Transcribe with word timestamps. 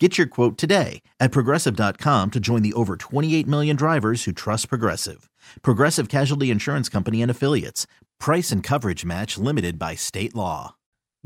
Get 0.00 0.16
your 0.16 0.28
quote 0.28 0.56
today 0.56 1.02
at 1.18 1.32
progressive.com 1.32 2.30
to 2.30 2.38
join 2.38 2.62
the 2.62 2.72
over 2.74 2.96
28 2.96 3.48
million 3.48 3.74
drivers 3.74 4.24
who 4.24 4.32
trust 4.32 4.68
Progressive. 4.68 5.28
Progressive 5.62 6.08
Casualty 6.08 6.52
Insurance 6.52 6.88
Company 6.88 7.20
and 7.20 7.30
Affiliates. 7.30 7.88
Price 8.20 8.52
and 8.52 8.62
coverage 8.62 9.04
match 9.04 9.36
limited 9.38 9.76
by 9.76 9.96
state 9.96 10.36
law. 10.36 10.76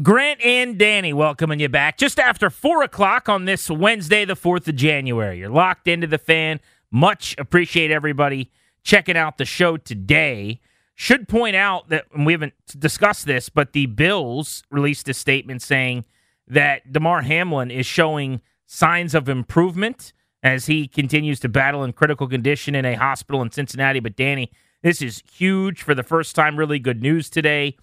Grant 0.03 0.41
and 0.41 0.79
Danny 0.79 1.13
welcoming 1.13 1.61
you 1.61 1.69
back 1.69 1.99
just 1.99 2.19
after 2.19 2.49
4 2.49 2.83
o'clock 2.83 3.29
on 3.29 3.45
this 3.45 3.69
Wednesday, 3.69 4.25
the 4.25 4.35
4th 4.35 4.67
of 4.67 4.77
January. 4.77 5.39
You're 5.39 5.51
locked 5.51 5.87
into 5.87 6.07
the 6.07 6.17
fan. 6.17 6.59
Much 6.91 7.35
appreciate 7.37 7.91
everybody 7.91 8.51
checking 8.83 9.19
out 9.19 9.37
the 9.37 9.45
show 9.45 9.77
today. 9.77 10.61
Should 10.95 11.29
point 11.29 11.57
out 11.57 11.91
that 11.91 12.07
we 12.19 12.33
haven't 12.33 12.55
discussed 12.79 13.27
this, 13.27 13.51
but 13.51 13.75
the 13.75 13.85
Bills 13.85 14.63
released 14.71 15.11
a 15.11 15.15
statement 15.15 15.61
saying 15.61 16.07
that 16.49 16.91
Damar 16.91 17.21
Hamlin 17.21 17.71
is 17.71 17.85
showing 17.85 18.41
signs 18.73 19.15
of 19.15 19.29
improvement 19.29 20.15
as 20.43 20.65
he 20.65 20.89
continues 20.89 21.39
to 21.39 21.47
battle 21.47 21.85
in 21.85 21.93
critical 21.93 22.27
condition 22.27 22.75
in 22.75 22.87
a 22.87 22.95
hospital 22.95 23.43
in 23.43 23.51
Cincinnati. 23.51 24.01
But 24.01 24.17
Danny, 24.17 24.51
this 24.83 25.03
is 25.03 25.23
huge 25.31 25.83
for 25.83 25.95
the 25.95 26.03
first 26.03 26.35
time. 26.35 26.59
Really 26.59 26.79
good 26.79 27.03
news 27.03 27.29
today. 27.29 27.77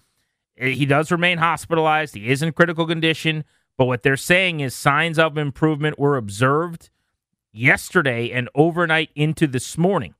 Eh, 0.58 0.70
he 0.70 0.86
does 0.86 1.12
remain 1.12 1.38
hospitalized. 1.38 2.16
He 2.16 2.28
is 2.28 2.42
in 2.42 2.52
critical 2.52 2.88
condition. 2.88 3.44
But 3.78 3.84
what 3.84 4.02
they're 4.02 4.16
saying 4.16 4.58
is 4.58 4.74
signs 4.74 5.16
of 5.16 5.38
improvement 5.38 5.96
were 5.96 6.16
observed 6.16 6.90
yesterday 7.52 8.32
and 8.32 8.48
overnight 8.56 9.10
into 9.14 9.46
this 9.46 9.78
morning. 9.78 10.14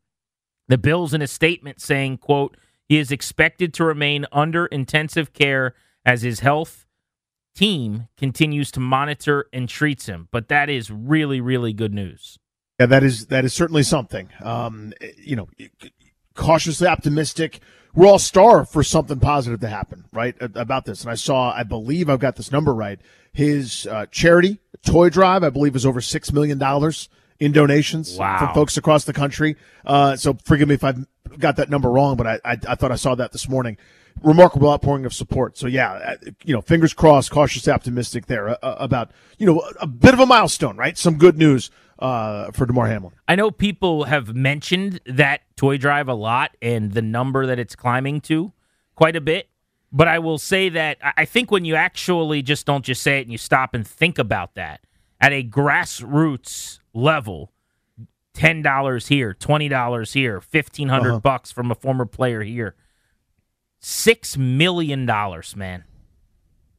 The 0.69 0.79
Bills 0.79 1.13
in 1.13 1.21
a 1.21 1.27
statement 1.27 1.81
saying, 1.81 2.19
quote, 2.19 2.57
he 2.89 2.97
is 2.97 3.11
expected 3.11 3.75
to 3.75 3.85
remain 3.85 4.25
under 4.31 4.67
intensive 4.67 5.33
care 5.33 5.75
as 6.07 6.23
his 6.23 6.41
health 6.41 6.87
team 7.61 8.09
continues 8.17 8.71
to 8.71 8.81
monitor 8.81 9.47
and 9.53 9.69
treats 9.69 10.07
him. 10.07 10.29
But 10.31 10.49
that 10.49 10.71
is 10.71 10.91
really, 10.91 11.43
really 11.43 11.75
good 11.75 11.93
news. 11.93 12.39
Yeah, 12.79 12.87
that 12.87 13.03
is 13.03 13.27
that 13.27 13.45
is 13.45 13.53
certainly 13.53 13.83
something. 13.83 14.31
Um, 14.41 14.95
you 15.19 15.37
know, 15.37 15.49
cautiously 16.35 16.89
optimistic. 16.89 17.61
We're 17.95 18.07
all 18.07 18.19
starved 18.19 18.71
for 18.71 18.83
something 18.83 19.21
positive 19.21 19.61
to 19.61 19.69
happen, 19.69 20.07
right? 20.13 20.35
About 20.41 20.87
this, 20.87 21.03
and 21.03 21.11
I 21.11 21.17
saw, 21.17 21.53
I 21.53 21.65
believe 21.65 22.09
I've 22.09 22.21
got 22.21 22.37
this 22.37 22.53
number 22.53 22.73
right. 22.73 23.01
His 23.33 23.87
uh, 23.87 24.07
charity 24.07 24.61
toy 24.87 25.11
drive, 25.11 25.43
I 25.45 25.51
believe, 25.51 25.77
is 25.77 25.85
over 25.85 26.01
six 26.01 26.33
million 26.33 26.57
dollars 26.57 27.11
in 27.41 27.53
donations 27.53 28.17
wow. 28.17 28.39
from 28.39 28.55
folks 28.55 28.77
across 28.77 29.05
the 29.05 29.13
country. 29.13 29.57
Uh, 29.85 30.15
so 30.15 30.37
forgive 30.45 30.69
me 30.69 30.75
if 30.75 30.85
I've 30.85 31.07
got 31.39 31.57
that 31.57 31.71
number 31.71 31.91
wrong, 31.91 32.17
but 32.17 32.27
I, 32.27 32.41
I, 32.45 32.59
I 32.69 32.75
thought 32.75 32.93
I 32.93 32.97
saw 32.97 33.15
that 33.17 33.33
this 33.33 33.49
morning 33.49 33.79
remarkable 34.23 34.71
outpouring 34.71 35.07
of 35.07 35.15
support. 35.15 35.57
So 35.57 35.67
yeah, 35.67 35.93
uh, 35.93 36.17
you 36.45 36.55
know, 36.55 36.61
fingers 36.61 36.95
crossed, 36.95 37.31
cautiously 37.31 37.73
optimistic 37.73 38.27
there 38.27 38.51
uh, 38.51 38.57
uh, 38.63 38.77
about 38.79 39.11
you 39.39 39.47
know 39.47 39.63
a 39.81 39.87
bit 39.87 40.15
of 40.15 40.21
a 40.21 40.27
milestone, 40.27 40.77
right? 40.77 40.97
Some 40.97 41.17
good 41.17 41.39
news 41.39 41.71
uh, 41.99 42.51
for 42.51 42.67
Damar 42.67 42.87
Hamlin. 42.87 43.13
I 43.29 43.35
know 43.35 43.51
people 43.51 44.05
have 44.05 44.35
mentioned 44.35 45.01
that 45.07 45.43
toy 45.57 45.79
drive 45.79 46.09
a 46.09 46.15
lot 46.15 46.57
and 46.61 46.93
the 46.93 47.03
number 47.03 47.47
that 47.47 47.59
it's 47.59 47.77
climbing 47.77 48.21
to 48.23 48.53
quite 48.95 49.17
a 49.17 49.21
bit. 49.21 49.49
But 49.93 50.07
I 50.07 50.21
will 50.21 50.39
say 50.39 50.69
that 50.69 50.99
I 51.03 51.25
think 51.25 51.51
when 51.51 51.65
you 51.65 51.75
actually 51.75 52.43
just 52.43 52.65
don't 52.65 52.85
just 52.85 53.03
say 53.03 53.19
it 53.19 53.23
and 53.23 53.33
you 53.33 53.39
stop 53.39 53.75
and 53.75 53.85
think 53.85 54.21
about 54.21 54.55
that 54.55 54.81
at 55.21 55.33
a 55.33 55.43
grassroots 55.43 56.79
level, 56.93 57.53
ten 58.35 58.63
dollars 58.63 59.09
here, 59.09 59.35
twenty 59.35 59.69
dollars 59.69 60.13
here, 60.13 60.41
fifteen 60.41 60.89
hundred 60.89 61.11
uh-huh. 61.11 61.21
bucks 61.21 61.53
from 61.53 61.71
a 61.71 61.75
former 61.75 62.07
player 62.07 62.43
here 62.43 62.75
Six 63.83 64.37
million 64.37 65.07
dollars, 65.07 65.57
man, 65.57 65.85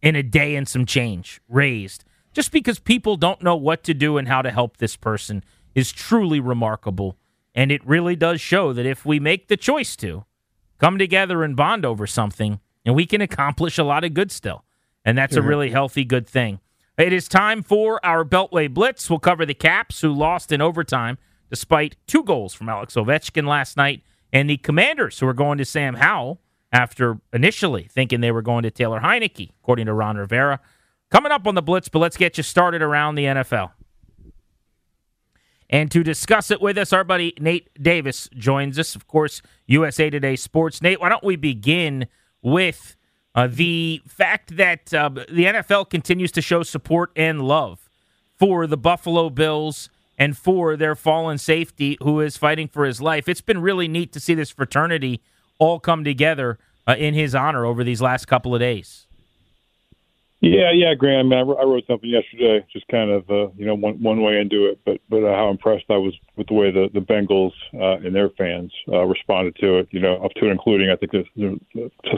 in 0.04 0.16
a 0.16 0.22
day 0.22 0.56
and 0.56 0.68
some 0.68 0.86
change 0.86 1.42
raised 1.50 2.04
just 2.32 2.52
because 2.52 2.78
people 2.78 3.18
don't 3.18 3.42
know 3.42 3.56
what 3.56 3.84
to 3.86 3.96
do 3.96 4.18
and 4.18 4.28
how 4.28 4.44
to 4.44 4.52
help 4.52 4.78
this 4.78 4.96
person 4.96 5.44
is 5.74 5.92
truly 5.92 6.40
remarkable. 6.40 7.18
And 7.56 7.72
it 7.72 7.86
really 7.86 8.16
does 8.16 8.40
show 8.40 8.72
that 8.72 8.86
if 8.86 9.04
we 9.04 9.20
make 9.20 9.48
the 9.48 9.58
choice 9.58 9.96
to 9.98 10.26
come 10.78 11.00
together 11.00 11.44
and 11.44 11.56
bond 11.56 11.86
over 11.86 12.06
something, 12.06 12.60
and 12.86 12.96
we 12.96 13.08
can 13.08 13.20
accomplish 13.20 13.80
a 13.80 13.84
lot 13.84 14.04
of 14.04 14.14
good 14.14 14.32
still. 14.32 14.64
And 15.04 15.18
that's 15.18 15.36
mm-hmm. 15.36 15.44
a 15.44 15.48
really 15.48 15.72
healthy, 15.72 16.06
good 16.06 16.28
thing. 16.28 16.60
It 17.02 17.14
is 17.14 17.28
time 17.28 17.64
for 17.64 18.00
our 18.06 18.24
Beltway 18.24 18.72
Blitz. 18.72 19.10
We'll 19.10 19.18
cover 19.18 19.44
the 19.44 19.56
Caps, 19.56 20.02
who 20.02 20.14
lost 20.14 20.52
in 20.52 20.62
overtime 20.62 21.18
despite 21.50 21.98
two 22.06 22.24
goals 22.24 22.54
from 22.54 22.70
Alex 22.70 22.94
Ovechkin 22.94 23.48
last 23.48 23.76
night, 23.76 24.04
and 24.32 24.48
the 24.48 24.58
Commanders, 24.58 25.18
who 25.18 25.28
are 25.28 25.34
going 25.34 25.58
to 25.58 25.66
Sam 25.66 25.96
Howell 25.96 26.40
after 26.72 27.20
initially 27.34 27.88
thinking 27.90 28.22
they 28.22 28.32
were 28.32 28.44
going 28.44 28.62
to 28.62 28.70
Taylor 28.70 29.00
Heinicke, 29.00 29.50
according 29.64 29.88
to 29.88 29.94
Ron 29.94 30.16
Rivera. 30.16 30.60
Coming 31.10 31.32
up 31.32 31.48
on 31.48 31.56
the 31.56 31.64
Blitz, 31.64 31.90
but 31.90 31.98
let's 31.98 32.18
get 32.18 32.38
you 32.38 32.44
started 32.44 32.84
around 32.84 33.16
the 33.16 33.26
NFL. 33.26 33.72
And 35.72 35.90
to 35.90 36.04
discuss 36.04 36.52
it 36.52 36.62
with 36.62 36.78
us, 36.78 36.94
our 36.94 37.04
buddy 37.04 37.34
Nate 37.40 37.68
Davis 37.82 38.30
joins 38.36 38.78
us, 38.78 38.96
of 38.96 39.08
course, 39.08 39.42
USA 39.66 40.12
Today 40.12 40.36
Sports. 40.36 40.84
Nate, 40.84 41.02
why 41.02 41.10
don't 41.10 41.24
we 41.24 41.36
begin 41.36 42.06
with 42.44 42.96
uh, 43.34 43.48
the 43.50 44.02
fact 44.08 44.58
that 44.58 44.94
uh, 44.94 45.10
the 45.10 45.46
NFL 45.46 45.90
continues 45.90 46.32
to 46.34 46.42
show 46.42 46.64
support 46.64 47.12
and 47.16 47.42
love 47.42 47.90
for 48.38 48.68
the 48.68 48.78
Buffalo 48.78 49.30
Bills 49.30 49.90
and 50.18 50.38
for 50.38 50.76
their 50.76 50.96
fallen 50.96 51.38
safety 51.38 51.98
who 52.02 52.20
is 52.20 52.38
fighting 52.38 52.68
for 52.68 52.86
his 52.86 53.02
life. 53.02 53.30
It's 53.30 53.42
been 53.42 53.62
really 53.62 53.88
neat 53.88 54.12
to 54.14 54.20
see 54.20 54.34
this 54.34 54.52
fraternity 54.52 55.22
all 55.60 55.80
come 55.80 56.04
together 56.04 56.60
uh, 56.88 56.96
in 56.98 57.14
his 57.14 57.34
honor 57.34 57.66
over 57.66 57.84
these 57.84 58.02
last 58.02 58.26
couple 58.28 58.54
of 58.54 58.60
days. 58.60 59.08
Yeah, 60.42 60.72
yeah, 60.74 60.96
Graham. 60.96 61.32
I, 61.32 61.44
mean, 61.44 61.56
I 61.60 61.64
wrote 61.64 61.84
something 61.86 62.10
yesterday, 62.10 62.66
just 62.74 62.88
kind 62.88 63.12
of 63.12 63.30
uh, 63.30 63.52
you 63.56 63.66
know 63.66 63.76
one 63.76 64.02
one 64.02 64.24
way 64.24 64.40
into 64.40 64.66
it, 64.66 64.80
but 64.86 65.00
but 65.08 65.24
uh, 65.24 65.36
how 65.36 65.52
impressed 65.52 65.86
I 65.92 65.98
was 65.98 66.16
with 66.36 66.48
the 66.48 66.56
way 66.56 66.72
the 66.72 66.90
the 66.96 67.00
Bengals 67.00 67.54
uh, 67.76 68.04
and 68.04 68.16
their 68.16 68.32
fans 68.32 68.74
uh, 68.92 69.04
responded 69.04 69.56
to 69.58 69.78
it. 69.78 69.90
You 69.92 70.00
know, 70.00 70.16
up 70.16 70.32
to 70.38 70.42
and 70.42 70.52
including 70.52 70.90
I 70.90 70.96
think 70.96 71.12
this, 71.12 71.28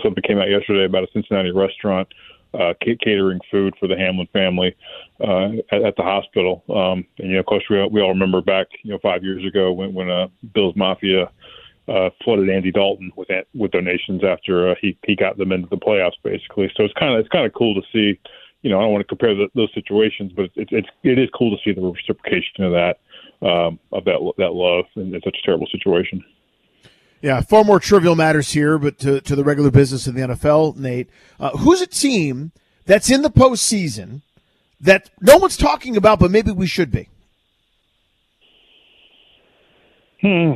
something 0.01 0.23
came 0.25 0.39
out 0.39 0.49
yesterday 0.49 0.85
about 0.85 1.03
a 1.03 1.07
Cincinnati 1.11 1.51
restaurant 1.51 2.07
uh, 2.53 2.73
catering 2.81 3.41
food 3.51 3.73
for 3.77 3.89
the 3.89 3.97
Hamlin 3.97 4.27
family 4.31 4.73
uh, 5.19 5.49
at, 5.71 5.83
at 5.83 5.95
the 5.97 6.03
hospital. 6.03 6.63
Um, 6.69 7.05
and 7.19 7.27
you 7.27 7.33
know, 7.33 7.39
of 7.39 7.45
course, 7.45 7.65
we 7.69 7.85
we 7.87 8.01
all 8.01 8.09
remember 8.09 8.41
back 8.41 8.67
you 8.83 8.91
know 8.91 8.99
five 9.03 9.23
years 9.23 9.45
ago 9.45 9.73
when 9.73 9.93
when 9.93 10.09
uh, 10.09 10.27
Bills 10.53 10.77
Mafia 10.77 11.29
uh, 11.87 12.09
flooded 12.23 12.49
Andy 12.49 12.71
Dalton 12.71 13.11
with 13.15 13.29
with 13.53 13.71
donations 13.71 14.23
after 14.23 14.71
uh, 14.71 14.75
he 14.81 14.97
he 15.05 15.15
got 15.15 15.37
them 15.37 15.51
into 15.51 15.67
the 15.69 15.77
playoffs, 15.77 16.17
basically. 16.23 16.71
So 16.75 16.83
it's 16.83 16.93
kind 16.93 17.13
of 17.13 17.19
it's 17.19 17.29
kind 17.29 17.45
of 17.45 17.53
cool 17.53 17.75
to 17.75 17.81
see. 17.91 18.19
You 18.61 18.69
know, 18.69 18.79
I 18.79 18.83
don't 18.83 18.93
want 18.93 19.01
to 19.01 19.07
compare 19.07 19.35
the, 19.35 19.49
those 19.55 19.73
situations, 19.73 20.31
but 20.33 20.45
it's 20.55 20.71
it's 20.71 20.87
it 21.03 21.19
is 21.19 21.29
cool 21.37 21.55
to 21.55 21.61
see 21.63 21.73
the 21.73 21.81
reciprocation 21.81 22.63
of 22.63 22.71
that 22.71 22.99
um, 23.45 23.79
of 23.91 24.05
that 24.05 24.33
that 24.37 24.53
love 24.53 24.85
in, 24.95 25.13
in 25.13 25.21
such 25.21 25.37
a 25.41 25.45
terrible 25.45 25.67
situation. 25.67 26.23
Yeah, 27.21 27.39
far 27.39 27.63
more 27.63 27.79
trivial 27.79 28.15
matters 28.15 28.51
here, 28.51 28.77
but 28.77 28.99
to, 28.99 29.21
to 29.21 29.35
the 29.35 29.45
regular 29.45 29.71
business 29.71 30.07
of 30.07 30.13
the 30.13 30.21
NFL, 30.21 30.75
Nate. 30.75 31.09
Uh, 31.39 31.51
who's 31.51 31.79
a 31.79 31.87
team 31.87 32.51
that's 32.85 33.09
in 33.09 33.21
the 33.21 33.29
postseason 33.29 34.23
that 34.81 35.09
no 35.21 35.37
one's 35.37 35.55
talking 35.55 35.95
about, 35.95 36.19
but 36.19 36.31
maybe 36.31 36.51
we 36.51 36.67
should 36.67 36.91
be? 36.91 37.07
Hmm. 40.19 40.53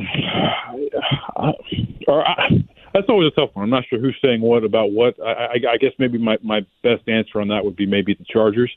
Or 2.06 2.26
I, 2.26 2.64
that's 2.92 3.08
always 3.08 3.28
a 3.28 3.40
tough 3.40 3.50
one. 3.54 3.64
I'm 3.64 3.70
not 3.70 3.84
sure 3.88 3.98
who's 3.98 4.16
saying 4.22 4.40
what 4.40 4.64
about 4.64 4.92
what. 4.92 5.14
I, 5.22 5.32
I, 5.32 5.54
I 5.72 5.76
guess 5.76 5.92
maybe 5.98 6.18
my, 6.18 6.38
my 6.42 6.66
best 6.82 7.08
answer 7.08 7.40
on 7.40 7.48
that 7.48 7.64
would 7.64 7.76
be 7.76 7.86
maybe 7.86 8.14
the 8.14 8.24
Chargers. 8.24 8.70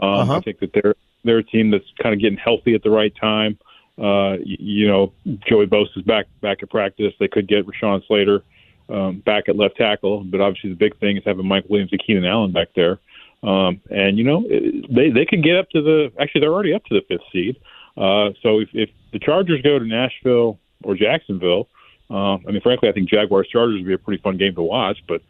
Um, 0.00 0.08
uh-huh. 0.08 0.36
I 0.36 0.40
think 0.40 0.60
that 0.60 0.70
they're 0.74 0.94
they're 1.24 1.38
a 1.38 1.44
team 1.44 1.70
that's 1.70 1.84
kind 2.02 2.14
of 2.14 2.20
getting 2.20 2.38
healthy 2.38 2.74
at 2.74 2.82
the 2.82 2.90
right 2.90 3.12
time. 3.20 3.58
Uh, 3.96 4.36
you, 4.44 4.56
you 4.58 4.88
know, 4.88 5.12
Joey 5.48 5.66
Bosa 5.66 5.96
is 5.96 6.02
back 6.02 6.26
back 6.40 6.62
at 6.62 6.70
practice. 6.70 7.12
They 7.18 7.28
could 7.28 7.48
get 7.48 7.66
Rashawn 7.66 8.06
Slater 8.06 8.42
um, 8.88 9.20
back 9.20 9.48
at 9.48 9.56
left 9.56 9.76
tackle, 9.76 10.24
but 10.24 10.40
obviously 10.40 10.70
the 10.70 10.76
big 10.76 10.98
thing 10.98 11.16
is 11.16 11.22
having 11.24 11.46
Mike 11.46 11.64
Williams 11.68 11.92
and 11.92 12.02
Keenan 12.04 12.24
Allen 12.24 12.52
back 12.52 12.68
there. 12.74 12.98
Um, 13.42 13.80
and 13.90 14.18
you 14.18 14.24
know, 14.24 14.42
they 14.90 15.10
they 15.10 15.26
could 15.26 15.42
get 15.42 15.56
up 15.56 15.70
to 15.70 15.82
the 15.82 16.12
actually 16.20 16.40
they're 16.40 16.52
already 16.52 16.74
up 16.74 16.84
to 16.86 16.94
the 16.94 17.02
fifth 17.08 17.26
seed. 17.32 17.56
Uh, 17.96 18.30
so 18.42 18.60
if, 18.60 18.68
if 18.72 18.90
the 19.12 19.18
Chargers 19.18 19.62
go 19.62 19.78
to 19.78 19.86
Nashville 19.86 20.58
or 20.82 20.96
Jacksonville, 20.96 21.68
uh, 22.10 22.34
I 22.34 22.50
mean, 22.50 22.60
frankly, 22.60 22.88
I 22.88 22.92
think 22.92 23.08
Jaguars 23.08 23.48
Chargers 23.48 23.78
would 23.78 23.86
be 23.86 23.94
a 23.94 23.98
pretty 23.98 24.22
fun 24.22 24.36
game 24.36 24.54
to 24.54 24.62
watch. 24.62 24.98
But 25.08 25.22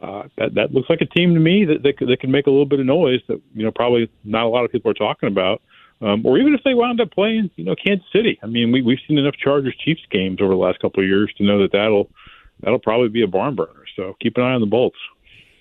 uh, 0.00 0.24
that 0.38 0.54
that 0.54 0.72
looks 0.72 0.90
like 0.90 1.00
a 1.00 1.06
team 1.06 1.34
to 1.34 1.40
me 1.40 1.64
that 1.64 1.82
that, 1.82 1.94
that 2.06 2.20
can 2.20 2.30
make 2.30 2.46
a 2.46 2.50
little 2.50 2.66
bit 2.66 2.80
of 2.80 2.86
noise 2.86 3.20
that 3.28 3.40
you 3.54 3.64
know 3.64 3.70
probably 3.70 4.10
not 4.24 4.44
a 4.44 4.48
lot 4.48 4.64
of 4.64 4.72
people 4.72 4.90
are 4.90 4.94
talking 4.94 5.28
about. 5.28 5.62
Um, 6.00 6.26
or 6.26 6.36
even 6.36 6.52
if 6.52 6.62
they 6.64 6.74
wound 6.74 7.00
up 7.00 7.12
playing, 7.12 7.48
you 7.54 7.62
know, 7.62 7.76
Kansas 7.76 8.04
City. 8.12 8.36
I 8.42 8.46
mean, 8.46 8.72
we, 8.72 8.82
we've 8.82 8.98
seen 9.06 9.18
enough 9.18 9.36
Chargers 9.36 9.76
Chiefs 9.84 10.00
games 10.10 10.40
over 10.40 10.52
the 10.52 10.58
last 10.58 10.80
couple 10.80 11.00
of 11.00 11.08
years 11.08 11.32
to 11.38 11.44
know 11.44 11.60
that 11.62 11.70
that'll 11.70 12.10
that'll 12.60 12.80
probably 12.80 13.08
be 13.08 13.22
a 13.22 13.28
barn 13.28 13.54
burner. 13.54 13.84
So 13.94 14.16
keep 14.20 14.36
an 14.36 14.42
eye 14.42 14.54
on 14.54 14.60
the 14.60 14.66
Bolts. 14.66 14.98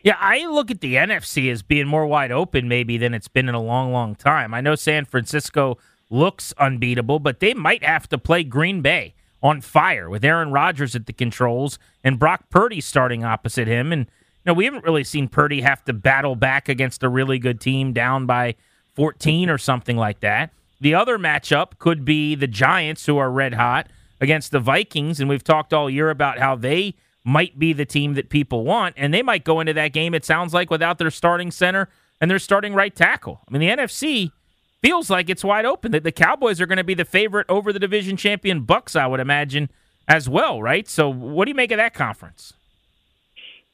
Yeah, 0.04 0.18
I 0.20 0.48
look 0.48 0.72
at 0.72 0.82
the 0.82 0.96
NFC 0.96 1.52
as 1.52 1.62
being 1.62 1.86
more 1.86 2.08
wide 2.08 2.32
open 2.32 2.68
maybe 2.68 2.98
than 2.98 3.14
it's 3.14 3.28
been 3.28 3.48
in 3.48 3.54
a 3.54 3.62
long, 3.62 3.92
long 3.92 4.16
time. 4.16 4.52
I 4.52 4.62
know 4.62 4.74
San 4.74 5.06
Francisco 5.06 5.78
looks 6.10 6.54
unbeatable, 6.58 7.20
but 7.20 7.40
they 7.40 7.54
might 7.54 7.84
have 7.84 8.10
to 8.10 8.18
play 8.18 8.44
Green 8.44 8.82
Bay 8.82 9.14
on 9.44 9.62
fire 9.62 10.10
with 10.10 10.24
Aaron 10.24 10.52
Rodgers 10.52 10.96
at 10.96 11.06
the 11.06 11.14
controls 11.14 11.80
and 12.04 12.20
Brock 12.20 12.50
Purdy 12.50 12.82
starting 12.82 13.24
opposite 13.24 13.68
him. 13.68 13.92
And 13.92 14.06
you 14.06 14.42
know, 14.46 14.54
we 14.54 14.66
haven't 14.66 14.84
really 14.84 15.04
seen 15.04 15.28
Purdy 15.28 15.62
have 15.62 15.84
to 15.86 15.94
battle 15.94 16.36
back 16.36 16.70
against 16.70 17.04
a 17.04 17.10
really 17.10 17.40
good 17.40 17.60
team 17.60 17.94
down 17.94 18.26
by 18.26 18.56
14 18.96 19.50
or 19.50 19.58
something 19.58 19.98
like 19.98 20.20
that. 20.22 20.52
The 20.80 20.96
other 20.96 21.18
matchup 21.18 21.78
could 21.78 22.04
be 22.04 22.34
the 22.34 22.48
Giants, 22.48 23.06
who 23.06 23.18
are 23.18 23.32
red 23.32 23.54
hot, 23.54 23.88
against 24.20 24.52
the 24.52 24.60
Vikings. 24.60 25.20
And 25.20 25.30
we've 25.30 25.44
talked 25.44 25.74
all 25.74 25.90
year 25.90 26.10
about 26.10 26.40
how 26.40 26.56
they 26.56 26.96
might 27.24 27.60
be 27.60 27.72
the 27.72 27.86
team 27.86 28.16
that 28.16 28.30
people 28.30 28.64
want. 28.64 28.96
And 28.98 29.14
they 29.14 29.22
might 29.22 29.44
go 29.44 29.60
into 29.60 29.74
that 29.74 29.94
game, 29.94 30.16
it 30.16 30.26
sounds 30.26 30.54
like, 30.54 30.72
without 30.72 30.98
their 30.98 31.12
starting 31.12 31.52
center 31.52 31.88
and 32.20 32.32
their 32.32 32.40
starting 32.40 32.74
right 32.74 32.96
tackle. 32.96 33.42
I 33.48 33.52
mean, 33.52 33.62
the 33.62 33.84
NFC 33.84 34.32
feels 34.81 35.10
like 35.10 35.30
it's 35.30 35.44
wide 35.44 35.66
open. 35.66 35.92
That 35.92 36.04
the 36.04 36.12
Cowboys 36.12 36.60
are 36.60 36.66
going 36.66 36.78
to 36.78 36.83
be 36.83 36.94
the 36.94 37.06
favorite 37.06 37.45
over 37.50 37.72
the 37.72 37.80
division 37.80 38.18
champion 38.18 38.66
Bucs, 38.66 39.00
I 39.00 39.07
would 39.07 39.19
imagine, 39.19 39.69
as 40.07 40.28
well, 40.28 40.62
right? 40.62 40.88
So, 40.88 41.10
what 41.10 41.45
do 41.45 41.50
you 41.50 41.56
make 41.56 41.72
of 41.72 41.78
that 41.78 41.94
conference? 41.94 42.54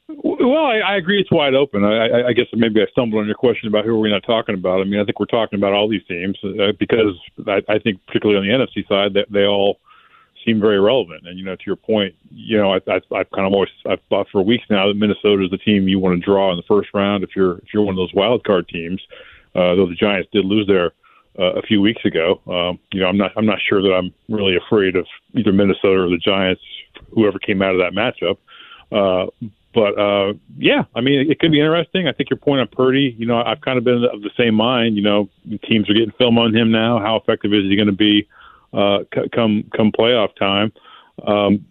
Well, 0.08 0.64
I, 0.64 0.78
I 0.78 0.96
agree 0.96 1.20
it's 1.20 1.30
wide 1.30 1.54
open. 1.54 1.84
I, 1.84 2.28
I 2.28 2.32
guess 2.32 2.46
maybe 2.54 2.80
I 2.80 2.86
stumbled 2.92 3.20
on 3.20 3.26
your 3.26 3.34
question 3.34 3.68
about 3.68 3.84
who 3.84 3.94
are 3.94 3.98
we 3.98 4.10
not 4.10 4.22
talking 4.22 4.54
about. 4.54 4.80
I 4.80 4.84
mean, 4.84 5.00
I 5.00 5.04
think 5.04 5.20
we're 5.20 5.26
talking 5.26 5.58
about 5.58 5.74
all 5.74 5.86
these 5.86 6.04
teams 6.08 6.38
uh, 6.42 6.72
because 6.78 7.14
I, 7.46 7.60
I 7.68 7.78
think, 7.78 8.00
particularly 8.06 8.40
on 8.50 8.58
the 8.58 8.66
NFC 8.66 8.88
side, 8.88 9.12
that 9.14 9.26
they 9.30 9.44
all 9.44 9.80
seem 10.46 10.60
very 10.60 10.80
relevant. 10.80 11.26
And 11.26 11.38
you 11.38 11.44
know, 11.44 11.56
to 11.56 11.62
your 11.66 11.76
point, 11.76 12.14
you 12.30 12.56
know, 12.56 12.72
I, 12.72 12.78
I, 12.88 13.00
I've 13.14 13.30
kind 13.32 13.46
of 13.46 13.52
always 13.52 13.68
I've 13.86 14.00
thought 14.08 14.28
for 14.32 14.40
weeks 14.42 14.64
now 14.70 14.88
that 14.88 14.94
Minnesota 14.94 15.44
is 15.44 15.50
the 15.50 15.58
team 15.58 15.88
you 15.88 15.98
want 15.98 16.18
to 16.18 16.24
draw 16.24 16.50
in 16.52 16.56
the 16.56 16.62
first 16.62 16.88
round 16.94 17.22
if 17.22 17.36
you're 17.36 17.58
if 17.58 17.74
you're 17.74 17.82
one 17.82 17.92
of 17.92 17.96
those 17.98 18.14
wild 18.14 18.44
card 18.44 18.66
teams. 18.68 19.02
Uh, 19.10 19.14
though 19.74 19.86
the 19.86 19.94
Giants 19.94 20.28
did 20.32 20.44
lose 20.44 20.66
their 20.66 20.92
uh, 21.38 21.52
a 21.54 21.62
few 21.62 21.80
weeks 21.80 22.04
ago. 22.04 22.40
Um, 22.46 22.78
you 22.92 23.00
know, 23.00 23.06
I'm 23.06 23.16
not 23.16 23.32
I'm 23.36 23.46
not 23.46 23.58
sure 23.68 23.80
that 23.82 23.94
I'm 23.94 24.12
really 24.28 24.56
afraid 24.56 24.96
of 24.96 25.06
either 25.34 25.52
Minnesota 25.52 26.00
or 26.00 26.10
the 26.10 26.18
Giants, 26.18 26.62
whoever 27.14 27.38
came 27.38 27.62
out 27.62 27.74
of 27.74 27.80
that 27.80 27.92
matchup. 27.92 28.38
Uh, 28.90 29.30
but 29.74 29.98
uh, 29.98 30.32
yeah, 30.56 30.84
I 30.94 31.00
mean, 31.00 31.30
it 31.30 31.38
could 31.38 31.52
be 31.52 31.60
interesting. 31.60 32.08
I 32.08 32.12
think 32.12 32.30
your 32.30 32.38
point 32.38 32.60
on 32.60 32.68
Purdy, 32.68 33.14
you 33.18 33.26
know, 33.26 33.42
I've 33.42 33.60
kind 33.60 33.78
of 33.78 33.84
been 33.84 34.04
of 34.04 34.22
the 34.22 34.30
same 34.36 34.54
mind. 34.54 34.96
You 34.96 35.02
know, 35.02 35.28
teams 35.64 35.88
are 35.88 35.94
getting 35.94 36.10
film 36.12 36.38
on 36.38 36.54
him 36.54 36.72
now. 36.72 36.98
How 36.98 37.16
effective 37.16 37.52
is 37.52 37.64
he 37.64 37.76
going 37.76 37.86
to 37.86 37.92
be 37.92 38.26
uh, 38.72 39.00
come 39.32 39.64
come 39.76 39.92
playoff 39.92 40.34
time? 40.36 40.72
Um, 41.24 41.64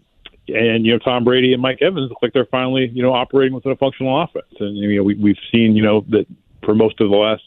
and 0.48 0.86
you 0.86 0.94
know, 0.94 1.00
Tom 1.00 1.24
Brady 1.24 1.52
and 1.54 1.62
Mike 1.62 1.82
Evans 1.82 2.10
look 2.10 2.22
like 2.22 2.34
they're 2.34 2.46
finally 2.46 2.90
you 2.94 3.02
know 3.02 3.14
operating 3.14 3.54
within 3.54 3.72
a 3.72 3.76
functional 3.76 4.22
offense. 4.22 4.54
And 4.60 4.78
you 4.78 4.98
know, 4.98 5.04
we, 5.04 5.16
we've 5.16 5.40
seen 5.52 5.76
you 5.76 5.84
know 5.84 6.06
that 6.10 6.26
for 6.64 6.76
most 6.76 7.02
of 7.02 7.10
the 7.10 7.18
last 7.18 7.44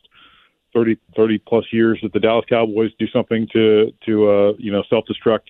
30, 0.72 0.99
30 1.17 1.38
plus 1.38 1.64
years 1.72 1.99
that 2.02 2.12
the 2.12 2.20
Dallas 2.20 2.44
Cowboys 2.49 2.90
do 2.99 3.06
something 3.08 3.49
to 3.52 3.93
to 4.06 4.31
uh, 4.31 4.52
you 4.58 4.72
know 4.72 4.82
self 4.88 5.05
destruct 5.06 5.49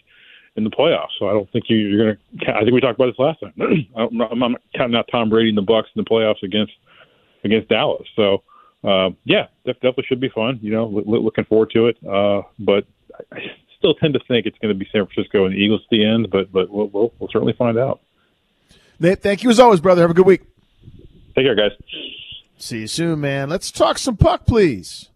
in 0.56 0.64
the 0.64 0.70
playoffs. 0.70 1.10
So 1.18 1.28
I 1.28 1.32
don't 1.32 1.50
think 1.52 1.66
you, 1.68 1.94
are 1.94 2.04
going 2.04 2.16
to. 2.40 2.56
I 2.56 2.60
think 2.60 2.72
we 2.72 2.80
talked 2.80 2.98
about 2.98 3.06
this 3.06 3.18
last 3.18 3.40
time. 3.40 3.86
I'm, 3.96 4.20
I'm 4.20 4.38
not 4.38 4.60
counting 4.74 4.96
out 4.96 5.08
Tom 5.10 5.30
Brady 5.30 5.50
and 5.50 5.58
the 5.58 5.62
Bucs 5.62 5.84
in 5.94 6.02
the 6.02 6.04
playoffs 6.04 6.42
against 6.42 6.72
against 7.44 7.68
Dallas. 7.68 8.06
So 8.16 8.42
uh, 8.84 9.10
yeah, 9.24 9.46
that 9.64 9.74
definitely 9.74 10.04
should 10.08 10.20
be 10.20 10.30
fun. 10.30 10.58
You 10.62 10.72
know, 10.72 10.86
looking 10.86 11.44
forward 11.44 11.70
to 11.74 11.86
it. 11.86 11.96
Uh, 12.06 12.42
but 12.58 12.86
I 13.32 13.40
still 13.78 13.94
tend 13.94 14.14
to 14.14 14.20
think 14.26 14.46
it's 14.46 14.58
going 14.58 14.72
to 14.72 14.78
be 14.78 14.88
San 14.92 15.06
Francisco 15.06 15.44
and 15.44 15.54
the 15.54 15.58
Eagles 15.58 15.82
at 15.84 15.90
the 15.90 16.04
end. 16.04 16.30
But 16.30 16.52
but 16.52 16.70
we'll, 16.70 16.88
we'll, 16.88 17.12
we'll 17.18 17.30
certainly 17.30 17.54
find 17.54 17.78
out. 17.78 18.00
Nate, 18.98 19.22
thank 19.22 19.42
you 19.42 19.50
as 19.50 19.60
always, 19.60 19.80
brother. 19.80 20.02
Have 20.02 20.10
a 20.10 20.14
good 20.14 20.26
week. 20.26 20.42
Take 21.34 21.46
care, 21.46 21.54
guys. 21.54 21.72
See 22.58 22.80
you 22.80 22.86
soon, 22.86 23.20
man. 23.20 23.48
Let's 23.48 23.70
talk 23.70 23.96
some 23.96 24.16
puck, 24.16 24.46
please. 24.46 25.09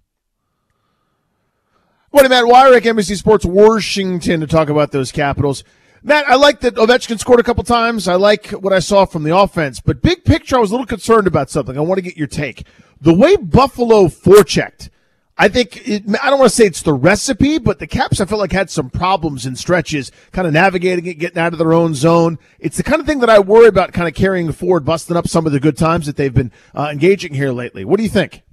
What 2.15 2.31
Matt 2.31 2.45
Weyrich, 2.45 2.83
NBC 2.83 3.17
Sports 3.17 3.45
Washington, 3.45 4.39
to 4.39 4.47
talk 4.47 4.69
about 4.69 4.93
those 4.93 5.11
Capitals. 5.11 5.65
Matt, 6.05 6.25
I 6.29 6.37
like 6.37 6.61
that 6.61 6.77
Ovechkin 6.77 7.19
scored 7.19 7.41
a 7.41 7.43
couple 7.43 7.65
times. 7.65 8.07
I 8.07 8.15
like 8.15 8.51
what 8.51 8.73
I 8.73 8.79
saw 8.79 9.05
from 9.05 9.25
the 9.25 9.37
offense, 9.37 9.81
but 9.81 10.01
big 10.01 10.25
picture, 10.25 10.55
I 10.55 10.61
was 10.61 10.71
a 10.71 10.75
little 10.75 10.87
concerned 10.87 11.27
about 11.27 11.51
something. 11.51 11.77
I 11.77 11.81
want 11.81 11.99
to 11.99 12.03
get 12.03 12.17
your 12.17 12.29
take. 12.29 12.69
The 13.01 13.13
way 13.13 13.35
Buffalo 13.35 14.05
forechecked, 14.05 14.91
I 15.37 15.49
think 15.49 15.89
it, 15.89 16.05
I 16.23 16.31
don't 16.31 16.39
want 16.39 16.53
to 16.53 16.57
say 16.57 16.67
it's 16.67 16.83
the 16.83 16.95
recipe, 16.95 17.59
but 17.59 17.81
the 17.81 17.89
Caps 17.89 18.21
I 18.21 18.27
feel 18.27 18.39
like 18.39 18.53
had 18.53 18.71
some 18.71 18.91
problems 18.91 19.45
in 19.45 19.57
stretches, 19.57 20.13
kind 20.31 20.47
of 20.47 20.53
navigating 20.55 21.07
it, 21.07 21.15
getting 21.15 21.39
out 21.39 21.53
of 21.53 21.59
their 21.59 21.73
own 21.73 21.97
zone. 21.97 22.39
It's 22.61 22.77
the 22.77 22.85
kind 22.85 23.01
of 23.01 23.09
thing 23.09 23.19
that 23.19 23.29
I 23.29 23.41
worry 23.41 23.67
about, 23.67 23.93
kind 23.93 24.07
of 24.07 24.15
carrying 24.15 24.53
forward, 24.53 24.85
busting 24.85 25.17
up 25.17 25.27
some 25.27 25.47
of 25.47 25.53
the 25.53 25.59
good 25.59 25.77
times 25.77 26.07
that 26.07 26.15
they've 26.15 26.33
been 26.33 26.53
uh, 26.77 26.91
engaging 26.93 27.35
here 27.35 27.51
lately. 27.51 27.85
What 27.85 27.97
do 27.97 28.05
you 28.05 28.09
think? 28.09 28.44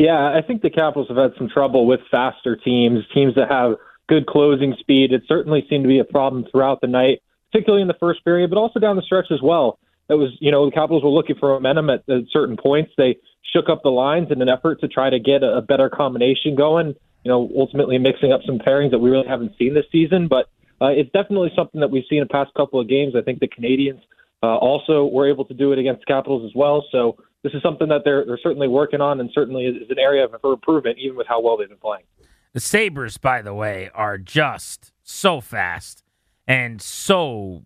Yeah, 0.00 0.32
I 0.34 0.40
think 0.40 0.62
the 0.62 0.70
Capitals 0.70 1.08
have 1.08 1.18
had 1.18 1.32
some 1.36 1.50
trouble 1.50 1.86
with 1.86 2.00
faster 2.10 2.56
teams, 2.56 3.04
teams 3.12 3.34
that 3.34 3.50
have 3.50 3.74
good 4.08 4.24
closing 4.24 4.74
speed. 4.80 5.12
It 5.12 5.24
certainly 5.28 5.66
seemed 5.68 5.84
to 5.84 5.88
be 5.88 5.98
a 5.98 6.04
problem 6.04 6.46
throughout 6.50 6.80
the 6.80 6.86
night, 6.86 7.20
particularly 7.52 7.82
in 7.82 7.88
the 7.88 7.98
first 8.00 8.24
period, 8.24 8.48
but 8.48 8.56
also 8.56 8.80
down 8.80 8.96
the 8.96 9.02
stretch 9.02 9.26
as 9.30 9.42
well. 9.42 9.78
It 10.08 10.14
was, 10.14 10.30
you 10.40 10.50
know, 10.50 10.64
the 10.64 10.72
Capitals 10.72 11.04
were 11.04 11.10
looking 11.10 11.36
for 11.36 11.50
momentum 11.50 11.90
at, 11.90 12.08
at 12.08 12.22
certain 12.30 12.56
points. 12.56 12.92
They 12.96 13.18
shook 13.52 13.68
up 13.68 13.82
the 13.82 13.90
lines 13.90 14.28
in 14.30 14.40
an 14.40 14.48
effort 14.48 14.80
to 14.80 14.88
try 14.88 15.10
to 15.10 15.18
get 15.18 15.42
a, 15.42 15.58
a 15.58 15.60
better 15.60 15.90
combination 15.90 16.54
going. 16.54 16.94
You 17.22 17.30
know, 17.30 17.50
ultimately 17.54 17.98
mixing 17.98 18.32
up 18.32 18.40
some 18.46 18.58
pairings 18.58 18.92
that 18.92 19.00
we 19.00 19.10
really 19.10 19.28
haven't 19.28 19.52
seen 19.58 19.74
this 19.74 19.84
season, 19.92 20.28
but 20.28 20.48
uh, 20.80 20.86
it's 20.86 21.10
definitely 21.12 21.52
something 21.54 21.82
that 21.82 21.90
we've 21.90 22.04
seen 22.08 22.22
in 22.22 22.24
the 22.24 22.32
past 22.32 22.54
couple 22.54 22.80
of 22.80 22.88
games. 22.88 23.14
I 23.14 23.20
think 23.20 23.40
the 23.40 23.48
Canadiens 23.48 24.00
uh, 24.42 24.56
also 24.56 25.04
were 25.04 25.28
able 25.28 25.44
to 25.44 25.52
do 25.52 25.72
it 25.72 25.78
against 25.78 26.00
the 26.00 26.06
Capitals 26.06 26.50
as 26.50 26.54
well. 26.54 26.86
So 26.90 27.18
this 27.42 27.52
is 27.54 27.62
something 27.62 27.88
that 27.88 28.02
they're 28.04 28.24
they're 28.24 28.38
certainly 28.42 28.68
working 28.68 29.00
on, 29.00 29.20
and 29.20 29.30
certainly 29.32 29.66
is 29.66 29.90
an 29.90 29.98
area 29.98 30.26
for 30.40 30.52
improvement, 30.52 30.98
even 30.98 31.16
with 31.16 31.26
how 31.26 31.40
well 31.40 31.56
they've 31.56 31.68
been 31.68 31.78
playing. 31.78 32.04
The 32.52 32.60
Sabres, 32.60 33.16
by 33.16 33.42
the 33.42 33.54
way, 33.54 33.90
are 33.94 34.18
just 34.18 34.92
so 35.02 35.40
fast 35.40 36.02
and 36.46 36.82
so 36.82 37.62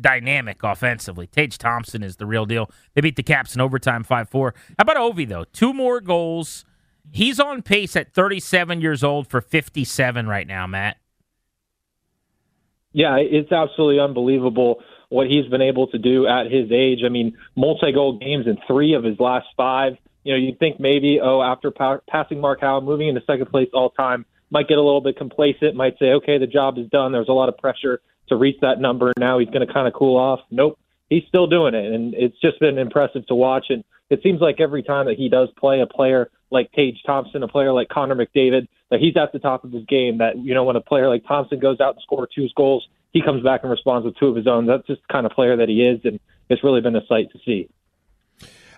dynamic 0.00 0.62
offensively. 0.62 1.26
Tage 1.26 1.56
Thompson 1.56 2.02
is 2.02 2.16
the 2.16 2.26
real 2.26 2.46
deal. 2.46 2.70
They 2.94 3.00
beat 3.00 3.16
the 3.16 3.22
Caps 3.22 3.54
in 3.54 3.60
overtime 3.60 4.02
5 4.02 4.28
4. 4.28 4.54
How 4.78 4.82
about 4.82 4.96
Ovi, 4.96 5.28
though? 5.28 5.44
Two 5.44 5.72
more 5.72 6.00
goals. 6.00 6.64
He's 7.12 7.38
on 7.38 7.62
pace 7.62 7.96
at 7.96 8.12
37 8.12 8.80
years 8.80 9.04
old 9.04 9.28
for 9.28 9.40
57 9.40 10.26
right 10.26 10.46
now, 10.46 10.66
Matt. 10.66 10.96
Yeah, 12.92 13.16
it's 13.18 13.52
absolutely 13.52 14.00
unbelievable 14.00 14.80
what 15.14 15.28
he's 15.28 15.46
been 15.46 15.62
able 15.62 15.86
to 15.86 15.96
do 15.96 16.26
at 16.26 16.50
his 16.50 16.72
age. 16.72 17.00
I 17.06 17.08
mean, 17.08 17.38
multi-goal 17.54 18.18
games 18.18 18.46
in 18.48 18.58
three 18.66 18.94
of 18.94 19.04
his 19.04 19.20
last 19.20 19.46
five. 19.56 19.92
You 20.24 20.32
know, 20.32 20.38
you'd 20.38 20.58
think 20.58 20.80
maybe, 20.80 21.20
oh, 21.22 21.40
after 21.40 21.70
pa- 21.70 22.00
passing 22.08 22.40
Mark 22.40 22.62
Howe, 22.62 22.80
moving 22.80 23.06
into 23.08 23.22
second 23.24 23.46
place 23.46 23.68
all 23.72 23.90
time, 23.90 24.26
might 24.50 24.66
get 24.66 24.76
a 24.76 24.82
little 24.82 25.00
bit 25.00 25.16
complacent, 25.16 25.76
might 25.76 25.98
say, 26.00 26.06
okay, 26.14 26.38
the 26.38 26.48
job 26.48 26.78
is 26.78 26.88
done. 26.88 27.12
There's 27.12 27.28
a 27.28 27.32
lot 27.32 27.48
of 27.48 27.56
pressure 27.56 28.00
to 28.28 28.36
reach 28.36 28.58
that 28.62 28.80
number. 28.80 29.12
Now 29.16 29.38
he's 29.38 29.50
going 29.50 29.64
to 29.64 29.72
kind 29.72 29.86
of 29.86 29.94
cool 29.94 30.16
off. 30.16 30.40
Nope, 30.50 30.80
he's 31.08 31.22
still 31.28 31.46
doing 31.46 31.74
it, 31.74 31.92
and 31.92 32.14
it's 32.14 32.38
just 32.40 32.58
been 32.58 32.76
impressive 32.76 33.24
to 33.28 33.36
watch. 33.36 33.66
And 33.68 33.84
it 34.10 34.20
seems 34.22 34.40
like 34.40 34.60
every 34.60 34.82
time 34.82 35.06
that 35.06 35.16
he 35.16 35.28
does 35.28 35.48
play 35.56 35.80
a 35.80 35.86
player 35.86 36.28
like 36.50 36.72
Tage 36.72 37.00
Thompson, 37.06 37.44
a 37.44 37.48
player 37.48 37.72
like 37.72 37.88
Connor 37.88 38.16
McDavid, 38.16 38.66
that 38.90 39.00
he's 39.00 39.16
at 39.16 39.32
the 39.32 39.38
top 39.38 39.62
of 39.62 39.70
his 39.70 39.84
game. 39.84 40.18
That 40.18 40.38
you 40.38 40.54
know, 40.54 40.64
when 40.64 40.76
a 40.76 40.80
player 40.80 41.08
like 41.08 41.24
Thompson 41.24 41.60
goes 41.60 41.78
out 41.80 41.94
and 41.94 42.02
scores 42.02 42.30
two 42.34 42.48
goals, 42.56 42.88
he 43.14 43.22
comes 43.22 43.42
back 43.42 43.62
and 43.62 43.70
responds 43.70 44.04
with 44.04 44.16
two 44.18 44.26
of 44.26 44.36
his 44.36 44.46
own. 44.46 44.66
That's 44.66 44.86
just 44.86 45.00
the 45.08 45.12
kind 45.12 45.24
of 45.24 45.32
player 45.32 45.56
that 45.56 45.68
he 45.68 45.86
is, 45.86 46.00
and 46.04 46.20
it's 46.50 46.62
really 46.62 46.82
been 46.82 46.96
a 46.96 47.06
sight 47.06 47.30
to 47.32 47.38
see. 47.46 47.70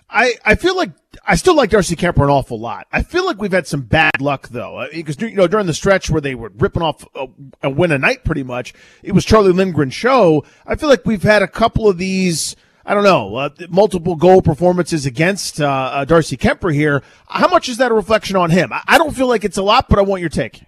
I, 0.09 0.35
I 0.45 0.55
feel 0.55 0.77
like 0.77 0.91
I 1.25 1.35
still 1.35 1.55
like 1.55 1.69
Darcy 1.69 1.97
Kuemper 1.97 2.23
an 2.23 2.29
awful 2.29 2.57
lot. 2.57 2.87
I 2.93 3.01
feel 3.01 3.25
like 3.25 3.41
we've 3.41 3.51
had 3.51 3.67
some 3.67 3.81
bad 3.81 4.21
luck 4.21 4.47
though, 4.49 4.87
because 4.93 5.19
you 5.19 5.35
know 5.35 5.47
during 5.47 5.65
the 5.65 5.73
stretch 5.73 6.09
where 6.09 6.21
they 6.21 6.33
were 6.33 6.51
ripping 6.55 6.81
off 6.81 7.05
a, 7.13 7.27
a, 7.63 7.69
win 7.69 7.91
a 7.91 7.97
night 7.97 8.23
pretty 8.23 8.43
much, 8.43 8.73
it 9.03 9.11
was 9.11 9.25
Charlie 9.25 9.51
Lindgren's 9.51 9.93
show. 9.93 10.45
I 10.65 10.75
feel 10.75 10.87
like 10.87 11.05
we've 11.05 11.23
had 11.23 11.41
a 11.41 11.47
couple 11.47 11.89
of 11.89 11.97
these. 11.97 12.55
I 12.85 12.93
don't 12.93 13.03
know, 13.03 13.35
uh, 13.35 13.49
multiple 13.69 14.15
goal 14.15 14.41
performances 14.41 15.05
against 15.05 15.59
uh, 15.59 15.67
uh, 15.67 16.05
Darcy 16.05 16.37
Kuemper 16.37 16.73
here. 16.73 17.03
How 17.27 17.49
much 17.49 17.67
is 17.67 17.75
that 17.77 17.91
a 17.91 17.93
reflection 17.93 18.37
on 18.37 18.49
him? 18.49 18.71
I, 18.71 18.81
I 18.87 18.97
don't 18.97 19.13
feel 19.13 19.27
like 19.27 19.43
it's 19.43 19.57
a 19.57 19.61
lot, 19.61 19.89
but 19.89 19.99
I 19.99 20.03
want 20.03 20.21
your 20.21 20.29
take. 20.29 20.63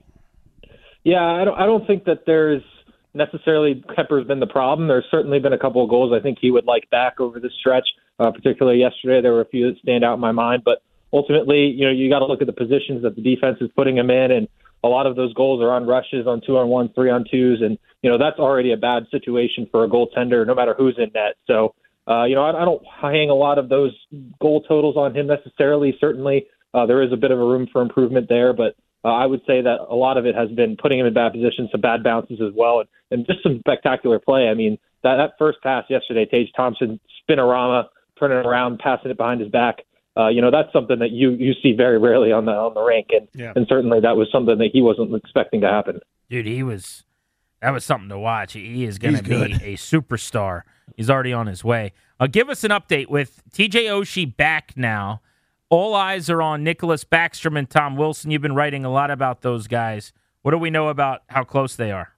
Yeah, 1.06 1.24
I 1.24 1.46
don't. 1.46 1.58
I 1.58 1.66
don't 1.66 1.88
think 1.88 2.04
that 2.06 2.26
there's 2.26 2.62
necessarily 3.14 3.84
Kuemper's 3.90 4.28
been 4.28 4.40
the 4.40 4.48
problem. 4.48 4.88
There's 4.88 5.06
certainly 5.10 5.40
been 5.40 5.54
a 5.54 5.58
couple 5.58 5.84
of 5.84 5.90
goals 5.90 6.14
I 6.14 6.22
think 6.22 6.38
he 6.40 6.52
would 6.52 6.66
like 6.66 6.90
back 6.90 7.20
over 7.20 7.40
the 7.40 7.50
stretch. 7.60 7.88
Uh, 8.20 8.32
particularly 8.32 8.80
yesterday, 8.80 9.22
there 9.22 9.32
were 9.32 9.42
a 9.42 9.48
few 9.48 9.72
that 9.72 9.80
stand 9.80 10.04
out 10.04 10.16
in 10.16 10.20
my 10.20 10.34
mind. 10.34 10.64
But 10.66 10.82
ultimately, 11.14 11.68
you 11.68 11.86
know, 11.86 11.92
you 11.92 12.10
got 12.10 12.20
to 12.20 12.26
look 12.26 12.42
at 12.42 12.48
the 12.48 12.54
positions 12.54 13.02
that 13.04 13.16
the 13.16 13.22
defense 13.22 13.58
is 13.62 13.70
putting 13.76 13.98
him 13.98 14.10
in, 14.10 14.32
and 14.32 14.48
a 14.84 14.88
lot 14.88 15.06
of 15.06 15.16
those 15.16 15.34
goals 15.34 15.62
are 15.62 15.72
on 15.72 15.88
rushes, 15.88 16.28
on 16.28 16.42
two 16.46 16.58
on 16.58 16.68
ones, 16.68 16.92
three 16.96 17.10
on 17.10 17.26
twos, 17.30 17.62
and 17.62 17.78
you 18.02 18.10
know 18.10 18.18
that's 18.18 18.40
already 18.40 18.72
a 18.72 18.78
bad 18.78 19.08
situation 19.12 19.68
for 19.72 19.84
a 19.84 19.90
goaltender, 19.90 20.46
no 20.46 20.56
matter 20.56 20.74
who's 20.78 20.96
in 20.98 21.12
net. 21.14 21.36
So, 21.48 21.76
uh, 22.08 22.26
you 22.26 22.36
know, 22.36 22.44
I, 22.44 22.62
I 22.62 22.66
don't 22.66 22.84
hang 23.02 23.30
a 23.30 23.36
lot 23.36 23.58
of 23.58 23.70
those 23.70 23.94
goal 24.42 24.62
totals 24.62 24.96
on 24.98 25.16
him 25.16 25.28
necessarily. 25.28 25.98
Certainly, 26.00 26.48
uh, 26.74 26.86
there 26.86 27.02
is 27.02 27.12
a 27.12 27.18
bit 27.18 27.32
of 27.32 27.40
a 27.40 27.44
room 27.44 27.68
for 27.72 27.82
improvement 27.82 28.28
there, 28.30 28.54
but 28.54 28.76
uh, 29.06 29.10
I 29.10 29.26
would 29.26 29.42
say 29.48 29.62
that 29.62 29.78
a 29.90 29.96
lot 29.96 30.18
of 30.18 30.26
it 30.26 30.36
has 30.36 30.50
been 30.50 30.76
putting 30.76 31.00
him 31.00 31.06
in 31.06 31.14
bad 31.14 31.32
positions, 31.32 31.70
some 31.72 31.82
bad 31.82 32.04
bounces 32.04 32.42
as 32.42 32.54
well, 32.56 32.80
and, 32.80 32.90
and 33.12 33.26
just 33.26 33.42
some 33.44 33.60
spectacular 33.60 34.20
play. 34.20 34.50
I 34.50 34.54
mean, 34.54 34.78
that, 35.04 35.16
that 35.16 35.32
first 35.40 35.62
pass 35.62 35.86
yesterday, 35.90 36.26
Tage 36.26 36.52
Thompson, 36.56 37.00
spinorama, 37.30 37.86
turning 38.20 38.38
around, 38.38 38.80
passing 38.80 39.12
it 39.12 39.18
behind 39.18 39.42
his 39.42 39.50
back. 39.50 39.78
Uh, 40.18 40.28
you 40.28 40.42
know, 40.42 40.52
that's 40.52 40.72
something 40.74 41.00
that 41.00 41.12
you 41.12 41.32
you 41.32 41.54
see 41.64 41.72
very 41.72 41.98
rarely 41.98 42.32
on 42.32 42.46
the 42.46 42.52
on 42.52 42.74
the 42.74 42.82
rink, 42.82 43.08
and 43.12 43.28
yeah. 43.34 43.54
and 43.56 43.66
certainly 43.70 44.02
that 44.02 44.18
was 44.18 44.28
something 44.32 44.58
that 44.58 44.72
he 44.74 44.82
wasn't 44.82 45.14
expecting 45.16 45.62
to 45.62 45.68
happen. 45.68 46.02
Dude, 46.30 46.46
he 46.46 46.62
was 46.62 47.06
that 47.62 47.70
was 47.70 47.86
something 47.86 48.10
to 48.10 48.20
watch. 48.20 48.54
He 48.54 48.84
is 48.84 48.98
going 48.98 49.16
to 49.16 49.24
be 49.24 49.36
a 49.36 49.78
superstar. 49.78 50.64
He's 50.98 51.10
already 51.10 51.32
on 51.32 51.48
his 51.48 51.64
way. 51.64 51.94
Uh, 52.20 52.28
give 52.28 52.50
us 52.50 52.64
an 52.64 52.72
update 52.72 53.08
with 53.08 53.42
TJ 53.54 53.86
Oshie 53.86 54.36
back 54.36 54.74
now. 54.76 55.22
All 55.70 55.94
eyes 55.94 56.30
are 56.30 56.42
on 56.42 56.64
Nicholas 56.64 57.04
Backstrom 57.04 57.58
and 57.58 57.70
Tom 57.70 57.96
Wilson. 57.96 58.32
You've 58.32 58.42
been 58.42 58.56
writing 58.56 58.86
a 58.86 58.92
lot 58.92 59.12
about 59.12 59.42
those 59.42 59.68
guys. 59.68 60.14
What 60.42 60.52
do 60.52 60.58
we 60.58 60.70
know 60.70 60.88
about 60.88 61.22
how 61.28 61.44
close 61.44 61.76
they 61.76 61.92
are? 61.92 62.14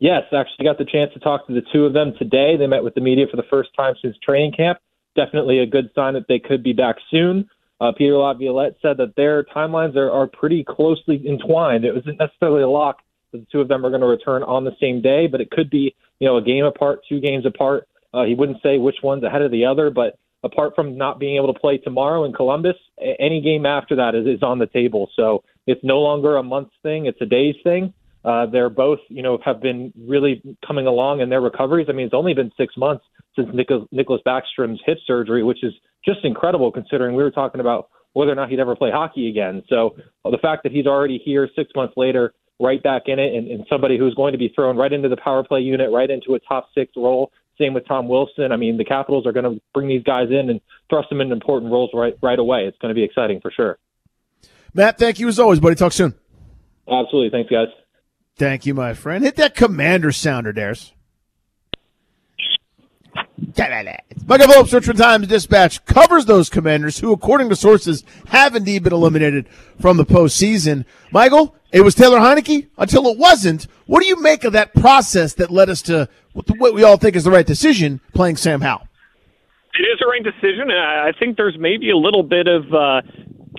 Yes, 0.00 0.22
actually 0.32 0.64
got 0.64 0.78
the 0.78 0.84
chance 0.84 1.12
to 1.14 1.20
talk 1.20 1.46
to 1.46 1.52
the 1.52 1.62
two 1.72 1.84
of 1.84 1.92
them 1.92 2.14
today. 2.18 2.56
They 2.56 2.66
met 2.66 2.84
with 2.84 2.94
the 2.94 3.00
media 3.00 3.26
for 3.30 3.36
the 3.36 3.46
first 3.50 3.70
time 3.76 3.94
since 4.02 4.16
training 4.24 4.52
camp 4.56 4.78
definitely 5.18 5.58
a 5.58 5.66
good 5.66 5.90
sign 5.94 6.14
that 6.14 6.28
they 6.28 6.38
could 6.38 6.62
be 6.62 6.72
back 6.72 6.96
soon. 7.10 7.48
Uh, 7.80 7.92
Peter 7.96 8.16
Laviolette 8.16 8.76
said 8.80 8.96
that 8.98 9.16
their 9.16 9.44
timelines 9.44 9.96
are, 9.96 10.10
are 10.10 10.28
pretty 10.28 10.64
closely 10.64 11.22
entwined. 11.28 11.84
It 11.84 11.94
wasn't 11.94 12.18
necessarily 12.18 12.62
a 12.62 12.68
lock 12.68 12.98
that 13.32 13.38
the 13.38 13.46
two 13.50 13.60
of 13.60 13.68
them 13.68 13.84
are 13.84 13.90
going 13.90 14.00
to 14.00 14.06
return 14.06 14.42
on 14.44 14.64
the 14.64 14.76
same 14.80 15.02
day, 15.02 15.26
but 15.26 15.40
it 15.40 15.50
could 15.50 15.70
be, 15.70 15.94
you 16.20 16.28
know, 16.28 16.36
a 16.36 16.42
game 16.42 16.64
apart, 16.64 17.00
two 17.08 17.20
games 17.20 17.44
apart. 17.44 17.88
Uh, 18.14 18.24
he 18.24 18.34
wouldn't 18.34 18.62
say 18.62 18.78
which 18.78 18.96
one's 19.02 19.24
ahead 19.24 19.42
of 19.42 19.50
the 19.50 19.64
other, 19.64 19.90
but 19.90 20.18
apart 20.44 20.74
from 20.74 20.96
not 20.96 21.18
being 21.18 21.36
able 21.36 21.52
to 21.52 21.58
play 21.58 21.78
tomorrow 21.78 22.24
in 22.24 22.32
Columbus, 22.32 22.76
any 23.18 23.40
game 23.40 23.66
after 23.66 23.96
that 23.96 24.14
is, 24.14 24.26
is 24.26 24.42
on 24.42 24.58
the 24.58 24.66
table. 24.66 25.10
So 25.16 25.42
it's 25.66 25.80
no 25.82 25.98
longer 25.98 26.36
a 26.36 26.42
month 26.42 26.68
thing; 26.82 27.06
it's 27.06 27.20
a 27.20 27.26
days 27.26 27.56
thing. 27.64 27.92
Uh, 28.24 28.46
they're 28.46 28.70
both, 28.70 28.98
you 29.08 29.22
know, 29.22 29.38
have 29.44 29.60
been 29.60 29.92
really 30.06 30.42
coming 30.66 30.86
along 30.86 31.20
in 31.20 31.30
their 31.30 31.40
recoveries. 31.40 31.86
I 31.88 31.92
mean, 31.92 32.06
it's 32.06 32.14
only 32.14 32.34
been 32.34 32.50
six 32.56 32.76
months 32.76 33.04
since 33.36 33.48
Nicholas, 33.54 33.86
Nicholas 33.92 34.20
Backstrom's 34.26 34.80
hip 34.84 34.98
surgery, 35.06 35.42
which 35.42 35.62
is 35.62 35.72
just 36.04 36.24
incredible 36.24 36.72
considering 36.72 37.14
we 37.14 37.22
were 37.22 37.30
talking 37.30 37.60
about 37.60 37.88
whether 38.14 38.32
or 38.32 38.34
not 38.34 38.50
he'd 38.50 38.58
ever 38.58 38.74
play 38.74 38.90
hockey 38.90 39.28
again. 39.28 39.62
So 39.68 39.96
uh, 40.24 40.30
the 40.30 40.38
fact 40.38 40.64
that 40.64 40.72
he's 40.72 40.86
already 40.86 41.22
here 41.24 41.48
six 41.54 41.70
months 41.76 41.94
later, 41.96 42.34
right 42.60 42.82
back 42.82 43.02
in 43.06 43.18
it, 43.18 43.34
and, 43.34 43.48
and 43.48 43.64
somebody 43.70 43.96
who's 43.96 44.14
going 44.14 44.32
to 44.32 44.38
be 44.38 44.52
thrown 44.54 44.76
right 44.76 44.92
into 44.92 45.08
the 45.08 45.16
power 45.16 45.44
play 45.44 45.60
unit, 45.60 45.90
right 45.92 46.10
into 46.10 46.34
a 46.34 46.40
top 46.40 46.68
six 46.74 46.92
role. 46.96 47.30
Same 47.58 47.74
with 47.74 47.86
Tom 47.86 48.08
Wilson. 48.08 48.52
I 48.52 48.56
mean, 48.56 48.76
the 48.76 48.84
Capitals 48.84 49.26
are 49.26 49.32
going 49.32 49.44
to 49.44 49.60
bring 49.74 49.88
these 49.88 50.04
guys 50.04 50.28
in 50.30 50.48
and 50.48 50.60
thrust 50.88 51.08
them 51.08 51.20
into 51.20 51.34
important 51.34 51.72
roles 51.72 51.90
right 51.92 52.16
right 52.22 52.38
away. 52.38 52.66
It's 52.66 52.78
going 52.78 52.90
to 52.90 52.94
be 52.94 53.04
exciting 53.04 53.40
for 53.40 53.50
sure. 53.50 53.78
Matt, 54.74 54.98
thank 54.98 55.18
you 55.18 55.28
as 55.28 55.38
always, 55.38 55.60
buddy. 55.60 55.74
Talk 55.74 55.92
soon. 55.92 56.14
Absolutely. 56.88 57.30
Thanks, 57.30 57.50
guys. 57.50 57.68
Thank 58.36 58.66
you, 58.66 58.74
my 58.74 58.94
friend. 58.94 59.24
Hit 59.24 59.36
that 59.36 59.54
commander 59.54 60.12
sounder, 60.12 60.52
Dares. 60.52 60.92
Michael 64.26 64.48
Phillips, 64.48 64.72
Richmond 64.72 64.98
Times 64.98 65.26
Dispatch 65.26 65.84
covers 65.84 66.26
those 66.26 66.50
commanders 66.50 66.98
who, 66.98 67.12
according 67.12 67.48
to 67.48 67.56
sources, 67.56 68.04
have 68.28 68.54
indeed 68.54 68.82
been 68.82 68.92
eliminated 68.92 69.48
from 69.80 69.96
the 69.96 70.04
postseason. 70.04 70.84
Michael, 71.12 71.54
it 71.72 71.82
was 71.82 71.94
Taylor 71.94 72.18
Heinicke 72.18 72.68
until 72.76 73.08
it 73.08 73.18
wasn't. 73.18 73.66
What 73.86 74.02
do 74.02 74.06
you 74.06 74.20
make 74.20 74.44
of 74.44 74.52
that 74.52 74.74
process 74.74 75.34
that 75.34 75.50
led 75.50 75.70
us 75.70 75.82
to 75.82 76.08
what 76.32 76.74
we 76.74 76.82
all 76.82 76.96
think 76.96 77.16
is 77.16 77.24
the 77.24 77.30
right 77.30 77.46
decision, 77.46 78.00
playing 78.12 78.36
Sam 78.36 78.60
Howell? 78.60 78.86
It 79.78 79.82
is 79.82 79.98
the 80.00 80.06
right 80.06 80.22
decision. 80.22 80.70
I 80.70 81.12
think 81.18 81.36
there's 81.36 81.56
maybe 81.58 81.90
a 81.90 81.96
little 81.96 82.22
bit 82.22 82.48
of 82.48 82.64
uh, 82.72 83.02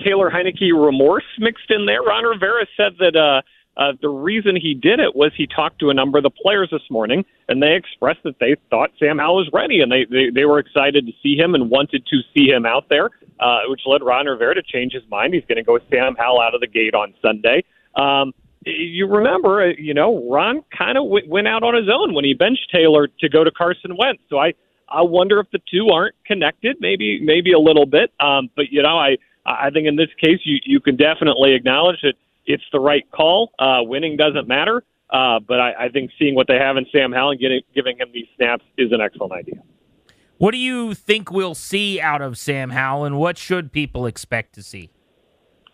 Taylor 0.03 0.29
Heinicke 0.29 0.71
remorse 0.73 1.23
mixed 1.39 1.69
in 1.71 1.85
there. 1.85 2.01
Ron 2.01 2.25
Rivera 2.25 2.65
said 2.77 2.93
that. 2.99 3.15
Uh, 3.15 3.41
uh, 3.79 3.93
the 4.01 4.09
reason 4.09 4.57
he 4.57 4.73
did 4.73 4.99
it 4.99 5.15
was 5.15 5.31
he 5.37 5.47
talked 5.47 5.79
to 5.79 5.89
a 5.89 5.93
number 5.93 6.17
of 6.17 6.23
the 6.23 6.29
players 6.29 6.69
this 6.69 6.81
morning, 6.91 7.23
and 7.47 7.63
they 7.63 7.75
expressed 7.75 8.19
that 8.25 8.37
they 8.37 8.57
thought 8.69 8.91
Sam 8.99 9.17
Howell 9.17 9.37
was 9.37 9.49
ready, 9.53 9.79
and 9.79 9.89
they, 9.89 10.03
they, 10.03 10.29
they 10.29 10.43
were 10.43 10.59
excited 10.59 11.07
to 11.07 11.13
see 11.23 11.37
him 11.37 11.55
and 11.55 11.69
wanted 11.69 12.05
to 12.05 12.19
see 12.35 12.49
him 12.49 12.65
out 12.65 12.89
there, 12.89 13.09
uh, 13.39 13.59
which 13.67 13.79
led 13.85 14.03
Ron 14.03 14.25
Rivera 14.25 14.55
to 14.55 14.61
change 14.61 14.91
his 14.91 15.03
mind. 15.09 15.33
He's 15.33 15.45
going 15.47 15.55
to 15.55 15.63
go 15.63 15.73
with 15.73 15.83
Sam 15.89 16.15
Howell 16.19 16.41
out 16.41 16.53
of 16.53 16.59
the 16.59 16.67
gate 16.67 16.93
on 16.93 17.13
Sunday. 17.21 17.63
Um, 17.95 18.33
you 18.65 19.07
remember, 19.07 19.69
uh, 19.69 19.73
you 19.77 19.93
know, 19.93 20.29
Ron 20.29 20.61
kind 20.77 20.97
of 20.97 21.05
w- 21.05 21.29
went 21.29 21.47
out 21.47 21.63
on 21.63 21.73
his 21.73 21.87
own 21.89 22.13
when 22.13 22.25
he 22.25 22.33
benched 22.33 22.69
Taylor 22.73 23.07
to 23.07 23.29
go 23.29 23.45
to 23.45 23.51
Carson 23.51 23.95
Wentz. 23.97 24.21
So 24.29 24.39
I, 24.39 24.53
I 24.89 25.03
wonder 25.03 25.39
if 25.39 25.49
the 25.51 25.61
two 25.71 25.87
aren't 25.87 26.15
connected, 26.25 26.75
maybe, 26.81 27.21
maybe 27.23 27.53
a 27.53 27.59
little 27.59 27.85
bit. 27.85 28.11
Um, 28.19 28.49
but 28.57 28.71
you 28.71 28.83
know, 28.83 28.99
I, 28.99 29.15
I 29.45 29.69
think 29.69 29.87
in 29.87 29.95
this 29.95 30.09
case, 30.21 30.41
you, 30.43 30.59
you 30.65 30.81
can 30.81 30.97
definitely 30.97 31.53
acknowledge 31.53 32.01
that 32.03 32.15
it's 32.49 32.63
the 32.73 32.79
right 32.79 33.09
call. 33.11 33.51
Uh, 33.59 33.81
winning 33.81 34.17
doesn't 34.17 34.47
matter, 34.47 34.83
uh, 35.11 35.39
but 35.39 35.59
I, 35.59 35.85
I 35.85 35.89
think 35.89 36.11
seeing 36.19 36.33
what 36.33 36.47
they 36.47 36.57
have 36.57 36.75
in 36.77 36.85
Sam 36.91 37.11
Howell 37.11 37.31
and 37.31 37.39
getting, 37.39 37.61
giving 37.73 37.97
him 37.97 38.09
these 38.11 38.25
snaps 38.35 38.65
is 38.77 38.91
an 38.91 38.99
excellent 38.99 39.31
idea. 39.31 39.61
What 40.39 40.51
do 40.51 40.57
you 40.57 40.95
think 40.95 41.31
we'll 41.31 41.55
see 41.55 42.01
out 42.01 42.21
of 42.21 42.37
Sam 42.37 42.71
Howell, 42.71 43.05
and 43.05 43.17
what 43.17 43.37
should 43.37 43.71
people 43.71 44.07
expect 44.07 44.55
to 44.55 44.63
see? 44.63 44.89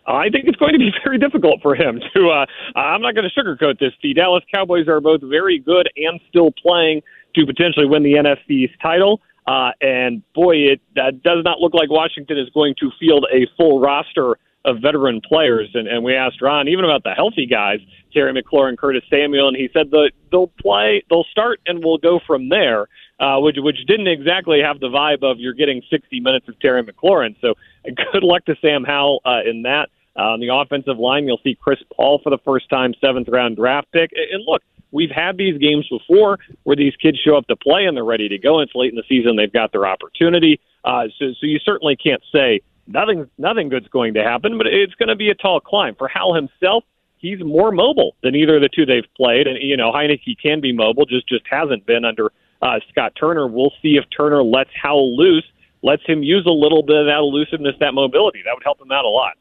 I 0.06 0.28
think 0.28 0.44
it's 0.46 0.58
going 0.58 0.74
to 0.74 0.78
be 0.78 0.92
very 1.04 1.18
difficult 1.18 1.62
for 1.62 1.74
him 1.74 2.00
to. 2.14 2.28
Uh, 2.28 2.46
I'm 2.78 3.00
not 3.00 3.14
going 3.14 3.28
to 3.28 3.40
sugarcoat 3.40 3.78
this. 3.78 3.92
The 4.02 4.12
Dallas 4.12 4.44
Cowboys 4.54 4.86
are 4.86 5.00
both 5.00 5.22
very 5.22 5.58
good 5.58 5.88
and 5.96 6.20
still 6.28 6.50
playing 6.50 7.02
to 7.36 7.46
potentially 7.46 7.86
win 7.86 8.02
the 8.02 8.14
NFC's 8.14 8.70
title. 8.82 9.20
Uh, 9.46 9.70
and 9.80 10.22
boy, 10.34 10.56
it 10.56 10.80
uh, 10.96 11.12
does 11.22 11.42
not 11.44 11.60
look 11.60 11.72
like 11.72 11.88
Washington 11.88 12.36
is 12.36 12.48
going 12.50 12.74
to 12.80 12.90
field 12.98 13.26
a 13.32 13.46
full 13.56 13.80
roster 13.80 14.38
of 14.66 14.80
veteran 14.82 15.20
players. 15.26 15.70
And, 15.72 15.86
and 15.86 16.04
we 16.04 16.14
asked 16.14 16.42
Ron 16.42 16.68
even 16.68 16.84
about 16.84 17.04
the 17.04 17.14
healthy 17.14 17.46
guys, 17.46 17.78
Terry 18.12 18.32
McLaurin, 18.34 18.76
Curtis 18.76 19.04
Samuel, 19.08 19.48
and 19.48 19.56
he 19.56 19.70
said 19.72 19.90
that 19.92 20.10
they'll 20.30 20.48
play, 20.60 21.04
they'll 21.08 21.24
start, 21.30 21.60
and 21.66 21.82
we'll 21.82 21.98
go 21.98 22.20
from 22.26 22.50
there. 22.50 22.88
Uh, 23.18 23.38
which 23.38 23.56
which 23.58 23.78
didn't 23.86 24.08
exactly 24.08 24.60
have 24.60 24.78
the 24.78 24.88
vibe 24.88 25.22
of 25.22 25.38
you're 25.38 25.54
getting 25.54 25.80
60 25.88 26.20
minutes 26.20 26.46
of 26.48 26.60
Terry 26.60 26.82
McLaurin. 26.82 27.34
So 27.40 27.54
good 28.12 28.22
luck 28.22 28.44
to 28.44 28.56
Sam 28.60 28.84
Howell 28.84 29.22
uh, 29.24 29.40
in 29.48 29.62
that. 29.62 29.88
Uh, 30.18 30.32
on 30.32 30.40
the 30.40 30.48
offensive 30.48 30.98
line, 30.98 31.26
you'll 31.26 31.40
see 31.42 31.54
Chris 31.54 31.78
Paul 31.94 32.20
for 32.22 32.30
the 32.30 32.38
first 32.38 32.68
time, 32.68 32.94
seventh 33.00 33.28
round 33.28 33.56
draft 33.56 33.90
pick. 33.92 34.12
And 34.12 34.44
look, 34.46 34.62
we've 34.90 35.10
had 35.10 35.36
these 35.38 35.58
games 35.58 35.86
before 35.88 36.38
where 36.64 36.76
these 36.76 36.94
kids 36.96 37.18
show 37.18 37.36
up 37.36 37.46
to 37.46 37.56
play 37.56 37.84
and 37.86 37.96
they're 37.96 38.04
ready 38.04 38.28
to 38.28 38.38
go. 38.38 38.58
And 38.58 38.68
it's 38.68 38.74
late 38.74 38.90
in 38.90 38.96
the 38.96 39.04
season; 39.08 39.36
they've 39.36 39.52
got 39.52 39.72
their 39.72 39.86
opportunity. 39.86 40.60
Uh, 40.84 41.04
so, 41.18 41.32
so 41.40 41.46
you 41.46 41.58
certainly 41.58 41.96
can't 41.96 42.22
say 42.32 42.60
nothing 42.86 43.28
nothing 43.38 43.68
good's 43.68 43.88
going 43.88 44.14
to 44.14 44.22
happen, 44.22 44.58
but 44.58 44.66
it's 44.66 44.94
going 44.94 45.08
to 45.08 45.16
be 45.16 45.30
a 45.30 45.34
tall 45.34 45.60
climb 45.60 45.94
for 45.96 46.08
Howell 46.08 46.34
himself. 46.34 46.84
He's 47.18 47.42
more 47.42 47.72
mobile 47.72 48.14
than 48.22 48.34
either 48.34 48.56
of 48.56 48.62
the 48.62 48.68
two 48.68 48.86
they've 48.86 49.06
played, 49.16 49.46
and 49.46 49.58
you 49.60 49.76
know 49.76 49.92
Heinicke 49.92 50.36
can 50.40 50.60
be 50.60 50.72
mobile, 50.72 51.06
just 51.06 51.28
just 51.28 51.44
hasn't 51.50 51.86
been 51.86 52.04
under 52.04 52.32
uh, 52.62 52.80
Scott 52.90 53.12
Turner. 53.18 53.46
We'll 53.46 53.72
see 53.82 53.96
if 53.96 54.04
Turner 54.16 54.42
lets 54.42 54.70
Howell 54.80 55.16
loose, 55.16 55.44
lets 55.82 56.04
him 56.04 56.22
use 56.22 56.46
a 56.46 56.52
little 56.52 56.82
bit 56.82 56.96
of 56.96 57.06
that 57.06 57.18
elusiveness, 57.18 57.74
that 57.80 57.94
mobility. 57.94 58.42
That 58.44 58.54
would 58.54 58.64
help 58.64 58.80
him 58.80 58.92
out 58.92 59.04
a 59.04 59.08
lot. 59.08 59.34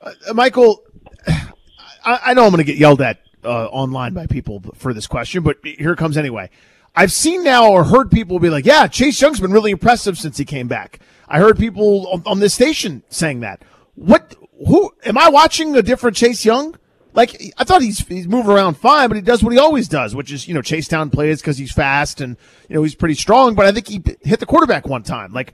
Uh, 0.00 0.34
Michael, 0.34 0.82
I, 1.26 2.20
I, 2.26 2.34
know 2.34 2.44
I'm 2.44 2.50
going 2.50 2.58
to 2.58 2.64
get 2.64 2.76
yelled 2.76 3.00
at 3.00 3.20
uh, 3.44 3.66
online 3.66 4.14
by 4.14 4.26
people 4.26 4.62
for 4.74 4.92
this 4.92 5.06
question, 5.06 5.42
but 5.42 5.58
here 5.62 5.96
comes 5.96 6.16
anyway. 6.16 6.50
I've 6.94 7.12
seen 7.12 7.42
now 7.42 7.70
or 7.70 7.84
heard 7.84 8.10
people 8.10 8.38
be 8.38 8.50
like, 8.50 8.66
"Yeah, 8.66 8.86
Chase 8.86 9.20
Young's 9.20 9.40
been 9.40 9.52
really 9.52 9.70
impressive 9.70 10.18
since 10.18 10.36
he 10.36 10.44
came 10.44 10.68
back." 10.68 11.00
I 11.32 11.40
heard 11.40 11.58
people 11.58 12.06
on, 12.12 12.22
on 12.26 12.38
this 12.38 12.54
station 12.54 13.02
saying 13.08 13.40
that. 13.40 13.64
What? 13.96 14.36
Who 14.68 14.92
am 15.04 15.18
I 15.18 15.28
watching? 15.28 15.74
A 15.74 15.82
different 15.82 16.16
Chase 16.16 16.44
Young? 16.44 16.76
like 17.14 17.52
I 17.58 17.64
thought 17.64 17.82
he's 17.82 18.06
he's 18.06 18.26
moving 18.26 18.50
around 18.50 18.74
fine, 18.74 19.08
but 19.08 19.16
he 19.16 19.22
does 19.22 19.42
what 19.42 19.52
he 19.52 19.58
always 19.58 19.88
does, 19.88 20.14
which 20.14 20.32
is 20.32 20.48
you 20.48 20.54
know 20.54 20.62
chase 20.62 20.88
down 20.88 21.10
plays 21.10 21.40
because 21.40 21.58
he's 21.58 21.72
fast 21.72 22.20
and 22.20 22.36
you 22.68 22.76
know 22.76 22.82
he's 22.82 22.94
pretty 22.94 23.14
strong. 23.14 23.54
But 23.54 23.66
I 23.66 23.72
think 23.72 23.88
he 23.88 24.02
hit 24.22 24.40
the 24.40 24.46
quarterback 24.46 24.86
one 24.86 25.02
time. 25.02 25.32
Like 25.32 25.52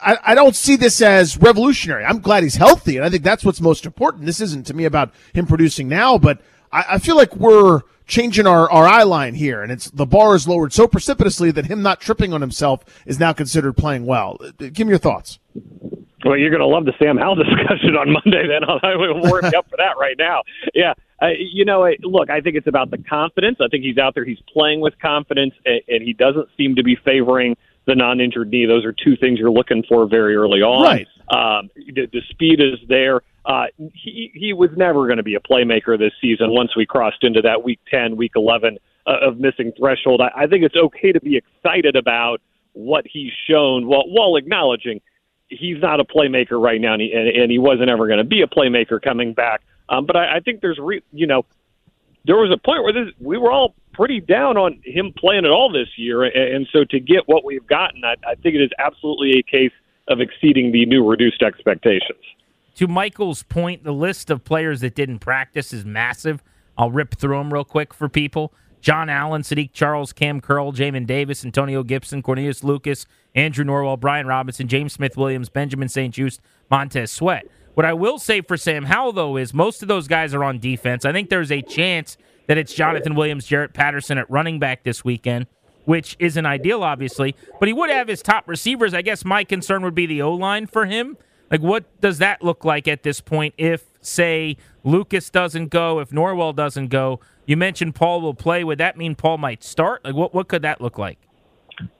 I, 0.00 0.18
I 0.22 0.34
don't 0.34 0.54
see 0.54 0.76
this 0.76 1.00
as 1.00 1.36
revolutionary. 1.38 2.04
I'm 2.04 2.20
glad 2.20 2.42
he's 2.42 2.56
healthy, 2.56 2.96
and 2.96 3.04
I 3.04 3.10
think 3.10 3.22
that's 3.22 3.44
what's 3.44 3.60
most 3.60 3.86
important. 3.86 4.26
This 4.26 4.40
isn't 4.40 4.66
to 4.66 4.74
me 4.74 4.84
about 4.84 5.12
him 5.32 5.46
producing 5.46 5.88
now, 5.88 6.18
but 6.18 6.40
I, 6.72 6.84
I 6.90 6.98
feel 6.98 7.16
like 7.16 7.34
we're 7.36 7.80
changing 8.06 8.46
our, 8.46 8.70
our 8.70 8.86
eye 8.86 9.02
line 9.02 9.34
here, 9.34 9.62
and 9.62 9.72
it's 9.72 9.90
the 9.90 10.06
bar 10.06 10.34
is 10.34 10.46
lowered 10.46 10.72
so 10.72 10.86
precipitously 10.86 11.50
that 11.52 11.66
him 11.66 11.82
not 11.82 12.00
tripping 12.00 12.32
on 12.32 12.40
himself 12.40 12.84
is 13.04 13.18
now 13.18 13.32
considered 13.32 13.76
playing 13.76 14.06
well. 14.06 14.38
Give 14.58 14.86
me 14.86 14.90
your 14.90 14.98
thoughts. 14.98 15.38
Well, 16.24 16.36
you're 16.36 16.50
going 16.50 16.60
to 16.60 16.66
love 16.66 16.84
the 16.84 16.94
Sam 16.98 17.16
Howell 17.18 17.36
discussion 17.44 17.96
on 17.96 18.12
Monday. 18.12 18.46
Then 18.48 18.64
I'll 18.68 18.80
warm 18.98 19.44
you 19.44 19.58
up 19.58 19.68
for 19.70 19.76
that 19.76 19.96
right 19.98 20.16
now. 20.18 20.42
Yeah, 20.74 20.94
uh, 21.22 21.28
you 21.38 21.64
know, 21.64 21.88
look, 22.02 22.30
I 22.30 22.40
think 22.40 22.56
it's 22.56 22.66
about 22.66 22.90
the 22.90 22.98
confidence. 22.98 23.58
I 23.60 23.68
think 23.68 23.84
he's 23.84 23.98
out 23.98 24.14
there. 24.14 24.24
He's 24.24 24.40
playing 24.52 24.80
with 24.80 24.98
confidence, 24.98 25.54
and, 25.64 25.80
and 25.88 26.02
he 26.02 26.12
doesn't 26.12 26.48
seem 26.56 26.76
to 26.76 26.82
be 26.82 26.96
favoring 26.96 27.56
the 27.86 27.94
non-injured 27.94 28.50
knee. 28.50 28.66
Those 28.66 28.84
are 28.84 28.92
two 28.92 29.16
things 29.16 29.38
you're 29.38 29.50
looking 29.50 29.84
for 29.88 30.06
very 30.06 30.36
early 30.36 30.60
on. 30.60 30.82
Right. 30.82 31.06
Um, 31.28 31.70
the, 31.74 32.06
the 32.12 32.22
speed 32.30 32.60
is 32.60 32.78
there. 32.88 33.22
Uh, 33.44 33.66
he 33.94 34.30
he 34.34 34.52
was 34.52 34.70
never 34.76 35.06
going 35.06 35.18
to 35.18 35.22
be 35.22 35.34
a 35.34 35.40
playmaker 35.40 35.98
this 35.98 36.12
season. 36.20 36.50
Once 36.50 36.76
we 36.76 36.86
crossed 36.86 37.22
into 37.22 37.42
that 37.42 37.62
week 37.62 37.80
ten, 37.88 38.16
week 38.16 38.32
eleven 38.36 38.78
uh, 39.06 39.18
of 39.22 39.38
missing 39.38 39.72
threshold, 39.78 40.20
I, 40.20 40.30
I 40.36 40.46
think 40.46 40.64
it's 40.64 40.76
okay 40.76 41.12
to 41.12 41.20
be 41.20 41.36
excited 41.36 41.96
about 41.96 42.40
what 42.72 43.06
he's 43.06 43.32
shown, 43.48 43.86
while 43.86 44.04
while 44.08 44.36
acknowledging 44.36 45.00
he's 45.48 45.80
not 45.80 46.00
a 46.00 46.04
playmaker 46.04 46.60
right 46.60 46.80
now, 46.80 46.94
and 46.94 47.02
he, 47.02 47.12
and, 47.12 47.28
and 47.28 47.50
he 47.52 47.58
wasn't 47.58 47.88
ever 47.88 48.06
going 48.08 48.18
to 48.18 48.24
be 48.24 48.42
a 48.42 48.48
playmaker 48.48 49.00
coming 49.00 49.32
back. 49.32 49.62
Um, 49.88 50.04
but 50.04 50.16
I, 50.16 50.36
I 50.36 50.40
think 50.40 50.60
there's, 50.60 50.78
re, 50.80 51.02
you 51.12 51.28
know, 51.28 51.44
there 52.24 52.36
was 52.36 52.50
a 52.50 52.56
point 52.56 52.82
where 52.82 52.92
this, 52.92 53.14
we 53.20 53.38
were 53.38 53.52
all 53.52 53.76
pretty 53.92 54.20
down 54.20 54.56
on 54.56 54.80
him 54.84 55.12
playing 55.16 55.44
at 55.44 55.52
all 55.52 55.70
this 55.70 55.86
year, 55.96 56.24
and, 56.24 56.34
and 56.34 56.68
so 56.72 56.82
to 56.84 56.98
get 56.98 57.28
what 57.28 57.44
we've 57.44 57.66
gotten, 57.66 58.04
I, 58.04 58.16
I 58.26 58.34
think 58.34 58.56
it 58.56 58.60
is 58.60 58.70
absolutely 58.80 59.38
a 59.38 59.42
case 59.44 59.70
of 60.08 60.20
exceeding 60.20 60.72
the 60.72 60.86
new 60.86 61.04
reduced 61.06 61.42
expectations. 61.42 62.22
To 62.76 62.86
Michael's 62.86 63.42
point, 63.42 63.84
the 63.84 63.92
list 63.92 64.30
of 64.30 64.44
players 64.44 64.80
that 64.82 64.94
didn't 64.94 65.20
practice 65.20 65.72
is 65.72 65.84
massive. 65.84 66.42
I'll 66.76 66.90
rip 66.90 67.16
through 67.16 67.38
them 67.38 67.52
real 67.52 67.64
quick 67.64 67.94
for 67.94 68.08
people. 68.08 68.52
John 68.80 69.08
Allen, 69.08 69.42
Saahdiq 69.42 69.72
Charles, 69.72 70.12
Cam 70.12 70.40
Curl, 70.40 70.72
Jamin 70.72 71.06
Davis, 71.06 71.44
Antonio 71.44 71.82
Gibson, 71.82 72.22
Cornelius 72.22 72.62
Lucas, 72.62 73.06
Andrew 73.34 73.64
Norwell, 73.64 73.98
Brian 73.98 74.26
Robinson, 74.26 74.68
James 74.68 74.92
Smith 74.92 75.16
Williams, 75.16 75.48
Benjamin 75.48 75.88
St. 75.88 76.14
Juste, 76.14 76.40
Montez 76.70 77.10
Sweat. 77.10 77.46
What 77.74 77.84
I 77.84 77.94
will 77.94 78.18
say 78.18 78.42
for 78.42 78.56
Sam 78.56 78.84
Howell, 78.84 79.12
though, 79.12 79.36
is 79.36 79.52
most 79.52 79.82
of 79.82 79.88
those 79.88 80.06
guys 80.06 80.34
are 80.34 80.44
on 80.44 80.58
defense. 80.58 81.04
I 81.04 81.12
think 81.12 81.30
there's 81.30 81.50
a 81.50 81.62
chance 81.62 82.16
that 82.46 82.58
it's 82.58 82.72
Jonathan 82.72 83.14
Williams, 83.14 83.48
Jaret 83.48 83.74
Patterson 83.74 84.18
at 84.18 84.30
running 84.30 84.58
back 84.58 84.84
this 84.84 85.04
weekend, 85.04 85.46
which 85.86 86.16
isn't 86.18 86.44
ideal, 86.44 86.82
obviously, 86.82 87.34
but 87.58 87.68
he 87.68 87.72
would 87.72 87.88
have 87.88 88.08
his 88.08 88.20
top 88.20 88.46
receivers. 88.46 88.92
I 88.92 89.00
guess 89.00 89.24
my 89.24 89.44
concern 89.44 89.82
would 89.82 89.94
be 89.94 90.04
the 90.04 90.20
O 90.20 90.32
line 90.32 90.66
for 90.66 90.84
him. 90.84 91.16
Like, 91.50 91.62
what 91.62 91.84
does 92.00 92.18
that 92.18 92.42
look 92.42 92.64
like 92.64 92.88
at 92.88 93.04
this 93.04 93.20
point 93.20 93.54
if, 93.56 93.84
say, 94.00 94.56
Lucas 94.82 95.30
doesn't 95.30 95.68
go, 95.68 96.00
if 96.00 96.10
Norwell 96.10 96.54
doesn't 96.54 96.88
go? 96.88 97.20
You 97.46 97.56
mentioned 97.56 97.94
Paul 97.94 98.20
will 98.20 98.34
play. 98.34 98.64
Would 98.64 98.78
that 98.78 98.96
mean 98.96 99.14
Paul 99.14 99.38
might 99.38 99.62
start? 99.62 100.04
Like, 100.04 100.16
what, 100.16 100.34
what 100.34 100.48
could 100.48 100.62
that 100.62 100.80
look 100.80 100.98
like? 100.98 101.18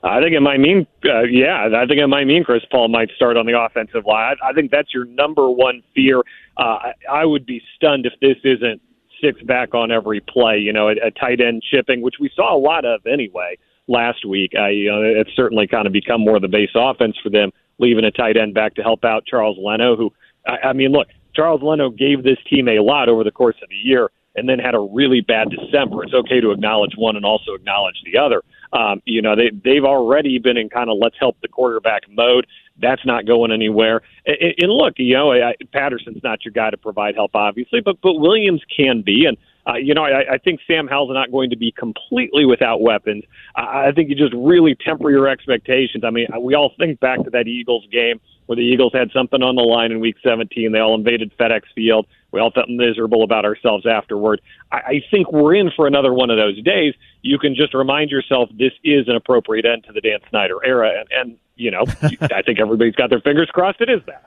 I 0.03 0.21
think 0.21 0.33
it 0.33 0.41
might 0.41 0.59
mean, 0.59 0.87
uh, 1.05 1.23
yeah, 1.23 1.69
I 1.77 1.87
think 1.87 2.01
it 2.01 2.07
might 2.09 2.25
mean 2.25 2.43
Chris 2.43 2.65
Paul 2.73 2.89
might 2.89 3.11
start 3.15 3.37
on 3.37 3.47
the 3.47 3.57
offensive 3.57 4.05
line. 4.05 4.37
I, 4.43 4.49
I 4.49 4.53
think 4.53 4.71
that's 4.73 4.93
your 4.93 5.05
number 5.05 5.49
one 5.49 5.83
fear. 5.95 6.21
Uh, 6.57 6.63
I, 6.63 6.93
I 7.13 7.25
would 7.25 7.47
be 7.47 7.63
stunned 7.77 8.07
if 8.07 8.15
this 8.21 8.39
isn't 8.43 8.81
six 9.23 9.41
back 9.43 9.75
on 9.75 9.93
every 9.93 10.21
play. 10.21 10.59
You 10.59 10.73
know, 10.73 10.89
a, 10.89 10.95
a 11.05 11.11
tight 11.13 11.41
end 11.41 11.63
chipping, 11.71 12.01
which 12.01 12.17
we 12.19 12.31
saw 12.35 12.57
a 12.57 12.59
lot 12.59 12.85
of 12.85 13.07
anyway 13.07 13.59
last 13.89 14.25
week. 14.25 14.53
I, 14.59 14.71
you 14.71 14.91
know, 14.91 15.03
it's 15.03 15.35
certainly 15.35 15.67
kind 15.67 15.87
of 15.87 15.93
become 15.93 16.21
more 16.21 16.37
of 16.37 16.43
the 16.43 16.49
base 16.49 16.71
offense 16.75 17.17
for 17.23 17.31
them, 17.31 17.53
leaving 17.79 18.05
a 18.05 18.11
tight 18.11 18.37
end 18.37 18.55
back 18.55 18.75
to 18.75 18.83
help 18.83 19.05
out 19.05 19.27
Charles 19.27 19.59
Leno. 19.61 19.97
Who, 19.97 20.13
I, 20.47 20.69
I 20.69 20.73
mean, 20.73 20.93
look, 20.93 21.09
Charles 21.35 21.63
Leno 21.63 21.91
gave 21.91 22.23
this 22.23 22.39
team 22.49 22.69
a 22.69 22.81
lot 22.81 23.09
over 23.09 23.25
the 23.25 23.31
course 23.31 23.57
of 23.63 23.69
the 23.69 23.77
year 23.77 24.11
and 24.37 24.49
then 24.49 24.59
had 24.59 24.75
a 24.75 24.81
really 24.81 25.23
bad 25.23 25.49
December. 25.51 26.05
It's 26.05 26.15
okay 26.15 26.41
to 26.41 26.51
acknowledge 26.51 26.93
one 26.97 27.17
and 27.17 27.25
also 27.25 27.55
acknowledge 27.55 27.97
the 28.05 28.19
other. 28.19 28.43
Um, 28.73 29.01
you 29.07 29.23
know, 29.23 29.35
they 29.35 29.51
they've 29.65 29.85
already 29.85 30.39
been 30.39 30.57
in 30.57 30.69
kind 30.69 30.91
of 30.91 30.99
let's 31.01 31.17
help 31.19 31.41
the 31.41 31.49
quarterback 31.49 32.03
mode. 32.11 32.47
That's 32.79 33.05
not 33.07 33.27
going 33.27 33.51
anywhere. 33.53 34.03
And, 34.27 34.55
and 34.59 34.73
look, 34.73 34.95
you 34.99 35.15
know, 35.15 35.33
I, 35.33 35.55
Patterson's 35.73 36.23
not 36.23 36.45
your 36.45 36.53
guy 36.53 36.71
to 36.71 36.77
provide 36.77 37.15
help, 37.15 37.35
obviously, 37.35 37.81
but 37.81 38.01
but 38.03 38.15
Williams 38.15 38.63
can 38.77 39.03
be. 39.03 39.25
And 39.25 39.39
uh, 39.67 39.75
you 39.75 39.95
know, 39.95 40.05
I, 40.05 40.35
I 40.35 40.39
think 40.39 40.61
Sam 40.67 40.87
Howell's 40.87 41.13
not 41.13 41.33
going 41.33 41.51
to 41.51 41.57
be 41.57 41.73
completely 41.73 42.45
without 42.45 42.81
weapons. 42.81 43.25
I, 43.57 43.89
I 43.89 43.93
think 43.93 44.09
you 44.09 44.15
just 44.15 44.35
really 44.35 44.77
temper 44.77 45.11
your 45.11 45.29
expectations. 45.29 46.05
I 46.05 46.11
mean, 46.11 46.29
we 46.41 46.55
all 46.55 46.73
think 46.79 47.01
back 47.01 47.23
to 47.25 47.31
that 47.31 47.49
Eagles 47.49 47.85
game 47.91 48.21
where 48.47 48.57
the 48.57 48.63
Eagles 48.63 48.93
had 48.93 49.11
something 49.13 49.43
on 49.43 49.57
the 49.57 49.63
line 49.63 49.91
in 49.91 49.99
Week 49.99 50.17
17. 50.23 50.71
They 50.71 50.79
all 50.79 50.95
invaded 50.95 51.37
FedEx 51.37 51.63
Field. 51.75 52.07
We 52.31 52.41
all 52.41 52.53
felt 52.53 52.69
miserable 52.69 53.25
about 53.25 53.45
ourselves 53.45 53.87
afterward. 53.87 54.41
I, 54.71 54.77
I 54.77 55.05
think 55.11 55.33
we're 55.33 55.57
in 55.57 55.71
for 55.75 55.89
another 55.89 56.15
one 56.15 56.31
of 56.31 56.37
those 56.37 56.63
days. 56.63 56.95
You 57.23 57.39
can 57.39 57.57
just 57.57 57.75
remind 57.75 58.11
yourself 58.11 58.49
this 58.57 58.73
is 58.85 59.09
an 59.09 59.17
appropriate 59.17 59.67
end 59.67 59.85
to 59.85 59.93
the 59.93 60.01
Dan 60.01 60.21
Snyder 60.31 60.65
era, 60.65 60.93
and, 61.01 61.09
and 61.11 61.39
you 61.57 61.73
know, 61.73 61.85
I 62.03 62.43
think 62.43 62.61
everybody's 62.61 62.95
got 62.95 63.11
their 63.11 63.21
fingers 63.21 63.51
crossed. 63.53 63.81
It 63.81 63.91
is 63.91 64.01
that. 64.07 64.27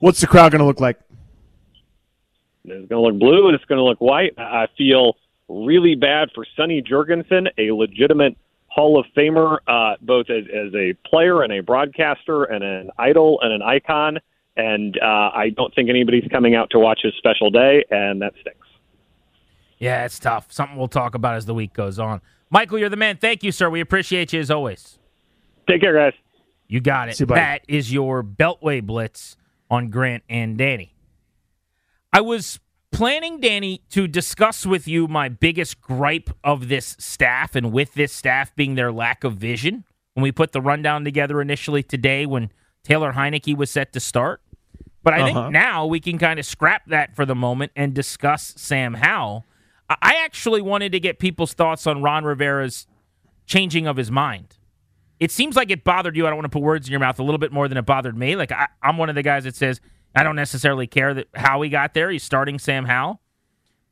What's 0.00 0.20
the 0.20 0.26
crowd 0.26 0.52
going 0.52 0.60
to 0.60 0.66
look 0.66 0.80
like? 0.80 0.98
It's 2.70 2.88
going 2.88 3.02
to 3.02 3.08
look 3.08 3.18
blue 3.18 3.46
and 3.48 3.54
it's 3.54 3.64
going 3.64 3.78
to 3.78 3.84
look 3.84 4.00
white. 4.00 4.38
I 4.38 4.66
feel 4.76 5.16
really 5.48 5.94
bad 5.94 6.30
for 6.34 6.46
Sonny 6.56 6.82
Jurgensen, 6.82 7.48
a 7.58 7.72
legitimate 7.72 8.36
Hall 8.68 8.98
of 8.98 9.06
Famer, 9.16 9.58
uh, 9.66 9.96
both 10.00 10.30
as, 10.30 10.44
as 10.44 10.72
a 10.74 10.94
player 11.08 11.42
and 11.42 11.52
a 11.52 11.60
broadcaster 11.60 12.44
and 12.44 12.62
an 12.62 12.90
idol 12.98 13.40
and 13.42 13.52
an 13.52 13.62
icon. 13.62 14.18
And 14.56 14.98
uh, 15.02 15.30
I 15.34 15.50
don't 15.56 15.74
think 15.74 15.88
anybody's 15.90 16.28
coming 16.30 16.54
out 16.54 16.70
to 16.70 16.78
watch 16.78 17.00
his 17.02 17.14
special 17.18 17.50
day, 17.50 17.84
and 17.90 18.22
that 18.22 18.32
stinks. 18.40 18.66
Yeah, 19.78 20.04
it's 20.04 20.18
tough. 20.18 20.52
Something 20.52 20.76
we'll 20.76 20.88
talk 20.88 21.14
about 21.14 21.36
as 21.36 21.46
the 21.46 21.54
week 21.54 21.72
goes 21.72 21.98
on. 21.98 22.20
Michael, 22.50 22.78
you're 22.78 22.88
the 22.88 22.96
man. 22.96 23.16
Thank 23.16 23.42
you, 23.42 23.52
sir. 23.52 23.70
We 23.70 23.80
appreciate 23.80 24.32
you 24.32 24.40
as 24.40 24.50
always. 24.50 24.98
Take 25.68 25.80
care, 25.80 25.94
guys. 25.94 26.12
You 26.68 26.80
got 26.80 27.08
it. 27.08 27.18
You, 27.18 27.26
that 27.26 27.62
is 27.66 27.92
your 27.92 28.22
Beltway 28.22 28.82
Blitz 28.82 29.36
on 29.70 29.88
Grant 29.88 30.22
and 30.28 30.58
Danny. 30.58 30.94
I 32.12 32.20
was 32.20 32.60
planning, 32.92 33.40
Danny, 33.40 33.82
to 33.90 34.08
discuss 34.08 34.66
with 34.66 34.88
you 34.88 35.06
my 35.08 35.28
biggest 35.28 35.80
gripe 35.80 36.30
of 36.42 36.68
this 36.68 36.96
staff 36.98 37.54
and 37.54 37.72
with 37.72 37.94
this 37.94 38.12
staff 38.12 38.54
being 38.56 38.74
their 38.74 38.92
lack 38.92 39.24
of 39.24 39.34
vision. 39.34 39.84
When 40.14 40.22
we 40.22 40.32
put 40.32 40.52
the 40.52 40.60
rundown 40.60 41.04
together 41.04 41.40
initially 41.40 41.82
today, 41.82 42.26
when 42.26 42.50
Taylor 42.82 43.12
Heinicke 43.12 43.56
was 43.56 43.70
set 43.70 43.92
to 43.92 44.00
start. 44.00 44.40
But 45.02 45.14
I 45.14 45.20
uh-huh. 45.20 45.42
think 45.42 45.52
now 45.52 45.86
we 45.86 46.00
can 46.00 46.18
kind 46.18 46.38
of 46.38 46.44
scrap 46.44 46.86
that 46.86 47.16
for 47.16 47.24
the 47.24 47.34
moment 47.34 47.72
and 47.74 47.94
discuss 47.94 48.54
Sam 48.56 48.94
Howell. 48.94 49.46
I 49.88 50.16
actually 50.24 50.62
wanted 50.62 50.92
to 50.92 51.00
get 51.00 51.18
people's 51.18 51.52
thoughts 51.52 51.86
on 51.86 52.02
Ron 52.02 52.24
Rivera's 52.24 52.86
changing 53.46 53.86
of 53.86 53.96
his 53.96 54.10
mind. 54.10 54.56
It 55.18 55.30
seems 55.30 55.56
like 55.56 55.70
it 55.70 55.84
bothered 55.84 56.16
you. 56.16 56.26
I 56.26 56.30
don't 56.30 56.36
want 56.36 56.44
to 56.44 56.50
put 56.50 56.62
words 56.62 56.86
in 56.86 56.92
your 56.92 57.00
mouth 57.00 57.18
a 57.18 57.22
little 57.22 57.38
bit 57.38 57.52
more 57.52 57.66
than 57.66 57.76
it 57.76 57.86
bothered 57.86 58.16
me. 58.16 58.36
Like 58.36 58.52
I, 58.52 58.68
am 58.82 58.98
one 58.98 59.08
of 59.08 59.14
the 59.14 59.22
guys 59.22 59.44
that 59.44 59.56
says 59.56 59.80
I 60.14 60.22
don't 60.22 60.36
necessarily 60.36 60.86
care 60.86 61.14
that 61.14 61.28
how 61.34 61.62
he 61.62 61.68
got 61.68 61.94
there. 61.94 62.10
He's 62.10 62.22
starting 62.22 62.58
Sam 62.58 62.86
Howell, 62.86 63.20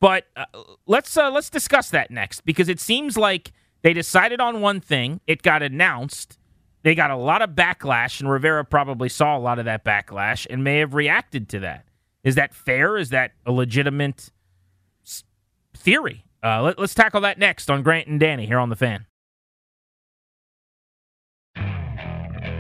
but 0.01 0.25
uh, 0.37 0.45
let's 0.87 1.17
uh, 1.17 1.31
let's 1.31 1.51
discuss 1.51 1.91
that 1.91 2.11
next 2.11 2.45
because 2.45 2.69
it 2.69 2.81
seems 2.81 3.17
like 3.17 3.53
they 3.83 3.93
decided 3.93 4.41
on 4.41 4.61
one 4.61 4.81
thing. 4.81 5.21
It 5.27 5.43
got 5.43 5.63
announced. 5.63 6.39
They 6.83 6.95
got 6.95 7.11
a 7.11 7.17
lot 7.17 7.43
of 7.43 7.51
backlash, 7.51 8.21
and 8.21 8.31
Rivera 8.31 8.65
probably 8.65 9.09
saw 9.09 9.37
a 9.37 9.41
lot 9.41 9.59
of 9.59 9.65
that 9.65 9.85
backlash 9.85 10.47
and 10.49 10.63
may 10.63 10.79
have 10.79 10.95
reacted 10.95 11.49
to 11.51 11.61
that. 11.61 11.85
Is 12.25 12.35
that 12.37 12.55
fair? 12.55 12.97
Is 12.97 13.11
that 13.11 13.33
a 13.47 13.53
legitimate 13.53 14.31
theory? 15.77 16.25
Uh, 16.43 16.63
let, 16.63 16.79
let's 16.79 16.95
tackle 16.95 17.21
that 17.23 17.39
next 17.39 17.71
on 17.71 17.83
Grant 17.83 18.07
and 18.07 18.21
Danny 18.21 18.47
here 18.47 18.59
on 18.59 18.69
the 18.69 18.77
Fan. 18.77 19.07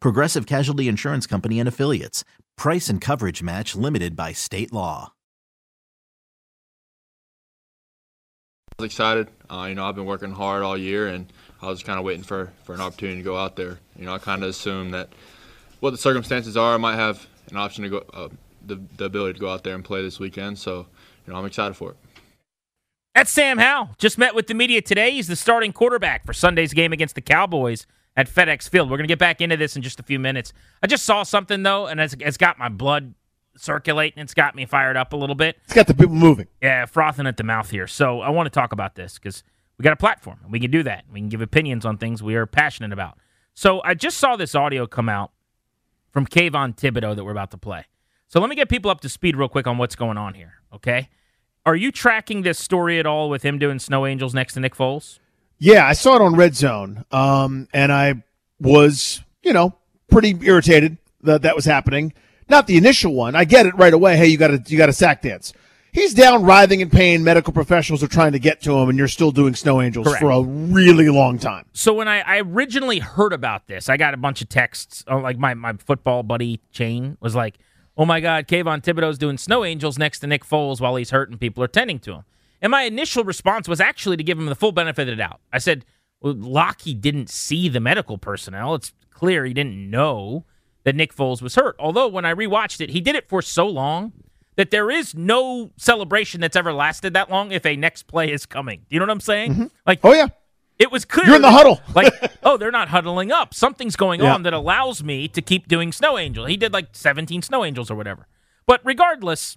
Progressive 0.00 0.46
Casualty 0.46 0.88
Insurance 0.88 1.26
Company 1.26 1.58
and 1.58 1.68
Affiliates. 1.68 2.24
Price 2.56 2.88
and 2.88 3.00
coverage 3.00 3.42
match 3.42 3.74
limited 3.74 4.14
by 4.16 4.32
state 4.32 4.72
law. 4.72 5.12
I 8.78 8.82
was 8.82 8.86
excited. 8.86 9.28
Uh, 9.50 9.66
you 9.68 9.74
know, 9.74 9.86
I've 9.86 9.94
been 9.94 10.06
working 10.06 10.32
hard 10.32 10.62
all 10.62 10.76
year, 10.76 11.08
and 11.08 11.32
I 11.60 11.66
was 11.66 11.82
kind 11.82 11.98
of 11.98 12.04
waiting 12.04 12.22
for, 12.22 12.52
for 12.64 12.74
an 12.74 12.80
opportunity 12.80 13.18
to 13.18 13.24
go 13.24 13.36
out 13.36 13.56
there. 13.56 13.78
You 13.96 14.06
know, 14.06 14.14
I 14.14 14.18
kind 14.18 14.42
of 14.42 14.50
assumed 14.50 14.94
that 14.94 15.10
what 15.80 15.90
the 15.90 15.98
circumstances 15.98 16.56
are, 16.56 16.74
I 16.74 16.76
might 16.78 16.96
have 16.96 17.26
an 17.50 17.56
option 17.56 17.84
to 17.84 17.90
go, 17.90 18.04
uh, 18.12 18.28
the, 18.66 18.80
the 18.96 19.06
ability 19.06 19.34
to 19.34 19.40
go 19.40 19.50
out 19.50 19.64
there 19.64 19.74
and 19.74 19.84
play 19.84 20.02
this 20.02 20.18
weekend. 20.18 20.58
So, 20.58 20.86
you 21.26 21.32
know, 21.32 21.38
I'm 21.38 21.46
excited 21.46 21.74
for 21.74 21.90
it. 21.90 21.96
That's 23.14 23.32
Sam 23.32 23.58
Howell. 23.58 23.90
Just 23.98 24.18
met 24.18 24.34
with 24.34 24.46
the 24.46 24.54
media 24.54 24.80
today. 24.80 25.10
He's 25.10 25.26
the 25.26 25.36
starting 25.36 25.72
quarterback 25.72 26.24
for 26.24 26.32
Sunday's 26.32 26.72
game 26.72 26.92
against 26.92 27.16
the 27.16 27.20
Cowboys 27.20 27.86
at 28.20 28.28
FedEx 28.28 28.68
Field. 28.68 28.90
We're 28.90 28.98
going 28.98 29.08
to 29.08 29.12
get 29.12 29.18
back 29.18 29.40
into 29.40 29.56
this 29.56 29.76
in 29.76 29.82
just 29.82 29.98
a 29.98 30.02
few 30.02 30.18
minutes. 30.18 30.52
I 30.82 30.86
just 30.86 31.04
saw 31.04 31.22
something, 31.22 31.62
though, 31.62 31.86
and 31.86 31.98
it's, 31.98 32.14
it's 32.20 32.36
got 32.36 32.58
my 32.58 32.68
blood 32.68 33.14
circulating. 33.56 34.22
It's 34.22 34.34
got 34.34 34.54
me 34.54 34.66
fired 34.66 34.96
up 34.96 35.14
a 35.14 35.16
little 35.16 35.34
bit. 35.34 35.56
It's 35.64 35.72
got 35.72 35.86
the 35.86 35.94
people 35.94 36.14
moving. 36.14 36.46
Yeah, 36.62 36.84
frothing 36.84 37.26
at 37.26 37.38
the 37.38 37.44
mouth 37.44 37.70
here. 37.70 37.86
So 37.86 38.20
I 38.20 38.28
want 38.28 38.46
to 38.46 38.50
talk 38.50 38.72
about 38.72 38.94
this 38.94 39.14
because 39.14 39.42
we 39.78 39.82
got 39.82 39.94
a 39.94 39.96
platform 39.96 40.38
and 40.42 40.52
we 40.52 40.60
can 40.60 40.70
do 40.70 40.82
that. 40.82 41.04
We 41.10 41.20
can 41.20 41.30
give 41.30 41.40
opinions 41.40 41.86
on 41.86 41.96
things 41.96 42.22
we 42.22 42.34
are 42.34 42.44
passionate 42.44 42.92
about. 42.92 43.18
So 43.54 43.80
I 43.84 43.94
just 43.94 44.18
saw 44.18 44.36
this 44.36 44.54
audio 44.54 44.86
come 44.86 45.08
out 45.08 45.32
from 46.10 46.26
Kayvon 46.26 46.76
Thibodeaux 46.76 47.16
that 47.16 47.24
we're 47.24 47.30
about 47.30 47.50
to 47.52 47.58
play. 47.58 47.86
So 48.28 48.38
let 48.38 48.50
me 48.50 48.56
get 48.56 48.68
people 48.68 48.90
up 48.90 49.00
to 49.00 49.08
speed 49.08 49.34
real 49.34 49.48
quick 49.48 49.66
on 49.66 49.78
what's 49.78 49.96
going 49.96 50.18
on 50.18 50.34
here, 50.34 50.54
okay? 50.74 51.08
Are 51.64 51.74
you 51.74 51.90
tracking 51.90 52.42
this 52.42 52.58
story 52.58 52.98
at 52.98 53.06
all 53.06 53.30
with 53.30 53.42
him 53.42 53.58
doing 53.58 53.78
Snow 53.78 54.06
Angels 54.06 54.34
next 54.34 54.54
to 54.54 54.60
Nick 54.60 54.74
Foles? 54.76 55.18
Yeah, 55.62 55.86
I 55.86 55.92
saw 55.92 56.16
it 56.16 56.22
on 56.22 56.36
Red 56.36 56.56
Zone, 56.56 57.04
um, 57.12 57.68
and 57.74 57.92
I 57.92 58.24
was, 58.58 59.22
you 59.42 59.52
know, 59.52 59.74
pretty 60.10 60.34
irritated 60.42 60.96
that 61.22 61.42
that 61.42 61.54
was 61.54 61.66
happening. 61.66 62.14
Not 62.48 62.66
the 62.66 62.78
initial 62.78 63.12
one. 63.12 63.36
I 63.36 63.44
get 63.44 63.66
it 63.66 63.76
right 63.76 63.92
away. 63.92 64.16
Hey, 64.16 64.26
you 64.28 64.38
got 64.38 64.48
to 64.48 64.62
you 64.66 64.78
got 64.78 64.88
a 64.88 64.92
sack 64.94 65.20
dance. 65.22 65.52
He's 65.92 66.14
down, 66.14 66.44
writhing 66.44 66.80
in 66.80 66.88
pain. 66.88 67.22
Medical 67.24 67.52
professionals 67.52 68.02
are 68.02 68.08
trying 68.08 68.32
to 68.32 68.38
get 68.38 68.62
to 68.62 68.72
him, 68.78 68.88
and 68.88 68.96
you're 68.96 69.06
still 69.08 69.32
doing 69.32 69.54
snow 69.54 69.82
angels 69.82 70.06
Correct. 70.06 70.20
for 70.22 70.30
a 70.30 70.40
really 70.40 71.08
long 71.10 71.38
time. 71.38 71.66
So 71.72 71.92
when 71.92 72.08
I, 72.08 72.20
I 72.20 72.38
originally 72.40 73.00
heard 73.00 73.32
about 73.32 73.66
this, 73.66 73.88
I 73.88 73.96
got 73.98 74.14
a 74.14 74.16
bunch 74.16 74.40
of 74.40 74.48
texts. 74.48 75.04
uh, 75.10 75.20
Like 75.20 75.36
my, 75.36 75.52
my 75.54 75.74
football 75.74 76.22
buddy 76.22 76.60
Chain 76.72 77.18
was 77.20 77.34
like, 77.34 77.58
"Oh 77.98 78.06
my 78.06 78.20
God, 78.20 78.48
Kayvon 78.48 78.82
Thibodeaux's 78.82 79.18
doing 79.18 79.36
snow 79.36 79.62
angels 79.64 79.98
next 79.98 80.20
to 80.20 80.26
Nick 80.26 80.44
Foles 80.44 80.80
while 80.80 80.96
he's 80.96 81.10
hurt 81.10 81.28
and 81.28 81.38
people 81.38 81.62
are 81.62 81.68
tending 81.68 81.98
to 82.00 82.14
him." 82.14 82.24
And 82.62 82.70
my 82.70 82.82
initial 82.82 83.24
response 83.24 83.68
was 83.68 83.80
actually 83.80 84.16
to 84.18 84.22
give 84.22 84.38
him 84.38 84.46
the 84.46 84.54
full 84.54 84.72
benefit 84.72 85.02
of 85.02 85.08
the 85.08 85.16
doubt. 85.16 85.40
I 85.52 85.58
said, 85.58 85.84
well, 86.20 86.34
Lockie 86.34 86.94
didn't 86.94 87.30
see 87.30 87.68
the 87.68 87.80
medical 87.80 88.18
personnel. 88.18 88.74
It's 88.74 88.92
clear 89.10 89.44
he 89.44 89.54
didn't 89.54 89.90
know 89.90 90.44
that 90.84 90.94
Nick 90.94 91.14
Foles 91.14 91.40
was 91.42 91.54
hurt. 91.54 91.76
Although 91.78 92.08
when 92.08 92.24
I 92.24 92.34
rewatched 92.34 92.80
it, 92.80 92.90
he 92.90 93.00
did 93.00 93.14
it 93.14 93.28
for 93.28 93.40
so 93.42 93.66
long 93.66 94.12
that 94.56 94.70
there 94.70 94.90
is 94.90 95.14
no 95.14 95.70
celebration 95.78 96.40
that's 96.40 96.56
ever 96.56 96.72
lasted 96.72 97.14
that 97.14 97.30
long 97.30 97.50
if 97.52 97.64
a 97.64 97.76
next 97.76 98.02
play 98.06 98.30
is 98.30 98.44
coming. 98.44 98.82
You 98.90 98.98
know 98.98 99.04
what 99.06 99.12
I'm 99.12 99.20
saying? 99.20 99.52
Mm-hmm. 99.52 99.66
Like, 99.86 100.00
Oh 100.02 100.12
yeah, 100.12 100.26
it 100.78 100.90
was 100.92 101.04
clear. 101.06 101.26
You're 101.26 101.36
in 101.36 101.42
the 101.42 101.50
huddle. 101.50 101.80
like, 101.94 102.12
oh, 102.42 102.56
they're 102.58 102.70
not 102.70 102.88
huddling 102.88 103.32
up. 103.32 103.54
Something's 103.54 103.96
going 103.96 104.20
Yeah. 104.20 104.34
on 104.34 104.42
that 104.42 104.52
allows 104.52 105.02
me 105.02 105.28
to 105.28 105.40
keep 105.40 105.66
doing 105.68 105.92
Snow 105.92 106.18
Angel. 106.18 106.44
He 106.44 106.58
did 106.58 106.72
like 106.74 106.88
17 106.92 107.40
Snow 107.42 107.64
Angels 107.64 107.90
or 107.90 107.94
whatever. 107.94 108.26
But 108.66 108.80
regardless, 108.84 109.56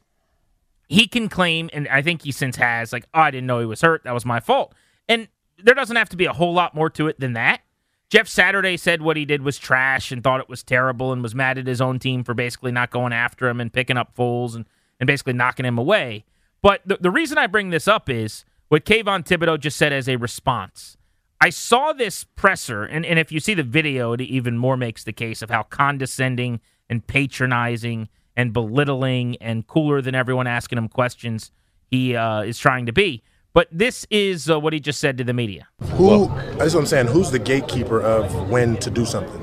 he 0.93 1.07
can 1.07 1.27
claim, 1.27 1.71
and 1.73 1.87
I 1.87 2.03
think 2.03 2.21
he 2.21 2.31
since 2.31 2.55
has, 2.57 2.93
like, 2.93 3.05
oh, 3.15 3.21
I 3.21 3.31
didn't 3.31 3.47
know 3.47 3.59
he 3.59 3.65
was 3.65 3.81
hurt. 3.81 4.03
That 4.03 4.13
was 4.13 4.25
my 4.25 4.39
fault. 4.39 4.75
And 5.09 5.27
there 5.57 5.73
doesn't 5.73 5.95
have 5.95 6.09
to 6.09 6.17
be 6.17 6.25
a 6.25 6.33
whole 6.33 6.53
lot 6.53 6.75
more 6.75 6.89
to 6.91 7.07
it 7.07 7.19
than 7.19 7.33
that. 7.33 7.61
Jeff 8.09 8.27
Saturday 8.27 8.77
said 8.77 9.01
what 9.01 9.17
he 9.17 9.25
did 9.25 9.41
was 9.41 9.57
trash 9.57 10.11
and 10.11 10.23
thought 10.23 10.39
it 10.39 10.47
was 10.47 10.61
terrible 10.61 11.11
and 11.11 11.23
was 11.23 11.33
mad 11.33 11.57
at 11.57 11.65
his 11.65 11.81
own 11.81 11.97
team 11.97 12.23
for 12.23 12.35
basically 12.35 12.71
not 12.71 12.91
going 12.91 13.11
after 13.11 13.49
him 13.49 13.59
and 13.59 13.73
picking 13.73 13.97
up 13.97 14.15
Foles 14.15 14.55
and, 14.55 14.65
and 14.99 15.07
basically 15.07 15.33
knocking 15.33 15.65
him 15.65 15.79
away. 15.79 16.25
But 16.61 16.81
the, 16.85 16.97
the 17.01 17.09
reason 17.09 17.39
I 17.39 17.47
bring 17.47 17.71
this 17.71 17.87
up 17.87 18.07
is 18.07 18.45
what 18.67 18.85
Kayvon 18.85 19.25
Thibodeaux 19.25 19.59
just 19.59 19.77
said 19.77 19.91
as 19.93 20.07
a 20.07 20.17
response. 20.17 20.95
I 21.41 21.49
saw 21.49 21.91
this 21.91 22.23
presser, 22.23 22.83
and, 22.83 23.03
and 23.03 23.17
if 23.17 23.31
you 23.31 23.39
see 23.39 23.55
the 23.55 23.63
video, 23.63 24.13
it 24.13 24.21
even 24.21 24.59
more 24.59 24.77
makes 24.77 25.03
the 25.03 25.11
case 25.11 25.41
of 25.41 25.49
how 25.49 25.63
condescending 25.63 26.61
and 26.87 27.05
patronizing 27.07 28.09
and 28.35 28.53
belittling 28.53 29.37
and 29.37 29.65
cooler 29.67 30.01
than 30.01 30.15
everyone 30.15 30.47
asking 30.47 30.77
him 30.77 30.87
questions 30.87 31.51
he 31.89 32.15
uh, 32.15 32.41
is 32.41 32.57
trying 32.57 32.85
to 32.85 32.93
be. 32.93 33.23
But 33.53 33.67
this 33.71 34.07
is 34.09 34.49
uh, 34.49 34.59
what 34.59 34.73
he 34.73 34.79
just 34.79 34.99
said 34.99 35.17
to 35.19 35.23
the 35.23 35.33
media. 35.33 35.67
Who? 35.93 36.27
That's 36.57 36.73
what 36.73 36.81
I'm 36.81 36.85
saying. 36.87 37.07
Who's 37.07 37.29
the 37.29 37.37
gatekeeper 37.37 38.01
of 38.01 38.49
when 38.49 38.77
to 38.77 38.89
do 38.89 39.05
something? 39.05 39.41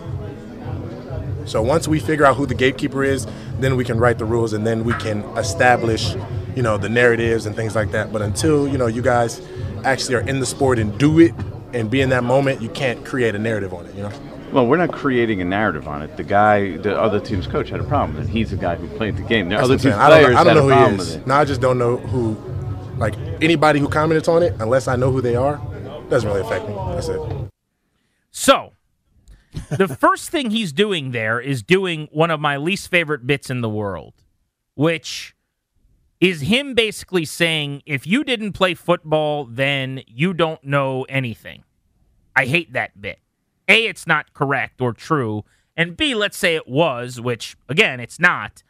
So 1.46 1.62
once 1.62 1.86
we 1.86 2.00
figure 2.00 2.24
out 2.24 2.36
who 2.36 2.46
the 2.46 2.54
gatekeeper 2.54 3.04
is, 3.04 3.26
then 3.60 3.76
we 3.76 3.84
can 3.84 3.98
write 3.98 4.18
the 4.18 4.24
rules 4.24 4.52
and 4.52 4.66
then 4.66 4.84
we 4.84 4.94
can 4.94 5.22
establish, 5.36 6.14
you 6.56 6.62
know, 6.62 6.76
the 6.76 6.88
narratives 6.88 7.46
and 7.46 7.54
things 7.54 7.76
like 7.76 7.92
that. 7.92 8.12
But 8.12 8.22
until 8.22 8.68
you 8.68 8.78
know 8.78 8.86
you 8.86 9.02
guys 9.02 9.40
actually 9.84 10.16
are 10.16 10.28
in 10.28 10.40
the 10.40 10.46
sport 10.46 10.78
and 10.78 10.96
do 10.98 11.20
it 11.20 11.32
and 11.72 11.90
be 11.90 12.00
in 12.00 12.10
that 12.10 12.24
moment, 12.24 12.60
you 12.60 12.68
can't 12.68 13.04
create 13.04 13.34
a 13.34 13.38
narrative 13.38 13.72
on 13.72 13.86
it. 13.86 13.94
You 13.94 14.04
know. 14.04 14.12
Well, 14.52 14.66
we're 14.66 14.78
not 14.78 14.92
creating 14.92 15.40
a 15.40 15.44
narrative 15.44 15.86
on 15.86 16.02
it. 16.02 16.16
The 16.16 16.24
guy, 16.24 16.76
the 16.76 16.98
other 16.98 17.20
team's 17.20 17.46
coach 17.46 17.68
had 17.68 17.78
a 17.78 17.84
problem 17.84 18.16
with 18.16 18.28
it. 18.28 18.32
He's 18.32 18.50
the 18.50 18.56
guy 18.56 18.74
who 18.74 18.88
played 18.96 19.16
the 19.16 19.22
game. 19.22 19.48
The 19.48 19.56
That's 19.56 19.64
other 19.64 19.76
what 19.76 19.86
I'm. 19.86 20.00
I 20.00 20.08
don't, 20.08 20.18
players 20.18 20.34
know, 20.34 20.40
I 20.40 20.44
don't 20.44 20.46
had 20.46 20.54
know 20.54 20.60
a 20.60 20.62
who 20.62 20.68
problem 20.70 20.90
he 20.92 20.98
with 20.98 21.08
is. 21.08 21.14
it. 21.14 21.26
No, 21.26 21.34
I 21.34 21.44
just 21.44 21.60
don't 21.60 21.78
know 21.78 21.96
who. 21.96 22.36
Like 22.98 23.14
anybody 23.40 23.78
who 23.80 23.88
comments 23.88 24.28
on 24.28 24.42
it, 24.42 24.54
unless 24.58 24.86
I 24.88 24.96
know 24.96 25.10
who 25.10 25.20
they 25.22 25.36
are, 25.36 25.56
doesn't 26.10 26.28
really 26.28 26.42
affect 26.42 26.68
me. 26.68 26.74
That's 26.74 27.08
it. 27.08 27.20
So, 28.30 28.72
the 29.70 29.88
first 30.00 30.30
thing 30.30 30.50
he's 30.50 30.72
doing 30.72 31.12
there 31.12 31.40
is 31.40 31.62
doing 31.62 32.08
one 32.12 32.30
of 32.30 32.40
my 32.40 32.56
least 32.56 32.90
favorite 32.90 33.26
bits 33.26 33.48
in 33.48 33.62
the 33.62 33.70
world, 33.70 34.14
which 34.74 35.34
is 36.20 36.42
him 36.42 36.74
basically 36.74 37.24
saying, 37.24 37.82
if 37.86 38.06
you 38.06 38.22
didn't 38.24 38.52
play 38.52 38.74
football, 38.74 39.46
then 39.46 40.02
you 40.06 40.34
don't 40.34 40.62
know 40.62 41.04
anything. 41.04 41.64
I 42.36 42.44
hate 42.44 42.74
that 42.74 43.00
bit. 43.00 43.18
A, 43.70 43.86
it's 43.86 44.06
not 44.06 44.32
correct 44.34 44.80
or 44.80 44.92
true. 44.92 45.44
And 45.76 45.96
B, 45.96 46.14
let's 46.14 46.36
say 46.36 46.56
it 46.56 46.68
was, 46.68 47.20
which, 47.20 47.56
again, 47.68 48.00
it's 48.00 48.18
not. 48.20 48.62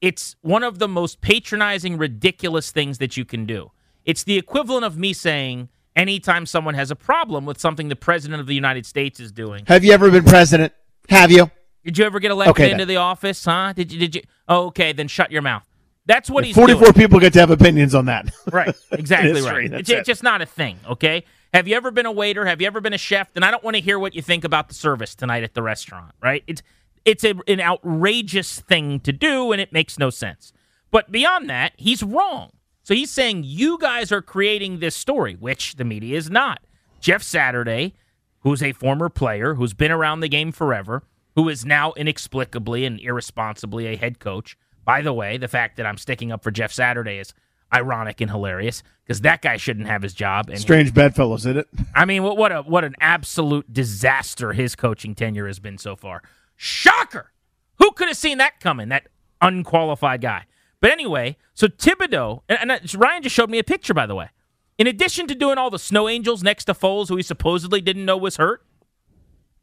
It's 0.00 0.36
one 0.42 0.62
of 0.62 0.78
the 0.78 0.88
most 0.88 1.20
patronizing, 1.20 1.96
ridiculous 1.98 2.70
things 2.70 2.98
that 2.98 3.16
you 3.16 3.24
can 3.24 3.46
do. 3.46 3.70
It's 4.04 4.22
the 4.24 4.36
equivalent 4.36 4.84
of 4.84 4.98
me 4.98 5.12
saying, 5.12 5.68
anytime 5.96 6.46
someone 6.46 6.74
has 6.74 6.90
a 6.90 6.96
problem 6.96 7.46
with 7.46 7.58
something 7.58 7.88
the 7.88 7.96
president 7.96 8.40
of 8.40 8.46
the 8.46 8.54
United 8.54 8.84
States 8.86 9.18
is 9.18 9.32
doing, 9.32 9.64
Have 9.66 9.84
you 9.84 9.92
ever 9.92 10.10
been 10.10 10.24
president? 10.24 10.72
Have 11.08 11.30
you? 11.30 11.50
did 11.84 11.98
you 11.98 12.04
ever 12.04 12.18
get 12.18 12.30
elected 12.30 12.50
Okay, 12.52 12.70
into 12.70 12.78
then. 12.86 12.88
the 12.88 12.96
office? 12.96 13.44
Huh? 13.44 13.72
Did 13.74 13.92
you? 13.92 13.98
Did 13.98 14.14
you? 14.16 14.22
Oh, 14.48 14.66
okay, 14.66 14.92
then 14.92 15.08
shut 15.08 15.30
your 15.30 15.42
mouth. 15.42 15.66
That's 16.06 16.28
what 16.30 16.44
he's 16.44 16.54
Forty-four 16.54 16.82
doing. 16.82 16.92
people 16.94 17.18
get 17.20 17.32
to 17.34 17.40
have 17.40 17.50
opinions 17.50 17.94
on 17.94 18.06
that. 18.06 18.30
Right, 18.52 18.74
exactly 18.92 19.40
right. 19.42 19.72
It's, 19.72 19.88
it. 19.88 19.98
it's 19.98 20.06
just 20.06 20.22
not 20.22 20.42
a 20.42 20.46
thing, 20.46 20.78
okay? 20.88 21.24
Have 21.54 21.68
you 21.68 21.76
ever 21.76 21.92
been 21.92 22.04
a 22.04 22.10
waiter? 22.10 22.44
Have 22.46 22.60
you 22.60 22.66
ever 22.66 22.80
been 22.80 22.94
a 22.94 22.98
chef? 22.98 23.32
Then 23.32 23.44
I 23.44 23.52
don't 23.52 23.62
want 23.62 23.76
to 23.76 23.80
hear 23.80 23.96
what 23.96 24.16
you 24.16 24.22
think 24.22 24.42
about 24.42 24.66
the 24.66 24.74
service 24.74 25.14
tonight 25.14 25.44
at 25.44 25.54
the 25.54 25.62
restaurant, 25.62 26.10
right? 26.20 26.42
It's 26.48 26.62
it's 27.04 27.22
a, 27.22 27.34
an 27.46 27.60
outrageous 27.60 28.60
thing 28.60 28.98
to 29.00 29.12
do, 29.12 29.52
and 29.52 29.60
it 29.60 29.72
makes 29.72 29.96
no 29.96 30.10
sense. 30.10 30.52
But 30.90 31.12
beyond 31.12 31.48
that, 31.48 31.72
he's 31.76 32.02
wrong. 32.02 32.50
So 32.82 32.92
he's 32.92 33.12
saying 33.12 33.44
you 33.44 33.78
guys 33.78 34.10
are 34.10 34.20
creating 34.20 34.80
this 34.80 34.96
story, 34.96 35.34
which 35.34 35.76
the 35.76 35.84
media 35.84 36.18
is 36.18 36.28
not. 36.28 36.60
Jeff 36.98 37.22
Saturday, 37.22 37.94
who's 38.40 38.62
a 38.62 38.72
former 38.72 39.08
player, 39.08 39.54
who's 39.54 39.74
been 39.74 39.92
around 39.92 40.20
the 40.20 40.28
game 40.28 40.50
forever, 40.50 41.04
who 41.36 41.48
is 41.48 41.64
now 41.64 41.92
inexplicably 41.92 42.84
and 42.84 42.98
irresponsibly 42.98 43.86
a 43.86 43.96
head 43.96 44.18
coach. 44.18 44.56
By 44.84 45.02
the 45.02 45.12
way, 45.12 45.36
the 45.36 45.46
fact 45.46 45.76
that 45.76 45.86
I'm 45.86 45.98
sticking 45.98 46.32
up 46.32 46.42
for 46.42 46.50
Jeff 46.50 46.72
Saturday 46.72 47.18
is 47.18 47.32
ironic 47.74 48.20
and 48.20 48.30
hilarious 48.30 48.82
because 49.04 49.20
that 49.22 49.42
guy 49.42 49.56
shouldn't 49.56 49.86
have 49.86 50.02
his 50.02 50.14
job. 50.14 50.48
And 50.48 50.58
Strange 50.58 50.94
bedfellows, 50.94 51.44
isn't 51.46 51.58
it? 51.58 51.68
I 51.94 52.04
mean, 52.04 52.22
what 52.22 52.36
what 52.36 52.52
a 52.52 52.62
what 52.62 52.84
an 52.84 52.94
absolute 53.00 53.72
disaster 53.72 54.52
his 54.52 54.74
coaching 54.74 55.14
tenure 55.14 55.46
has 55.46 55.58
been 55.58 55.78
so 55.78 55.96
far. 55.96 56.22
Shocker! 56.56 57.32
Who 57.78 57.90
could 57.92 58.08
have 58.08 58.16
seen 58.16 58.38
that 58.38 58.60
coming? 58.60 58.88
That 58.88 59.08
unqualified 59.40 60.20
guy. 60.20 60.44
But 60.80 60.90
anyway, 60.90 61.36
so 61.54 61.66
Thibodeaux 61.66 62.42
and, 62.48 62.70
and 62.70 62.94
Ryan 62.94 63.22
just 63.22 63.34
showed 63.34 63.50
me 63.50 63.58
a 63.58 63.64
picture, 63.64 63.94
by 63.94 64.06
the 64.06 64.14
way. 64.14 64.28
In 64.76 64.86
addition 64.86 65.26
to 65.28 65.34
doing 65.34 65.56
all 65.56 65.70
the 65.70 65.78
snow 65.78 66.08
angels 66.08 66.42
next 66.42 66.64
to 66.64 66.74
Foles, 66.74 67.08
who 67.08 67.16
he 67.16 67.22
supposedly 67.22 67.80
didn't 67.80 68.04
know 68.04 68.16
was 68.16 68.36
hurt, 68.36 68.64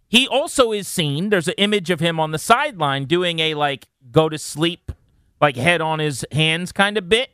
he 0.07 0.27
also 0.27 0.71
is 0.71 0.87
seen. 0.87 1.29
There's 1.29 1.47
an 1.47 1.53
image 1.57 1.89
of 1.89 1.99
him 1.99 2.19
on 2.19 2.31
the 2.31 2.39
sideline 2.39 3.05
doing 3.05 3.39
a 3.39 3.53
like 3.55 3.87
go 4.11 4.29
to 4.29 4.37
sleep, 4.37 4.91
like 5.39 5.55
head 5.55 5.81
on 5.81 5.99
his 5.99 6.25
hands 6.31 6.71
kind 6.71 6.97
of 6.97 7.07
bit 7.09 7.31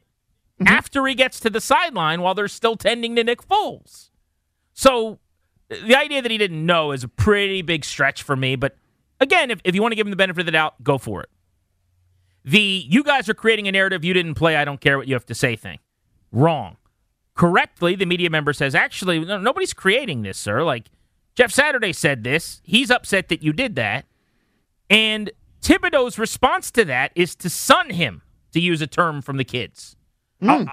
Mm-hmm. 0.59 0.73
after 0.73 1.05
he 1.05 1.13
gets 1.13 1.39
to 1.41 1.51
the 1.51 1.61
sideline 1.61 2.21
while 2.21 2.33
they're 2.33 2.47
still 2.47 2.75
tending 2.75 3.15
to 3.15 3.23
Nick 3.23 3.47
Foles. 3.47 4.09
So 4.73 5.19
the 5.69 5.95
idea 5.95 6.19
that 6.23 6.31
he 6.31 6.37
didn't 6.39 6.65
know 6.65 6.93
is 6.93 7.03
a 7.03 7.07
pretty 7.07 7.61
big 7.61 7.85
stretch 7.85 8.23
for 8.23 8.35
me. 8.35 8.55
But 8.55 8.75
again, 9.19 9.51
if, 9.51 9.59
if 9.63 9.75
you 9.75 9.83
want 9.83 9.91
to 9.91 9.95
give 9.95 10.07
him 10.07 10.11
the 10.11 10.17
benefit 10.17 10.39
of 10.39 10.45
the 10.47 10.51
doubt, 10.51 10.83
go 10.83 10.97
for 10.97 11.21
it. 11.21 11.29
The 12.43 12.85
you 12.89 13.03
guys 13.03 13.29
are 13.29 13.35
creating 13.35 13.67
a 13.67 13.71
narrative 13.71 14.03
you 14.03 14.15
didn't 14.15 14.33
play, 14.33 14.55
I 14.55 14.65
don't 14.65 14.81
care 14.81 14.97
what 14.97 15.07
you 15.07 15.13
have 15.13 15.25
to 15.27 15.35
say 15.35 15.55
thing. 15.55 15.77
Wrong. 16.31 16.77
Correctly, 17.35 17.93
the 17.93 18.05
media 18.07 18.31
member 18.31 18.51
says, 18.51 18.73
actually, 18.73 19.19
no, 19.19 19.37
nobody's 19.37 19.73
creating 19.73 20.23
this, 20.23 20.39
sir. 20.39 20.63
Like, 20.63 20.89
Jeff 21.35 21.51
Saturday 21.51 21.93
said 21.93 22.23
this. 22.23 22.61
He's 22.63 22.89
upset 22.89 23.27
that 23.27 23.43
you 23.43 23.53
did 23.53 23.75
that. 23.75 24.05
And 24.89 25.29
Thibodeaux's 25.61 26.17
response 26.17 26.71
to 26.71 26.85
that 26.85 27.11
is 27.13 27.35
to 27.35 27.49
son 27.49 27.91
him, 27.91 28.23
to 28.53 28.59
use 28.59 28.81
a 28.81 28.87
term 28.87 29.21
from 29.21 29.37
the 29.37 29.43
kids. 29.43 29.96
Uh, 30.41 30.65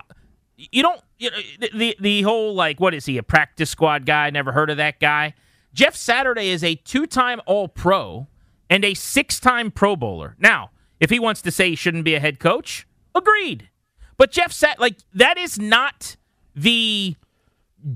you 0.57 0.83
don't 0.83 1.01
you 1.19 1.31
know, 1.31 1.37
the, 1.61 1.71
the 1.75 1.97
the 2.01 2.23
whole 2.23 2.55
like 2.55 2.81
what 2.81 2.95
is 2.95 3.07
he 3.07 3.19
a 3.19 3.23
practice 3.23 3.71
squad 3.71 4.07
guy? 4.07 4.31
Never 4.31 4.53
heard 4.53 4.71
of 4.71 4.77
that 4.77 5.01
guy. 5.01 5.35
Jeff 5.73 5.97
Saturday 5.97 6.51
is 6.51 6.63
a 6.63 6.77
two-time 6.77 7.41
All-Pro 7.47 8.29
and 8.71 8.85
a 8.85 8.95
six-time 8.95 9.73
Pro 9.73 9.97
Bowler. 9.97 10.37
Now, 10.39 10.71
if 11.01 11.11
he 11.11 11.19
wants 11.19 11.43
to 11.43 11.51
say 11.51 11.71
he 11.71 11.75
shouldn't 11.77 12.05
be 12.05 12.15
a 12.15 12.21
head 12.21 12.39
coach, 12.39 12.87
agreed. 13.13 13.69
But 14.17 14.31
Jeff 14.31 14.53
Sat 14.53 14.79
like 14.79 14.99
that 15.15 15.37
is 15.37 15.59
not 15.59 16.17
the 16.55 17.17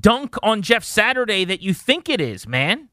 dunk 0.00 0.36
on 0.42 0.62
Jeff 0.62 0.84
Saturday 0.84 1.44
that 1.44 1.62
you 1.62 1.72
think 1.72 2.08
it 2.08 2.20
is, 2.20 2.46
man. 2.46 2.88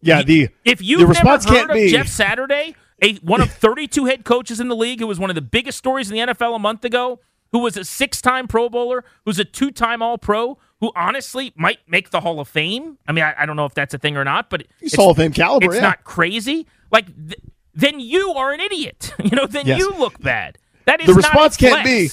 Yeah, 0.00 0.22
the 0.22 0.48
If 0.64 0.80
the 0.80 0.84
you've 0.84 1.08
never 1.08 1.30
heard 1.30 1.42
can't 1.44 1.70
of 1.70 1.74
be 1.74 1.90
Jeff 1.90 2.08
Saturday, 2.08 2.74
a 3.00 3.14
one 3.16 3.40
of 3.40 3.50
32 3.52 4.04
head 4.06 4.24
coaches 4.24 4.60
in 4.60 4.68
the 4.68 4.76
league, 4.76 5.00
who 5.00 5.06
was 5.06 5.18
one 5.18 5.30
of 5.30 5.36
the 5.36 5.42
biggest 5.42 5.78
stories 5.78 6.10
in 6.10 6.16
the 6.16 6.34
NFL 6.34 6.56
a 6.56 6.58
month 6.58 6.84
ago, 6.84 7.20
who 7.54 7.60
was 7.60 7.76
a 7.76 7.84
six-time 7.84 8.48
Pro 8.48 8.68
Bowler, 8.68 9.04
who's 9.24 9.38
a 9.38 9.44
two-time 9.44 10.02
All-Pro, 10.02 10.58
who 10.80 10.90
honestly 10.96 11.52
might 11.54 11.78
make 11.86 12.10
the 12.10 12.18
Hall 12.18 12.40
of 12.40 12.48
Fame. 12.48 12.98
I 13.06 13.12
mean, 13.12 13.22
I, 13.22 13.32
I 13.38 13.46
don't 13.46 13.54
know 13.54 13.64
if 13.64 13.74
that's 13.74 13.94
a 13.94 13.98
thing 13.98 14.16
or 14.16 14.24
not, 14.24 14.50
but 14.50 14.64
He's 14.80 14.92
it's- 14.92 15.00
Hall 15.00 15.12
of 15.12 15.16
Fame 15.18 15.32
caliber, 15.32 15.66
It's 15.66 15.76
yeah. 15.76 15.80
not 15.82 16.02
crazy. 16.02 16.66
Like 16.90 17.06
th- 17.06 17.40
then 17.72 18.00
you 18.00 18.30
are 18.30 18.52
an 18.52 18.58
idiot. 18.58 19.14
You 19.22 19.30
know, 19.36 19.46
then 19.46 19.66
Yes. 19.66 19.78
you 19.78 19.92
look 19.92 20.20
bad. 20.20 20.58
That 20.86 21.00
is 21.00 21.06
the 21.06 21.12
not 21.12 21.16
a 21.18 21.22
response 21.28 21.56
can't 21.56 21.84
be, 21.84 22.10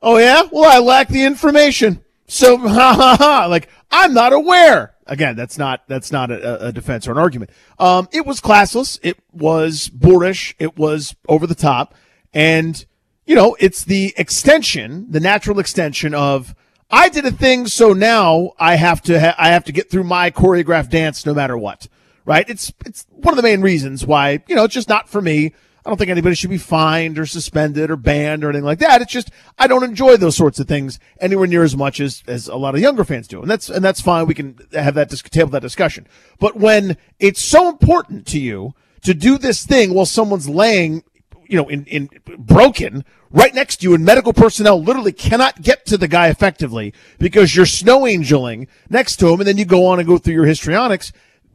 "Oh 0.00 0.16
yeah, 0.16 0.44
well 0.50 0.64
I 0.64 0.78
lack 0.78 1.08
the 1.08 1.24
information." 1.24 2.02
So 2.26 2.56
ha 2.68 2.94
ha 2.94 3.16
ha, 3.18 3.46
like 3.50 3.68
I'm 3.90 4.14
not 4.14 4.32
aware. 4.32 4.94
Again, 5.06 5.36
that's 5.36 5.58
not 5.58 5.82
that's 5.88 6.10
not 6.10 6.30
a, 6.30 6.68
a 6.68 6.72
defense 6.72 7.06
or 7.06 7.12
an 7.12 7.18
argument. 7.18 7.50
Um, 7.78 8.08
it 8.12 8.24
was 8.26 8.40
classless. 8.40 8.98
It 9.02 9.18
was 9.30 9.90
boorish. 9.90 10.54
It 10.58 10.76
was 10.78 11.14
over 11.28 11.46
the 11.46 11.54
top, 11.54 11.94
and 12.32 12.82
you 13.30 13.36
know, 13.36 13.56
it's 13.60 13.84
the 13.84 14.12
extension, 14.16 15.06
the 15.08 15.20
natural 15.20 15.60
extension 15.60 16.14
of 16.14 16.52
I 16.90 17.08
did 17.08 17.24
a 17.24 17.30
thing, 17.30 17.68
so 17.68 17.92
now 17.92 18.54
I 18.58 18.74
have 18.74 19.00
to 19.02 19.20
ha- 19.20 19.36
I 19.38 19.50
have 19.50 19.62
to 19.66 19.72
get 19.72 19.88
through 19.88 20.02
my 20.02 20.32
choreographed 20.32 20.90
dance 20.90 21.24
no 21.24 21.32
matter 21.32 21.56
what. 21.56 21.86
Right? 22.24 22.44
It's 22.50 22.72
it's 22.84 23.06
one 23.10 23.32
of 23.32 23.36
the 23.36 23.44
main 23.44 23.60
reasons 23.60 24.04
why 24.04 24.42
you 24.48 24.56
know 24.56 24.64
it's 24.64 24.74
just 24.74 24.88
not 24.88 25.08
for 25.08 25.22
me. 25.22 25.52
I 25.86 25.88
don't 25.88 25.96
think 25.96 26.10
anybody 26.10 26.34
should 26.34 26.50
be 26.50 26.58
fined 26.58 27.20
or 27.20 27.24
suspended 27.24 27.88
or 27.88 27.96
banned 27.96 28.42
or 28.42 28.48
anything 28.48 28.64
like 28.64 28.80
that. 28.80 29.00
It's 29.00 29.12
just 29.12 29.30
I 29.56 29.68
don't 29.68 29.84
enjoy 29.84 30.16
those 30.16 30.34
sorts 30.34 30.58
of 30.58 30.66
things 30.66 30.98
anywhere 31.20 31.46
near 31.46 31.62
as 31.62 31.76
much 31.76 32.00
as 32.00 32.24
as 32.26 32.48
a 32.48 32.56
lot 32.56 32.74
of 32.74 32.80
younger 32.80 33.04
fans 33.04 33.28
do, 33.28 33.40
and 33.42 33.48
that's 33.48 33.70
and 33.70 33.84
that's 33.84 34.00
fine. 34.00 34.26
We 34.26 34.34
can 34.34 34.58
have 34.72 34.96
that 34.96 35.08
dis- 35.08 35.22
table 35.22 35.50
that 35.50 35.62
discussion. 35.62 36.08
But 36.40 36.56
when 36.56 36.96
it's 37.20 37.40
so 37.40 37.68
important 37.68 38.26
to 38.26 38.40
you 38.40 38.74
to 39.02 39.14
do 39.14 39.38
this 39.38 39.64
thing 39.64 39.94
while 39.94 40.04
someone's 40.04 40.48
laying 40.48 41.04
you 41.50 41.56
know, 41.56 41.68
in, 41.68 41.84
in 41.86 42.08
broken 42.38 43.04
right 43.30 43.54
next 43.54 43.76
to 43.76 43.88
you 43.88 43.94
and 43.94 44.04
medical 44.04 44.32
personnel 44.32 44.82
literally 44.82 45.12
cannot 45.12 45.60
get 45.62 45.84
to 45.86 45.98
the 45.98 46.08
guy 46.08 46.28
effectively 46.28 46.94
because 47.18 47.56
you're 47.56 47.66
snow 47.66 48.06
angeling 48.06 48.68
next 48.88 49.16
to 49.16 49.28
him. 49.28 49.40
And 49.40 49.48
then 49.48 49.56
you 49.56 49.64
go 49.64 49.86
on 49.86 49.98
and 49.98 50.06
go 50.06 50.16
through 50.16 50.34
your 50.34 50.46
histrionics. 50.46 51.12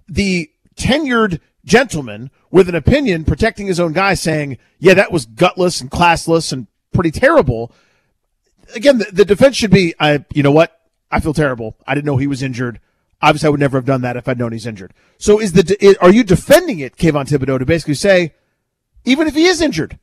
The 0.08 0.51
tenured 0.75 1.39
gentleman 1.63 2.29
with 2.51 2.67
an 2.67 2.75
opinion 2.75 3.23
protecting 3.23 3.67
his 3.67 3.79
own 3.79 3.93
guy 3.93 4.13
saying, 4.13 4.58
yeah, 4.79 4.93
that 4.93 5.12
was 5.12 5.25
gutless 5.25 5.81
and 5.81 5.89
classless 5.89 6.51
and 6.51 6.67
pretty 6.93 7.12
terrible. 7.12 7.71
Again, 8.73 8.97
the, 8.97 9.05
the 9.12 9.25
defense 9.25 9.55
should 9.55 9.71
be, 9.71 9.95
I, 9.99 10.25
you 10.34 10.43
know 10.43 10.51
what? 10.51 10.77
I 11.10 11.21
feel 11.21 11.34
terrible. 11.34 11.77
I 11.88 11.95
didn't 11.95 12.05
know 12.05 12.17
he 12.17 12.27
was 12.27 12.43
injured. 12.43 12.81
Obviously, 13.21 13.47
I 13.47 13.49
would 13.49 13.60
never 13.62 13.77
have 13.77 13.86
done 13.86 14.01
that 14.01 14.17
if 14.17 14.27
I'd 14.27 14.38
known 14.38 14.51
he's 14.51 14.65
injured. 14.65 14.93
So 15.17 15.39
is 15.39 15.53
the, 15.53 15.97
are 16.01 16.12
you 16.12 16.23
defending 16.23 16.79
it, 16.79 16.97
Kayvon 16.97 17.25
Thibodeaux, 17.25 17.60
to 17.60 17.65
basically 17.65 17.93
say, 17.93 18.34
even 19.05 19.27
if 19.27 19.35
he 19.35 19.45
is 19.45 19.61
injured, 19.61 19.97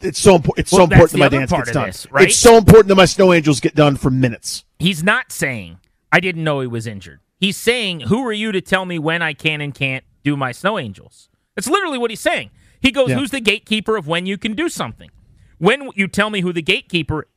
it's 0.00 0.18
so 0.18 0.36
important. 0.36 0.64
It's 0.66 0.72
Well, 0.72 0.80
so 0.80 0.84
important 0.84 1.12
that 1.12 1.18
my 1.18 1.28
dance 1.28 1.50
gets 1.52 1.72
done. 1.72 1.86
this, 1.86 2.06
right? 2.10 2.28
It's 2.28 2.36
so 2.36 2.56
important 2.56 2.88
that 2.88 2.94
my 2.96 3.04
snow 3.04 3.32
angels 3.32 3.60
get 3.60 3.74
done 3.74 3.96
for 3.96 4.10
minutes. 4.10 4.64
He's 4.78 5.02
not 5.02 5.30
saying 5.32 5.78
I 6.12 6.20
didn't 6.20 6.42
know 6.44 6.60
he 6.60 6.66
was 6.66 6.86
injured. 6.86 7.20
He's 7.38 7.56
saying, 7.56 8.00
"Who 8.02 8.24
are 8.26 8.32
you 8.32 8.52
to 8.52 8.60
tell 8.60 8.84
me 8.84 8.98
when 8.98 9.22
I 9.22 9.32
can 9.34 9.60
and 9.60 9.74
can't 9.74 10.04
do 10.24 10.36
my 10.36 10.52
snow 10.52 10.78
angels?" 10.78 11.28
That's 11.54 11.68
literally 11.68 11.98
what 11.98 12.10
he's 12.10 12.20
saying. 12.20 12.50
He 12.80 12.90
goes, 12.90 13.10
Yeah. 13.10 13.16
"Who's 13.18 13.30
the 13.30 13.40
gatekeeper 13.40 13.96
of 13.96 14.06
when 14.06 14.24
you 14.26 14.38
can 14.38 14.54
do 14.54 14.68
something? 14.68 15.10
When 15.58 15.90
you 15.94 16.08
tell 16.08 16.30
me 16.30 16.40
who 16.40 16.52
the 16.52 16.62
gatekeeper 16.62 17.28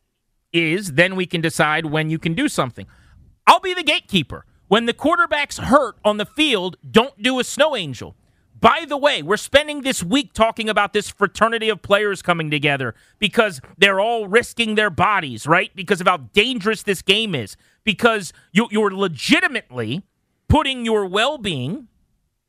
is, 0.53 0.93
then 0.93 1.15
we 1.15 1.25
can 1.25 1.41
decide 1.41 1.87
when 1.87 2.09
you 2.09 2.17
can 2.19 2.33
do 2.33 2.47
something. 2.47 2.85
I'll 3.45 3.59
be 3.59 3.73
the 3.73 3.83
gatekeeper. 3.83 4.45
When 4.69 4.85
the 4.85 4.93
quarterback's 4.93 5.57
hurt 5.57 5.97
on 6.05 6.17
the 6.17 6.25
field, 6.25 6.77
don't 6.89 7.21
do 7.21 7.39
a 7.39 7.43
snow 7.43 7.75
angel. 7.75 8.15
By 8.63 8.85
the 8.87 8.95
way, 8.95 9.21
we're 9.21 9.35
spending 9.35 9.81
this 9.81 10.01
week 10.01 10.31
talking 10.31 10.69
about 10.69 10.93
this 10.93 11.09
fraternity 11.09 11.67
of 11.67 11.81
players 11.81 12.21
coming 12.21 12.49
together 12.49 12.95
because 13.19 13.59
they're 13.77 13.99
all 13.99 14.29
risking 14.29 14.75
their 14.75 14.89
bodies, 14.89 15.45
right? 15.45 15.69
Because 15.75 15.99
of 15.99 16.07
how 16.07 16.15
dangerous 16.31 16.81
this 16.81 17.01
game 17.01 17.35
is. 17.35 17.57
Because 17.83 18.31
you, 18.53 18.69
you're 18.71 18.95
legitimately 18.95 20.03
putting 20.47 20.85
your 20.85 21.05
well 21.05 21.37
being, 21.37 21.89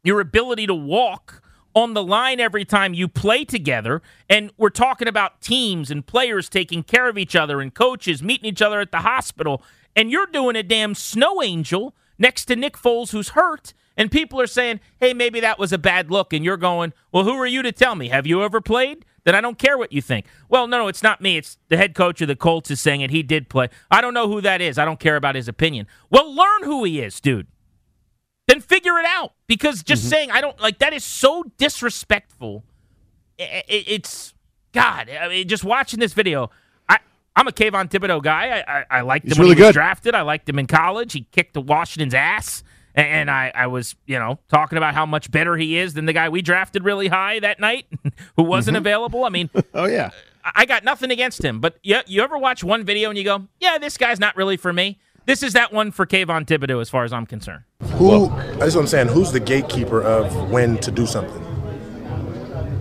your 0.04 0.20
ability 0.20 0.68
to 0.68 0.74
walk 0.74 1.42
on 1.74 1.94
the 1.94 2.04
line 2.04 2.38
every 2.38 2.64
time 2.64 2.94
you 2.94 3.08
play 3.08 3.44
together. 3.44 4.00
And 4.30 4.52
we're 4.56 4.70
talking 4.70 5.08
about 5.08 5.40
teams 5.40 5.90
and 5.90 6.06
players 6.06 6.48
taking 6.48 6.84
care 6.84 7.08
of 7.08 7.18
each 7.18 7.34
other 7.34 7.60
and 7.60 7.74
coaches 7.74 8.22
meeting 8.22 8.48
each 8.48 8.62
other 8.62 8.78
at 8.78 8.92
the 8.92 8.98
hospital. 8.98 9.64
And 9.96 10.12
you're 10.12 10.26
doing 10.26 10.54
a 10.54 10.62
damn 10.62 10.94
snow 10.94 11.42
angel 11.42 11.92
next 12.20 12.44
to 12.44 12.54
Nick 12.54 12.74
Foles, 12.74 13.10
who's 13.10 13.30
hurt. 13.30 13.74
And 13.96 14.10
people 14.10 14.40
are 14.40 14.46
saying, 14.46 14.80
hey, 14.98 15.14
maybe 15.14 15.40
that 15.40 15.58
was 15.58 15.72
a 15.72 15.78
bad 15.78 16.10
look. 16.10 16.32
And 16.32 16.44
you're 16.44 16.56
going, 16.56 16.92
well, 17.12 17.24
who 17.24 17.34
are 17.34 17.46
you 17.46 17.62
to 17.62 17.72
tell 17.72 17.94
me? 17.94 18.08
Have 18.08 18.26
you 18.26 18.42
ever 18.42 18.60
played? 18.60 19.04
Then 19.22 19.34
I 19.34 19.40
don't 19.40 19.58
care 19.58 19.78
what 19.78 19.92
you 19.92 20.02
think. 20.02 20.26
Well, 20.48 20.66
no, 20.66 20.78
no, 20.78 20.88
it's 20.88 21.02
not 21.02 21.20
me. 21.20 21.36
It's 21.38 21.56
the 21.68 21.76
head 21.76 21.94
coach 21.94 22.20
of 22.20 22.28
the 22.28 22.36
Colts 22.36 22.70
is 22.70 22.80
saying 22.80 23.00
it. 23.00 23.10
He 23.10 23.22
did 23.22 23.48
play. 23.48 23.68
I 23.90 24.00
don't 24.00 24.12
know 24.12 24.28
who 24.28 24.40
that 24.42 24.60
is. 24.60 24.78
I 24.78 24.84
don't 24.84 25.00
care 25.00 25.16
about 25.16 25.34
his 25.34 25.48
opinion. 25.48 25.86
Well, 26.10 26.34
learn 26.34 26.64
who 26.64 26.84
he 26.84 27.00
is, 27.00 27.20
dude 27.20 27.46
then 28.46 28.60
figure 28.60 28.98
it 28.98 29.06
out 29.06 29.32
because 29.46 29.82
just 29.82 30.02
mm-hmm. 30.02 30.10
saying 30.10 30.30
I 30.30 30.40
don't 30.40 30.58
like 30.60 30.78
that 30.78 30.92
is 30.92 31.04
so 31.04 31.44
disrespectful. 31.56 32.64
It's 33.38 34.34
God. 34.72 35.08
I 35.10 35.28
mean, 35.28 35.48
just 35.48 35.64
watching 35.64 35.98
this 35.98 36.12
video, 36.12 36.50
I 36.88 36.98
I'm 37.34 37.48
a 37.48 37.52
Kayvon 37.52 37.90
Thibodeaux 37.90 38.22
guy. 38.22 38.62
I 38.66 38.80
I, 38.80 38.84
I 38.90 39.00
liked 39.00 39.24
him 39.24 39.30
He's 39.30 39.38
when 39.38 39.46
really 39.46 39.56
he 39.56 39.62
was 39.62 39.68
good. 39.68 39.74
drafted. 39.74 40.14
I 40.14 40.22
liked 40.22 40.48
him 40.48 40.58
in 40.58 40.66
college. 40.66 41.12
He 41.12 41.26
kicked 41.32 41.54
the 41.54 41.60
Washington's 41.60 42.14
ass. 42.14 42.62
A- 42.96 43.00
And 43.00 43.30
I, 43.30 43.52
I 43.54 43.66
was, 43.66 43.94
you 44.06 44.18
know, 44.18 44.38
talking 44.48 44.78
about 44.78 44.94
how 44.94 45.06
much 45.06 45.30
better 45.30 45.56
he 45.56 45.78
is 45.78 45.94
than 45.94 46.06
the 46.06 46.12
guy 46.12 46.28
we 46.28 46.42
drafted 46.42 46.84
really 46.84 47.08
high 47.08 47.40
that 47.40 47.60
night, 47.60 47.86
who 48.36 48.42
wasn't 48.42 48.76
mm-hmm. 48.76 48.82
available. 48.82 49.24
I 49.24 49.28
mean, 49.28 49.50
Oh 49.74 49.86
yeah. 49.86 50.10
I 50.44 50.52
I 50.56 50.66
got 50.66 50.84
nothing 50.84 51.10
against 51.10 51.42
him, 51.42 51.60
but 51.60 51.78
you, 51.82 52.00
you 52.06 52.22
ever 52.22 52.36
watch 52.36 52.62
one 52.62 52.84
video 52.84 53.08
and 53.08 53.16
you 53.16 53.24
go, 53.24 53.48
yeah, 53.60 53.78
this 53.78 53.96
guy's 53.96 54.20
not 54.20 54.36
really 54.36 54.58
for 54.58 54.72
me? 54.72 54.98
This 55.26 55.42
is 55.42 55.54
that 55.54 55.72
one 55.72 55.90
for 55.90 56.04
Kayvon 56.04 56.44
Thibodeaux, 56.44 56.82
as 56.82 56.90
far 56.90 57.04
as 57.04 57.12
I'm 57.14 57.24
concerned. 57.24 57.64
Who? 57.94 58.28
That's 58.58 58.74
what 58.74 58.82
I'm 58.82 58.86
saying. 58.86 59.08
Who's 59.08 59.32
the 59.32 59.40
gatekeeper 59.40 60.02
of 60.02 60.50
when 60.50 60.76
to 60.78 60.90
do 60.90 61.06
something? 61.06 61.42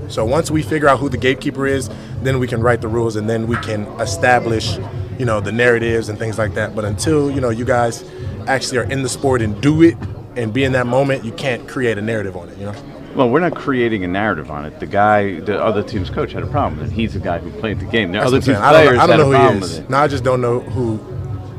So 0.10 0.26
once 0.26 0.52
we 0.52 0.62
figure 0.62 0.90
out 0.90 1.00
who 1.00 1.08
the 1.08 1.18
gatekeeper 1.18 1.66
is, 1.66 1.90
then 2.22 2.40
we 2.40 2.48
can 2.48 2.62
write 2.62 2.82
the 2.82 2.90
rules 2.90 3.16
and 3.16 3.30
then 3.30 3.48
we 3.48 3.56
can 3.58 3.86
establish, 4.02 4.78
you 5.18 5.26
know, 5.26 5.40
the 5.40 5.52
narratives 5.54 6.10
and 6.10 6.20
things 6.20 6.38
like 6.38 6.54
that. 6.56 6.76
But 6.76 6.84
until 6.84 7.32
you 7.32 7.40
know 7.40 7.50
you 7.50 7.64
guys 7.66 8.04
actually 8.48 8.78
are 8.80 8.92
in 8.92 9.04
the 9.04 9.10
sport 9.10 9.42
and 9.42 9.60
do 9.62 9.82
it 9.84 9.98
and 10.36 10.54
be 10.54 10.64
in 10.64 10.72
that 10.74 10.88
moment, 10.88 11.24
you 11.24 11.32
can't 11.34 11.68
create 11.68 11.98
a 11.98 12.02
narrative 12.02 12.36
on 12.36 12.50
it. 12.50 12.58
You 12.58 12.66
know. 12.66 12.76
Well, 13.16 13.30
we're 13.30 13.40
not 13.40 13.56
creating 13.56 14.04
a 14.04 14.08
narrative 14.08 14.50
on 14.50 14.66
it. 14.66 14.80
The 14.80 14.88
guy, 14.88 15.40
the 15.42 15.62
other 15.64 15.84
team's 15.84 16.10
coach 16.10 16.32
had 16.32 16.42
a 16.42 16.48
problem, 16.48 16.82
and 16.82 16.92
he's 16.92 17.14
the 17.14 17.20
guy 17.20 17.38
who 17.38 17.52
played 17.60 17.80
the 17.80 17.86
game. 17.86 18.12
The 18.12 18.18
That's 18.20 18.28
other 18.34 18.40
what 18.40 18.50
I'm. 18.50 18.64
I 18.64 18.72
don't, 18.72 18.82
players 18.84 18.98
know- 18.98 19.04
I 19.04 19.08
don't 19.08 19.10
had 19.10 19.18
know 19.18 19.24
a 19.24 19.26
who 19.26 19.32
problem 19.34 19.54
he 19.56 19.62
with 19.62 19.72
is. 19.72 19.78
it. 19.80 19.90
No, 19.90 19.98
I 19.98 20.08
just 20.08 20.24
don't 20.24 20.42
know 20.42 20.60
who. 20.62 21.00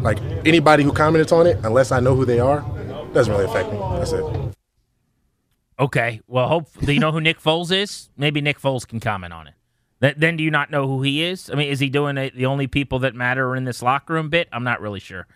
Like 0.00 0.18
anybody 0.44 0.82
who 0.82 0.92
comments 0.92 1.32
on 1.32 1.46
it, 1.46 1.56
unless 1.62 1.90
I 1.92 2.00
know 2.00 2.14
who 2.14 2.24
they 2.24 2.38
are, 2.40 2.60
doesn't 3.14 3.32
really 3.32 3.46
affect 3.46 3.72
me. 3.72 3.78
That's 3.92 4.12
it. 4.12 4.24
Okay. 5.78 6.20
Well, 6.26 6.48
hope 6.48 6.68
do 6.80 6.92
you 6.92 7.00
know 7.00 7.12
who 7.12 7.20
Nick 7.20 7.40
Foles 7.40 7.72
is? 7.72 8.10
Maybe 8.16 8.40
Nick 8.40 8.60
Foles 8.60 8.86
can 8.86 9.00
comment 9.00 9.32
on 9.32 9.46
it. 9.48 9.54
Th- 10.00 10.14
then 10.16 10.36
do 10.36 10.44
you 10.44 10.50
not 10.50 10.70
know 10.70 10.86
who 10.86 11.02
he 11.02 11.22
is? 11.22 11.48
I 11.50 11.54
mean, 11.54 11.68
is 11.68 11.80
he 11.80 11.88
doing 11.88 12.16
it, 12.18 12.36
the 12.36 12.46
only 12.46 12.66
people 12.66 12.98
that 13.00 13.14
matter 13.14 13.48
are 13.48 13.56
in 13.56 13.64
this 13.64 13.82
locker 13.82 14.14
room 14.14 14.28
bit? 14.28 14.48
I'm 14.52 14.64
not 14.64 14.80
really 14.80 15.00
sure. 15.00 15.26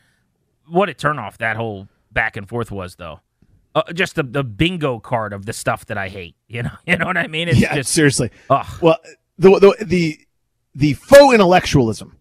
What 0.69 0.89
a 0.89 0.95
turnoff 0.95 1.39
that 1.39 1.57
whole 1.57 1.89
back 2.13 2.37
and 2.37 2.49
forth 2.49 2.71
was, 2.71 2.97
though. 2.97 3.21
Uh, 3.75 3.93
just 3.93 4.15
the, 4.15 4.23
the 4.23 4.43
bingo 4.43 4.99
card 4.99 5.33
of 5.33 5.47
the 5.47 5.53
stuff 5.53 5.87
that 5.87 5.99
I 5.99 6.09
hate. 6.09 6.35
You 6.51 6.63
know, 6.63 6.71
you 6.87 6.97
know 6.97 7.05
what 7.05 7.19
I 7.19 7.27
mean? 7.27 7.49
It's 7.49 7.61
yeah, 7.61 7.75
just 7.75 7.93
seriously. 7.93 8.31
Ugh. 8.49 8.67
Well, 8.81 8.97
the, 9.37 9.51
the 9.59 9.85
the 9.85 10.19
the 10.75 10.93
faux 10.95 11.35
intellectualism, 11.35 12.17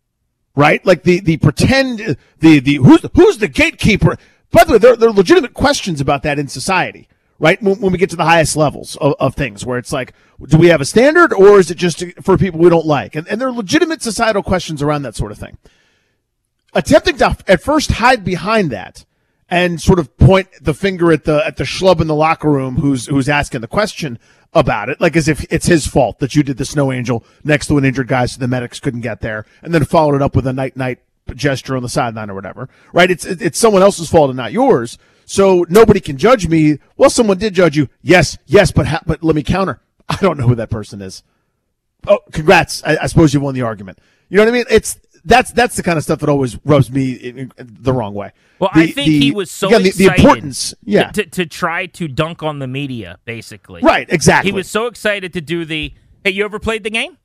right? 0.53 0.85
Like 0.85 1.03
the 1.03 1.21
the 1.21 1.37
pretend 1.37 2.17
the 2.39 2.59
the 2.59 2.75
who's 2.75 3.05
who's 3.15 3.37
the 3.37 3.47
gatekeeper. 3.47 4.17
By 4.51 4.65
the 4.65 4.73
way, 4.73 4.77
there, 4.79 4.97
there 4.97 5.07
are 5.07 5.13
legitimate 5.13 5.53
questions 5.53 6.01
about 6.01 6.23
that 6.23 6.39
in 6.39 6.49
society, 6.49 7.07
right? 7.39 7.61
When, 7.61 7.79
when 7.79 7.93
we 7.93 7.97
get 7.97 8.09
to 8.09 8.15
the 8.17 8.25
highest 8.25 8.57
levels 8.57 8.97
of, 8.97 9.13
of 9.17 9.33
things, 9.33 9.65
where 9.65 9.77
it's 9.77 9.93
like, 9.93 10.13
do 10.45 10.57
we 10.57 10.67
have 10.67 10.81
a 10.81 10.85
standard, 10.85 11.31
or 11.31 11.57
is 11.57 11.71
it 11.71 11.77
just 11.77 12.03
for 12.21 12.37
people 12.37 12.59
we 12.59 12.69
don't 12.69 12.85
like? 12.85 13.15
And 13.15 13.25
and 13.29 13.39
there 13.39 13.47
are 13.47 13.53
legitimate 13.53 14.01
societal 14.01 14.43
questions 14.43 14.81
around 14.81 15.03
that 15.03 15.15
sort 15.15 15.31
of 15.31 15.37
thing. 15.37 15.57
Attempting 16.77 17.17
to 17.17 17.35
at 17.47 17.63
first 17.63 17.93
hide 17.93 18.23
behind 18.23 18.69
that 18.69 19.03
and 19.49 19.81
sort 19.81 19.97
of 19.97 20.15
point 20.17 20.47
the 20.61 20.75
finger 20.75 21.11
at 21.11 21.23
the 21.23 21.43
at 21.43 21.57
the 21.57 21.63
schlub 21.63 22.01
in 22.01 22.05
the 22.05 22.13
locker 22.13 22.51
room 22.51 22.75
who's 22.75 23.07
who's 23.07 23.27
asking 23.27 23.61
the 23.61 23.67
question 23.67 24.19
about 24.53 24.87
it, 24.87 25.01
like 25.01 25.15
as 25.15 25.27
if 25.27 25.43
it's 25.51 25.65
his 25.65 25.87
fault 25.87 26.19
that 26.19 26.35
you 26.35 26.43
did 26.43 26.57
the 26.57 26.65
snow 26.65 26.91
angel 26.91 27.23
next 27.43 27.65
to 27.65 27.79
an 27.79 27.83
injured 27.83 28.07
guy 28.07 28.27
so 28.27 28.39
the 28.39 28.47
medics 28.47 28.79
couldn't 28.79 29.01
get 29.01 29.21
there, 29.21 29.43
and 29.63 29.73
then 29.73 29.85
followed 29.85 30.15
it 30.15 30.21
up 30.21 30.35
with 30.35 30.45
a 30.45 30.53
night 30.53 30.77
night 30.77 30.99
gesture 31.33 31.75
on 31.75 31.81
the 31.81 31.89
sideline 31.89 32.29
or 32.29 32.35
whatever. 32.35 32.69
Right? 32.93 33.09
It's 33.09 33.25
it's 33.25 33.57
someone 33.57 33.81
else's 33.81 34.09
fault 34.09 34.29
and 34.29 34.37
not 34.37 34.51
yours. 34.51 34.99
So 35.25 35.65
nobody 35.69 35.99
can 35.99 36.17
judge 36.17 36.47
me. 36.47 36.77
Well, 36.95 37.09
someone 37.09 37.39
did 37.39 37.55
judge 37.55 37.75
you. 37.75 37.89
Yes, 38.03 38.37
yes, 38.45 38.71
but 38.71 38.85
ha- 38.85 39.01
but 39.07 39.23
let 39.23 39.35
me 39.35 39.41
counter. 39.41 39.81
I 40.07 40.17
don't 40.17 40.37
know 40.37 40.47
who 40.47 40.55
that 40.55 40.69
person 40.69 41.01
is. 41.01 41.23
Oh, 42.07 42.19
congrats! 42.31 42.83
I, 42.85 42.97
I 43.01 43.07
suppose 43.07 43.33
you 43.33 43.39
won 43.39 43.55
the 43.55 43.63
argument. 43.63 43.99
You 44.29 44.37
know 44.37 44.43
what 44.43 44.49
I 44.49 44.53
mean? 44.53 44.65
It's 44.69 44.97
that's 45.27 45.51
that's 45.51 45.75
the 45.75 45.83
kind 45.83 45.97
of 45.97 46.03
stuff 46.03 46.19
that 46.19 46.29
always 46.29 46.57
rubs 46.65 46.91
me 46.91 47.11
in, 47.13 47.37
in 47.39 47.51
the 47.57 47.93
wrong 47.93 48.13
way. 48.13 48.31
Well, 48.59 48.71
The- 48.73 48.81
I 48.81 48.87
think 48.87 49.07
the- 49.07 49.19
he 49.19 49.31
was 49.31 49.51
so 49.51 49.67
again, 49.67 49.83
the, 49.83 49.91
the 49.91 50.03
excited 50.05 50.19
importance. 50.25 50.73
Yeah, 50.83 51.11
to, 51.11 51.23
to, 51.23 51.29
to 51.29 51.45
try 51.45 51.85
to 51.87 52.07
dunk 52.07 52.41
on 52.43 52.59
the 52.59 52.67
media, 52.67 53.19
basically. 53.25 53.81
Right, 53.81 54.07
exactly. 54.09 54.51
He 54.51 54.55
was 54.55 54.69
so 54.69 54.87
excited 54.87 55.33
to 55.33 55.41
do 55.41 55.65
the, 55.65 55.93
hey, 56.23 56.31
you 56.31 56.43
ever 56.45 56.59
played 56.59 56.83
the 56.83 56.89
game? 56.89 57.17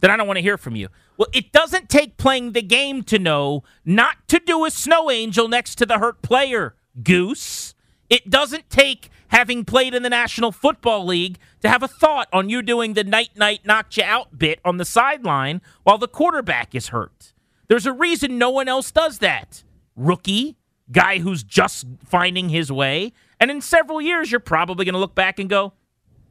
Then 0.00 0.10
I 0.10 0.16
don't 0.16 0.26
want 0.26 0.36
to 0.38 0.42
hear 0.42 0.56
from 0.56 0.76
you. 0.76 0.88
Well, 1.16 1.28
it 1.32 1.50
doesn't 1.52 1.88
take 1.88 2.16
playing 2.16 2.52
the 2.52 2.62
game 2.62 3.02
to 3.04 3.18
know 3.18 3.64
not 3.84 4.16
to 4.28 4.38
do 4.38 4.64
a 4.64 4.70
snow 4.70 5.10
angel 5.10 5.48
next 5.48 5.74
to 5.76 5.86
the 5.86 5.98
hurt 5.98 6.22
player, 6.22 6.76
goose. 7.02 7.74
It 8.08 8.30
doesn't 8.30 8.70
take 8.70 9.10
having 9.28 9.64
played 9.64 9.94
in 9.94 10.02
the 10.04 10.08
National 10.08 10.52
Football 10.52 11.04
League 11.04 11.38
to 11.60 11.68
have 11.68 11.82
a 11.82 11.88
thought 11.88 12.28
on 12.32 12.48
you 12.48 12.62
doing 12.62 12.94
the 12.94 13.02
night 13.04 13.30
night 13.36 13.60
knocked 13.66 13.96
you 13.96 14.04
out 14.04 14.38
bit 14.38 14.60
on 14.64 14.76
the 14.76 14.84
sideline 14.84 15.60
while 15.82 15.98
the 15.98 16.08
quarterback 16.08 16.74
is 16.74 16.88
hurt. 16.88 17.34
There's 17.68 17.86
a 17.86 17.92
reason 17.92 18.38
no 18.38 18.50
one 18.50 18.68
else 18.68 18.90
does 18.90 19.18
that. 19.18 19.62
Rookie, 19.94 20.56
guy 20.90 21.18
who's 21.18 21.42
just 21.42 21.86
finding 22.04 22.48
his 22.48 22.72
way. 22.72 23.12
And 23.40 23.50
in 23.50 23.60
several 23.60 24.00
years, 24.00 24.30
you're 24.30 24.40
probably 24.40 24.84
going 24.84 24.94
to 24.94 24.98
look 24.98 25.14
back 25.14 25.38
and 25.38 25.48
go, 25.48 25.74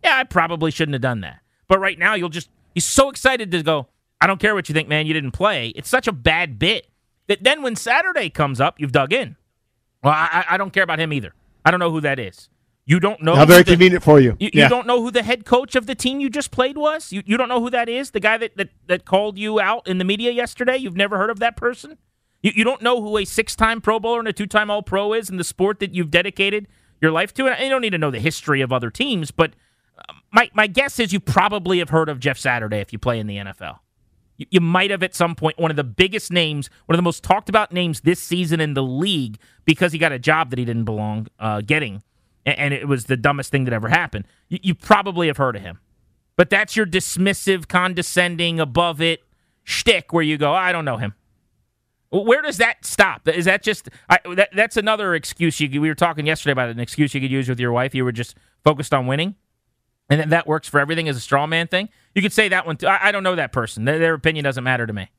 yeah, 0.04 0.18
I 0.18 0.24
probably 0.24 0.72
shouldn't 0.72 0.94
have 0.94 1.02
done 1.02 1.22
that. 1.22 1.40
But 1.68 1.80
right 1.80 1.98
now, 1.98 2.16
you'll 2.16 2.30
just, 2.30 2.50
he's 2.74 2.86
so 2.86 3.10
excited 3.10 3.52
to 3.52 3.64
go, 3.64 3.88
I 4.20 4.28
don't 4.28 4.40
care 4.40 4.56
what 4.56 4.68
you 4.68 4.74
think, 4.74 4.88
man, 4.88 5.06
you 5.06 5.14
didn't 5.14 5.32
play. 5.32 5.70
It's 5.70 5.90
such 5.90 6.08
a 6.08 6.12
bad 6.12 6.58
bit 6.58 6.88
that 7.28 7.44
then 7.44 7.62
when 7.62 7.76
Saturday 7.76 8.30
comes 8.30 8.60
up, 8.60 8.80
you've 8.80 8.92
dug 8.92 9.14
in. 9.14 9.36
Well, 10.04 10.14
I, 10.14 10.46
I 10.50 10.58
don't 10.58 10.72
care 10.74 10.84
about 10.84 11.00
him 11.00 11.14
either. 11.14 11.34
I 11.66 11.72
don't 11.72 11.80
know 11.80 11.92
who 11.92 12.02
that 12.02 12.20
is. 12.20 12.50
You 12.90 13.00
don't 13.02 13.22
know. 13.22 13.36
How 13.36 13.46
very 13.46 13.60
who 13.60 13.64
the- 13.66 13.72
convenient 13.72 14.04
for 14.04 14.20
you. 14.20 14.36
You, 14.40 14.50
Yeah. 14.54 14.64
you 14.64 14.70
don't 14.70 14.88
know 14.88 15.02
who 15.02 15.12
the 15.12 15.22
head 15.22 15.44
coach 15.46 15.76
of 15.76 15.86
the 15.88 15.94
team 15.94 16.20
you 16.22 16.30
just 16.30 16.52
played 16.52 16.78
was. 16.78 17.12
You, 17.12 17.22
you 17.26 17.36
don't 17.38 17.50
know 17.50 17.60
who 17.60 17.70
that 17.70 17.90
is. 17.90 18.12
The 18.12 18.22
guy 18.22 18.38
that, 18.38 18.56
that 18.58 18.70
that 18.88 19.04
called 19.06 19.38
you 19.38 19.60
out 19.60 19.86
in 19.88 19.98
the 19.98 20.06
media 20.06 20.32
yesterday. 20.32 20.78
You've 20.78 20.96
never 20.96 21.18
heard 21.18 21.30
of 21.30 21.40
that 21.40 21.58
person. 21.58 21.98
You, 22.42 22.54
you 22.56 22.64
don't 22.64 22.82
know 22.82 23.02
who 23.02 23.18
a 23.18 23.26
six-time 23.26 23.82
Pro 23.82 24.00
Bowler 24.00 24.20
and 24.20 24.28
a 24.28 24.34
two-time 24.34 24.70
All-Pro 24.72 25.12
is 25.14 25.30
in 25.30 25.36
the 25.38 25.44
sport 25.44 25.80
that 25.82 25.94
you've 25.94 26.10
dedicated 26.12 26.68
your 27.02 27.12
life 27.12 27.34
to. 27.34 27.48
And 27.48 27.62
you 27.62 27.70
don't 27.70 27.82
need 27.82 27.90
to 27.90 27.98
know 27.98 28.10
the 28.12 28.20
history 28.22 28.62
of 28.62 28.72
other 28.72 28.90
teams, 28.90 29.32
but 29.32 29.52
uh, 29.98 30.14
my 30.32 30.50
my 30.54 30.68
guess 30.68 30.98
is 30.98 31.12
you 31.12 31.20
probably 31.20 31.80
have 31.80 31.90
heard 31.90 32.08
of 32.08 32.20
Jeff 32.22 32.38
Saturday 32.38 32.78
if 32.78 32.94
you 32.94 33.00
play 33.00 33.20
in 33.20 33.28
the 33.28 33.36
NFL. 33.36 33.80
You, 34.38 34.46
you 34.50 34.62
might 34.62 34.92
have 34.92 35.04
at 35.04 35.14
some 35.14 35.36
point 35.36 35.58
one 35.60 35.72
of 35.72 35.78
the 35.78 35.84
biggest 35.84 36.32
names, 36.32 36.70
one 36.86 36.94
of 36.96 36.98
the 36.98 37.04
most 37.04 37.22
talked 37.22 37.50
about 37.50 37.74
names 37.74 38.00
this 38.02 38.22
season 38.22 38.62
in 38.62 38.76
the 38.76 38.84
league 38.84 39.40
because 39.66 39.92
he 39.92 39.98
got 40.00 40.14
a 40.14 40.20
job 40.20 40.52
that 40.52 40.60
he 40.60 40.64
didn't 40.64 40.86
belong 40.86 41.28
uh, 41.40 41.60
getting, 41.62 42.02
and 42.56 42.74
it 42.74 42.88
was 42.88 43.06
the 43.06 43.18
dumbest 43.18 43.52
thing 43.52 43.66
that 43.66 43.74
ever 43.74 43.90
happened. 43.90 44.26
You, 44.50 44.60
you 44.62 44.76
probably 44.76 45.28
have 45.28 45.38
heard 45.38 45.56
of 45.56 45.62
him, 45.62 45.80
but 46.36 46.50
that's 46.50 46.76
your 46.76 46.86
dismissive, 46.86 47.68
condescending, 47.68 48.60
above 48.60 49.02
it 49.02 49.22
shtick 49.68 50.14
where 50.14 50.24
you 50.24 50.38
go, 50.38 50.54
I 50.54 50.72
don't 50.72 50.86
know 50.86 50.96
him. 50.98 51.14
Where 52.10 52.42
does 52.42 52.58
that 52.58 52.86
stop? 52.86 53.28
Is 53.28 53.46
that 53.46 53.62
just 53.62 53.90
I, 54.10 54.20
that, 54.36 54.50
that's 54.56 54.78
another 54.78 55.14
excuse 55.14 55.60
you? 55.60 55.82
We 55.82 55.90
were 55.90 55.96
talking 55.96 56.26
yesterday 56.26 56.54
about 56.54 56.70
an 56.70 56.80
excuse 56.80 57.14
you 57.14 57.20
could 57.20 57.32
use 57.32 57.50
with 57.50 57.60
your 57.60 57.74
wife. 57.74 57.94
You 57.94 58.06
were 58.06 58.14
just 58.14 58.38
focused 58.64 58.94
on 58.94 59.08
winning, 59.08 59.36
and 60.10 60.22
then 60.22 60.30
that 60.30 60.48
works 60.48 60.70
for 60.70 60.80
everything 60.80 61.10
as 61.10 61.18
a 61.18 61.20
straw 61.20 61.46
man 61.46 61.68
thing. 61.68 61.90
You 62.16 62.22
could 62.22 62.32
say 62.32 62.48
that 62.48 62.66
one. 62.66 62.78
Too. 62.78 62.88
I, 62.88 63.10
I 63.10 63.12
don't 63.12 63.24
know 63.24 63.36
that 63.36 63.52
person. 63.52 63.84
Their, 63.84 64.00
their 64.00 64.14
opinion 64.14 64.44
doesn't 64.46 64.64
matter 64.64 64.88
to 64.88 64.94
me. 64.94 65.10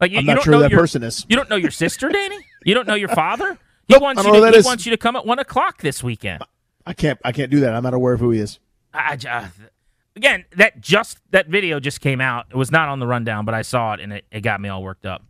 Like 0.00 0.12
you, 0.12 0.18
I'm 0.18 0.22
you 0.22 0.26
not 0.28 0.34
don't 0.36 0.44
sure 0.44 0.52
know 0.52 0.60
that 0.60 0.70
your, 0.70 0.80
person 0.80 1.02
is. 1.02 1.26
You 1.28 1.34
don't 1.34 1.50
know 1.50 1.56
your 1.56 1.72
sister, 1.72 2.08
Danny. 2.10 2.38
You 2.64 2.74
don't 2.74 2.86
know 2.86 2.94
your 2.94 3.08
father. 3.08 3.58
He 3.88 3.94
Nope, 3.94 4.02
wants 4.02 4.24
you. 4.24 4.32
To, 4.32 4.50
he 4.50 4.62
wants 4.64 4.84
you 4.84 4.90
to 4.90 4.96
come 4.96 5.14
at 5.14 5.24
one 5.24 5.38
o'clock 5.38 5.80
this 5.80 6.02
weekend. 6.02 6.42
I 6.86 6.92
can't. 6.92 7.18
I 7.24 7.32
can't 7.32 7.50
do 7.50 7.60
that. 7.60 7.74
I'm 7.74 7.82
not 7.82 7.94
aware 7.94 8.14
of 8.14 8.20
who 8.20 8.30
he 8.30 8.40
is. 8.40 8.58
I, 8.94 9.18
I- 9.28 9.50
again, 10.14 10.44
that 10.56 10.80
just 10.80 11.18
that 11.32 11.48
video 11.48 11.80
just 11.80 12.00
came 12.00 12.20
out. 12.20 12.46
It 12.50 12.56
was 12.56 12.70
not 12.70 12.88
on 12.88 13.00
the 13.00 13.06
rundown, 13.06 13.44
but 13.44 13.54
I 13.54 13.62
saw 13.62 13.92
it 13.94 14.00
and 14.00 14.12
it, 14.12 14.24
it 14.30 14.40
got 14.42 14.60
me 14.60 14.68
all 14.68 14.82
worked 14.82 15.04
up. 15.06 15.22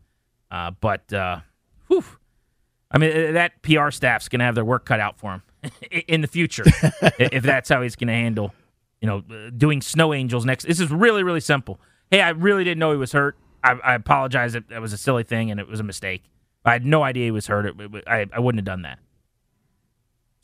Uh, 0.50 0.70
but 0.80 1.12
uh, 1.12 1.40
whew, 1.88 2.04
I 2.90 2.98
mean, 2.98 3.10
uh, 3.10 3.32
that 3.32 3.62
PR 3.62 3.90
staff's 3.90 4.28
gonna 4.28 4.44
have 4.44 4.54
their 4.54 4.64
work 4.64 4.84
cut 4.84 5.00
out 5.00 5.18
for 5.18 5.32
him 5.32 5.42
in 6.08 6.20
the 6.20 6.28
future 6.28 6.64
if 7.18 7.42
that's 7.42 7.68
how 7.68 7.82
he's 7.82 7.96
gonna 7.96 8.12
handle, 8.12 8.54
you 9.00 9.08
know, 9.08 9.24
uh, 9.30 9.50
doing 9.56 9.80
snow 9.80 10.14
angels 10.14 10.44
next. 10.44 10.66
This 10.66 10.78
is 10.80 10.90
really 10.90 11.22
really 11.24 11.40
simple. 11.40 11.80
Hey, 12.10 12.20
I 12.20 12.28
really 12.30 12.62
didn't 12.62 12.78
know 12.78 12.92
he 12.92 12.98
was 12.98 13.12
hurt. 13.12 13.36
I, 13.64 13.72
I 13.82 13.94
apologize. 13.94 14.54
It, 14.54 14.64
it 14.70 14.78
was 14.80 14.92
a 14.92 14.98
silly 14.98 15.24
thing 15.24 15.50
and 15.50 15.58
it 15.58 15.66
was 15.66 15.80
a 15.80 15.82
mistake. 15.84 16.22
I 16.64 16.72
had 16.72 16.84
no 16.86 17.02
idea 17.02 17.24
he 17.24 17.30
was 17.32 17.48
hurt. 17.48 17.66
It, 17.66 17.74
it- 17.80 18.04
I, 18.06 18.26
I 18.32 18.38
wouldn't 18.38 18.58
have 18.60 18.64
done 18.66 18.82
that. 18.82 18.98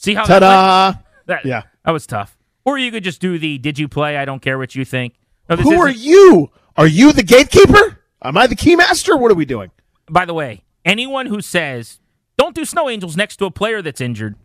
See 0.03 0.15
how? 0.15 0.25
Ta-da! 0.25 0.95
That, 1.27 1.45
Yeah. 1.45 1.63
that 1.85 1.93
was 1.93 2.07
tough. 2.07 2.37
Or 2.65 2.77
you 2.79 2.91
could 2.91 3.05
just 3.05 3.21
do 3.21 3.39
the 3.39 3.59
"Did 3.59 3.79
you 3.79 3.89
play? 3.89 4.17
I 4.17 4.25
don't 4.25 4.41
care 4.43 4.59
what 4.59 4.75
you 4.75 4.85
think." 4.85 5.15
No, 5.49 5.57
Who 5.57 5.81
are 5.81 5.89
you? 5.89 6.51
Are 6.77 6.87
you 6.87 7.13
the 7.13 7.23
gatekeeper? 7.23 7.99
Am 8.23 8.37
I 8.37 8.47
the 8.47 8.57
keymaster? 8.57 9.19
What 9.19 9.31
are 9.31 9.35
we 9.35 9.45
doing? 9.45 9.71
By 10.11 10.25
the 10.25 10.35
way, 10.35 10.63
anyone 10.85 11.27
who 11.27 11.41
says 11.41 12.01
don't 12.37 12.55
do 12.55 12.65
snow 12.65 12.89
angels 12.89 13.17
next 13.17 13.37
to 13.37 13.45
a 13.45 13.51
player 13.51 13.83
that's 13.83 14.01
injured, 14.01 14.37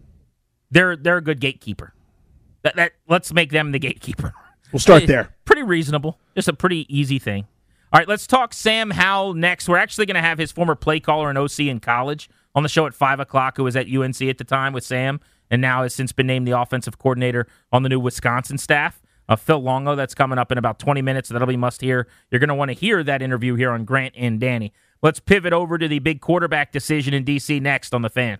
they're 0.71 0.95
they're 0.95 1.17
a 1.17 1.21
good 1.21 1.39
gatekeeper. 1.39 1.93
That, 2.63 2.75
that 2.75 2.91
let's 3.07 3.33
make 3.33 3.51
them 3.51 3.71
the 3.71 3.79
gatekeeper. 3.79 4.33
We'll 4.71 4.79
start 4.79 5.07
there. 5.07 5.35
Pretty 5.45 5.63
reasonable. 5.63 6.19
Just 6.35 6.47
a 6.47 6.53
pretty 6.53 6.85
easy 6.95 7.19
thing. 7.19 7.47
All 7.93 7.99
right, 7.99 8.07
let's 8.07 8.27
talk 8.27 8.53
Sam 8.53 8.89
Howell 8.91 9.33
next. 9.35 9.69
We're 9.69 9.77
actually 9.77 10.07
going 10.07 10.15
to 10.15 10.21
have 10.21 10.37
his 10.37 10.51
former 10.51 10.75
play 10.75 10.99
caller 10.99 11.29
and 11.29 11.37
OC 11.37 11.61
in 11.61 11.79
college 11.79 12.29
on 12.53 12.63
the 12.63 12.69
show 12.69 12.85
at 12.85 12.93
five 12.93 13.19
o'clock, 13.21 13.55
who 13.55 13.63
was 13.63 13.77
at 13.77 13.87
UNC 13.87 14.21
at 14.23 14.37
the 14.37 14.43
time 14.43 14.73
with 14.73 14.83
Sam, 14.83 15.21
and 15.49 15.61
now 15.61 15.83
has 15.83 15.93
since 15.93 16.11
been 16.11 16.27
named 16.27 16.47
the 16.47 16.59
offensive 16.59 16.97
coordinator 16.97 17.47
on 17.71 17.83
the 17.83 17.89
new 17.89 17.99
Wisconsin 17.99 18.57
staff. 18.57 19.01
Uh, 19.29 19.35
Phil 19.35 19.59
Longo, 19.59 19.95
that's 19.95 20.15
coming 20.15 20.39
up 20.39 20.51
in 20.51 20.57
about 20.57 20.79
20 20.79 21.01
minutes. 21.01 21.29
That'll 21.29 21.47
be 21.47 21.57
must 21.57 21.81
hear. 21.81 22.07
You're 22.31 22.39
going 22.39 22.47
to 22.47 22.55
want 22.55 22.69
to 22.69 22.73
hear 22.73 23.03
that 23.03 23.21
interview 23.21 23.55
here 23.55 23.71
on 23.71 23.83
Grant 23.83 24.13
and 24.17 24.39
Danny. 24.39 24.71
Let's 25.01 25.19
pivot 25.19 25.53
over 25.53 25.77
to 25.77 25.87
the 25.87 25.99
big 25.99 26.21
quarterback 26.21 26.71
decision 26.71 27.13
in 27.13 27.23
D.C. 27.23 27.59
next 27.59 27.93
on 27.93 28.01
the 28.01 28.09
fan. 28.09 28.39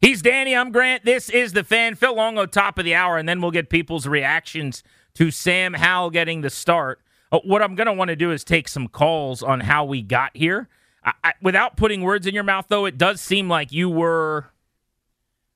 He's 0.00 0.22
Danny. 0.22 0.56
I'm 0.56 0.72
Grant. 0.72 1.04
This 1.04 1.28
is 1.28 1.52
the 1.52 1.62
fan. 1.62 1.94
Phil 1.94 2.14
Longo, 2.14 2.46
top 2.46 2.78
of 2.78 2.84
the 2.84 2.94
hour, 2.94 3.18
and 3.18 3.28
then 3.28 3.42
we'll 3.42 3.50
get 3.50 3.68
people's 3.68 4.06
reactions 4.06 4.82
to 5.14 5.30
Sam 5.30 5.74
Howell 5.74 6.10
getting 6.10 6.40
the 6.40 6.50
start. 6.50 7.00
Uh, 7.30 7.40
what 7.44 7.62
I'm 7.62 7.74
going 7.74 7.86
to 7.86 7.92
want 7.92 8.08
to 8.08 8.16
do 8.16 8.32
is 8.32 8.42
take 8.42 8.66
some 8.66 8.88
calls 8.88 9.42
on 9.42 9.60
how 9.60 9.84
we 9.84 10.02
got 10.02 10.34
here. 10.34 10.68
I, 11.04 11.12
I, 11.22 11.32
without 11.42 11.76
putting 11.76 12.02
words 12.02 12.26
in 12.26 12.34
your 12.34 12.44
mouth, 12.44 12.66
though, 12.68 12.86
it 12.86 12.96
does 12.96 13.20
seem 13.20 13.48
like 13.48 13.72
you 13.72 13.90
were. 13.90 14.46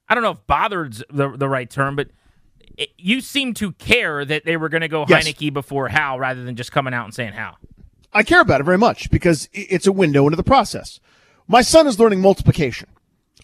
I 0.09 0.15
don't 0.15 0.23
know 0.23 0.33
if 0.33 0.47
bothered's 0.47 1.03
the, 1.09 1.35
the 1.37 1.49
right 1.49 1.71
term, 1.71 1.97
but 1.97 2.09
it, 2.77 2.91
you 2.99 3.23
seem 3.23 3.55
to 3.55 3.73
care 3.73 4.25
that 4.25 4.45
they 4.45 4.59
were 4.59 4.69
going 4.69 4.83
to 4.83 4.89
go 4.89 5.07
Yes. 5.09 5.27
Heinicke 5.27 5.53
before 5.53 5.89
Howell 5.89 6.21
rather 6.21 6.45
than 6.45 6.57
just 6.57 6.71
coming 6.71 6.93
out 6.93 7.07
and 7.07 7.15
saying 7.15 7.33
Howell. 7.33 7.57
I 8.13 8.23
care 8.23 8.41
about 8.41 8.61
it 8.61 8.65
very 8.65 8.79
much 8.79 9.11
because 9.11 9.49
it's 9.53 9.87
a 9.87 9.93
window 9.93 10.27
into 10.27 10.37
the 10.37 10.45
process. 10.45 11.01
My 11.49 11.63
son 11.63 11.87
is 11.87 11.99
learning 11.99 12.21
multiplication, 12.21 12.89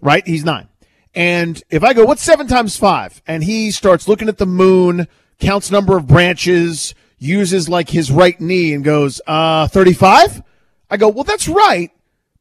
right? 0.03 0.27
He's 0.27 0.45
nine. 0.45 0.69
And 1.15 1.63
if 1.71 1.83
I 1.83 1.93
go, 1.93 2.05
what's 2.05 2.23
seven 2.23 2.47
times 2.47 2.77
five? 2.77 3.21
And 3.27 3.43
he 3.43 3.71
starts 3.71 4.07
looking 4.07 4.29
at 4.29 4.39
the 4.39 4.47
moon, 4.47 5.09
counts 5.39 5.71
number 5.71 5.97
of 5.97 6.07
branches, 6.07 6.95
uses 7.19 7.69
like 7.69 7.91
his 7.91 8.11
right 8.11 8.41
knee 8.41 8.73
and 8.73 8.85
goes, 8.85 9.21
uh, 9.27 9.67
35? 9.69 10.43
I 10.91 10.97
go, 10.97 11.09
well, 11.09 11.25
that's 11.25 11.49
right, 11.49 11.91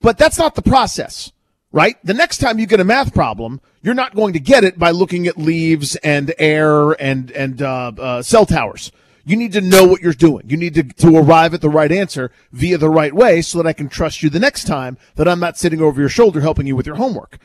but 0.02 0.18
that's 0.18 0.38
not 0.38 0.56
the 0.56 0.62
process, 0.62 1.32
right? 1.72 1.98
The 2.04 2.14
next 2.14 2.38
time 2.40 2.60
you 2.60 2.66
get 2.66 2.80
a 2.80 2.84
math 2.86 3.14
problem, 3.14 3.62
you're 3.82 3.94
not 3.94 4.16
going 4.16 4.34
to 4.34 4.40
get 4.40 4.64
it 4.64 4.78
by 4.78 4.92
looking 4.92 5.28
at 5.28 5.38
leaves 5.38 5.96
and 5.98 6.34
air 6.38 6.92
and, 6.92 7.32
and, 7.32 7.62
uh, 7.62 7.92
uh, 7.98 8.22
cell 8.22 8.46
towers. 8.46 8.92
You 9.26 9.36
need 9.36 9.52
to 9.54 9.62
know 9.62 9.86
what 9.86 10.02
you're 10.02 10.14
doing. 10.14 10.50
You 10.50 10.58
need 10.58 10.74
to, 10.76 10.84
to 10.84 11.18
arrive 11.18 11.54
at 11.54 11.62
the 11.62 11.70
right 11.70 11.92
answer 11.92 12.32
via 12.52 12.78
the 12.78 12.90
right 12.90 13.14
way 13.14 13.42
so 13.42 13.60
that 13.60 13.68
I 13.68 13.74
can 13.74 13.88
trust 13.88 14.24
you 14.24 14.30
the 14.30 14.40
next 14.40 14.66
time 14.66 14.98
that 15.16 15.28
I'm 15.28 15.40
not 15.40 15.58
sitting 15.58 15.82
over 15.82 16.00
your 16.00 16.10
shoulder 16.10 16.42
helping 16.42 16.66
you 16.66 16.76
with 16.76 16.88
your 16.88 16.96
homework. 16.96 17.38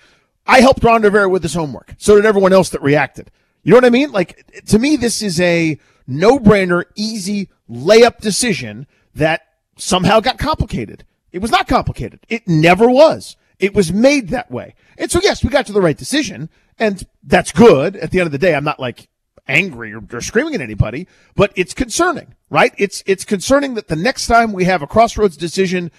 I 0.47 0.61
helped 0.61 0.85
Ron 0.85 1.03
Rivera 1.03 1.29
with 1.29 1.43
his 1.43 1.55
homework. 1.55 1.95
So 1.99 2.17
did 2.17 2.27
everyone 2.27 2.53
else 2.53 2.69
that 2.71 2.83
reacted. 2.83 3.31
You 3.63 3.71
know 3.71 3.79
what 3.79 3.85
I 3.85 3.91
mean? 3.91 4.13
Like, 4.13 4.65
to 4.67 4.79
me, 4.79 4.97
this 4.97 5.23
is 5.23 5.41
a 5.41 5.79
no-brainer, 6.07 6.85
easy 6.95 7.49
layup 7.69 8.19
decision 8.19 8.87
that 9.15 9.43
somehow 9.77 10.21
got 10.21 10.39
complicated. 10.39 11.05
It 11.33 11.41
was 11.41 11.51
not 11.51 11.67
complicated. 11.67 12.21
It 12.29 12.47
never 12.47 12.89
was. 12.89 13.37
It 13.59 13.75
was 13.75 13.93
made 13.93 14.29
that 14.29 14.51
way. 14.51 14.75
And 14.99 15.11
so, 15.11 15.21
yes, 15.23 15.43
we 15.43 15.51
got 15.51 15.67
to 15.67 15.73
the 15.73 15.81
right 15.81 15.97
decision, 15.97 16.51
and 16.79 17.07
that's 17.23 17.53
good. 17.53 17.97
At 17.97 18.11
the 18.11 18.21
end 18.21 18.27
of 18.27 18.33
the 18.33 18.39
day, 18.39 18.55
I'm 18.55 18.65
not 18.65 18.79
like 18.79 19.09
angry 19.47 19.93
or, 19.93 20.03
or 20.13 20.21
screaming 20.21 20.55
at 20.55 20.61
anybody, 20.61 21.07
but 21.35 21.53
it's 21.57 21.75
concerning, 21.75 22.35
right? 22.51 22.73
It's 22.79 23.03
it's 23.07 23.25
concerning 23.25 23.75
that 23.75 23.89
the 23.89 23.97
next 23.97 24.27
time 24.27 24.53
we 24.53 24.65
have 24.65 24.83
a 24.83 24.87
crossroads 24.87 25.37
decision, 25.37 25.91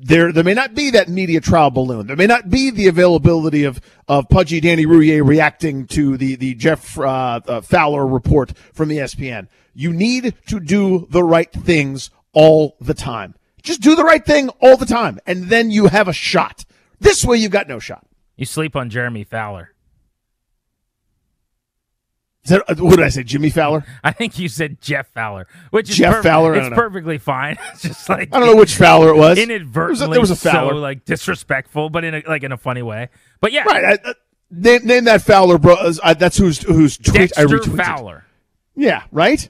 there 0.00 0.32
there 0.32 0.44
may 0.44 0.54
not 0.54 0.74
be 0.74 0.90
that 0.90 1.08
media 1.08 1.40
trial 1.40 1.70
balloon. 1.70 2.06
There 2.06 2.16
may 2.16 2.26
not 2.26 2.48
be 2.50 2.70
the 2.70 2.88
availability 2.88 3.64
of 3.64 3.80
of 4.06 4.28
pudgy 4.28 4.60
Danny 4.60 4.86
Rouhier 4.86 5.26
reacting 5.26 5.86
to 5.88 6.16
the 6.16 6.36
the 6.36 6.54
Jeff 6.54 6.98
uh, 6.98 7.40
uh, 7.46 7.60
Fowler 7.60 8.06
report 8.06 8.52
from 8.72 8.88
ESPN. 8.90 9.48
You 9.74 9.92
need 9.92 10.34
to 10.48 10.60
do 10.60 11.06
the 11.10 11.22
right 11.22 11.52
things 11.52 12.10
all 12.32 12.76
the 12.80 12.94
time. 12.94 13.34
Just 13.62 13.80
do 13.80 13.94
the 13.94 14.04
right 14.04 14.24
thing 14.24 14.48
all 14.60 14.76
the 14.76 14.86
time, 14.86 15.18
and 15.26 15.44
then 15.44 15.70
you 15.70 15.88
have 15.88 16.08
a 16.08 16.12
shot. 16.12 16.64
This 17.00 17.24
way, 17.24 17.36
you've 17.36 17.52
got 17.52 17.68
no 17.68 17.78
shot. 17.78 18.06
You 18.36 18.46
sleep 18.46 18.76
on 18.76 18.90
Jeremy 18.90 19.24
Fowler. 19.24 19.72
Is 22.50 22.56
that, 22.66 22.70
uh, 22.70 22.74
what 22.84 22.96
did 22.96 23.04
I 23.04 23.08
say, 23.10 23.22
Jimmy 23.24 23.50
Fowler? 23.50 23.84
I 24.02 24.12
think 24.12 24.38
you 24.38 24.48
said 24.48 24.80
Jeff 24.80 25.08
Fowler, 25.12 25.46
which 25.70 25.90
is 25.90 25.96
Jeff 25.96 26.16
perf- 26.16 26.22
Fowler? 26.22 26.54
It's 26.54 26.68
perfectly 26.70 27.18
fine. 27.18 27.58
It's 27.72 27.82
just 27.82 28.08
like 28.08 28.34
I 28.34 28.38
don't 28.40 28.48
know 28.48 28.56
which 28.56 28.74
Fowler 28.76 29.10
it 29.10 29.16
was. 29.16 29.38
Inadvertently, 29.38 29.72
There 29.72 29.88
was 29.90 30.02
a- 30.02 30.08
there 30.08 30.20
was 30.20 30.30
a 30.30 30.36
Fowler. 30.36 30.72
so 30.74 30.78
like 30.78 31.04
disrespectful, 31.04 31.90
but 31.90 32.04
in 32.04 32.14
a, 32.14 32.22
like 32.26 32.42
in 32.42 32.52
a 32.52 32.56
funny 32.56 32.82
way. 32.82 33.08
But 33.40 33.52
yeah, 33.52 33.64
Right. 33.64 33.84
I, 34.04 34.10
I, 34.10 34.14
name, 34.50 34.86
name 34.86 35.04
that 35.04 35.22
Fowler, 35.22 35.58
bro. 35.58 35.74
uh, 35.74 36.14
that's 36.14 36.38
who's 36.38 36.62
who's 36.62 36.96
tweet 36.96 37.36
I 37.38 37.44
retweeted. 37.44 37.76
Fowler. 37.76 38.24
Yeah, 38.74 39.02
right. 39.12 39.48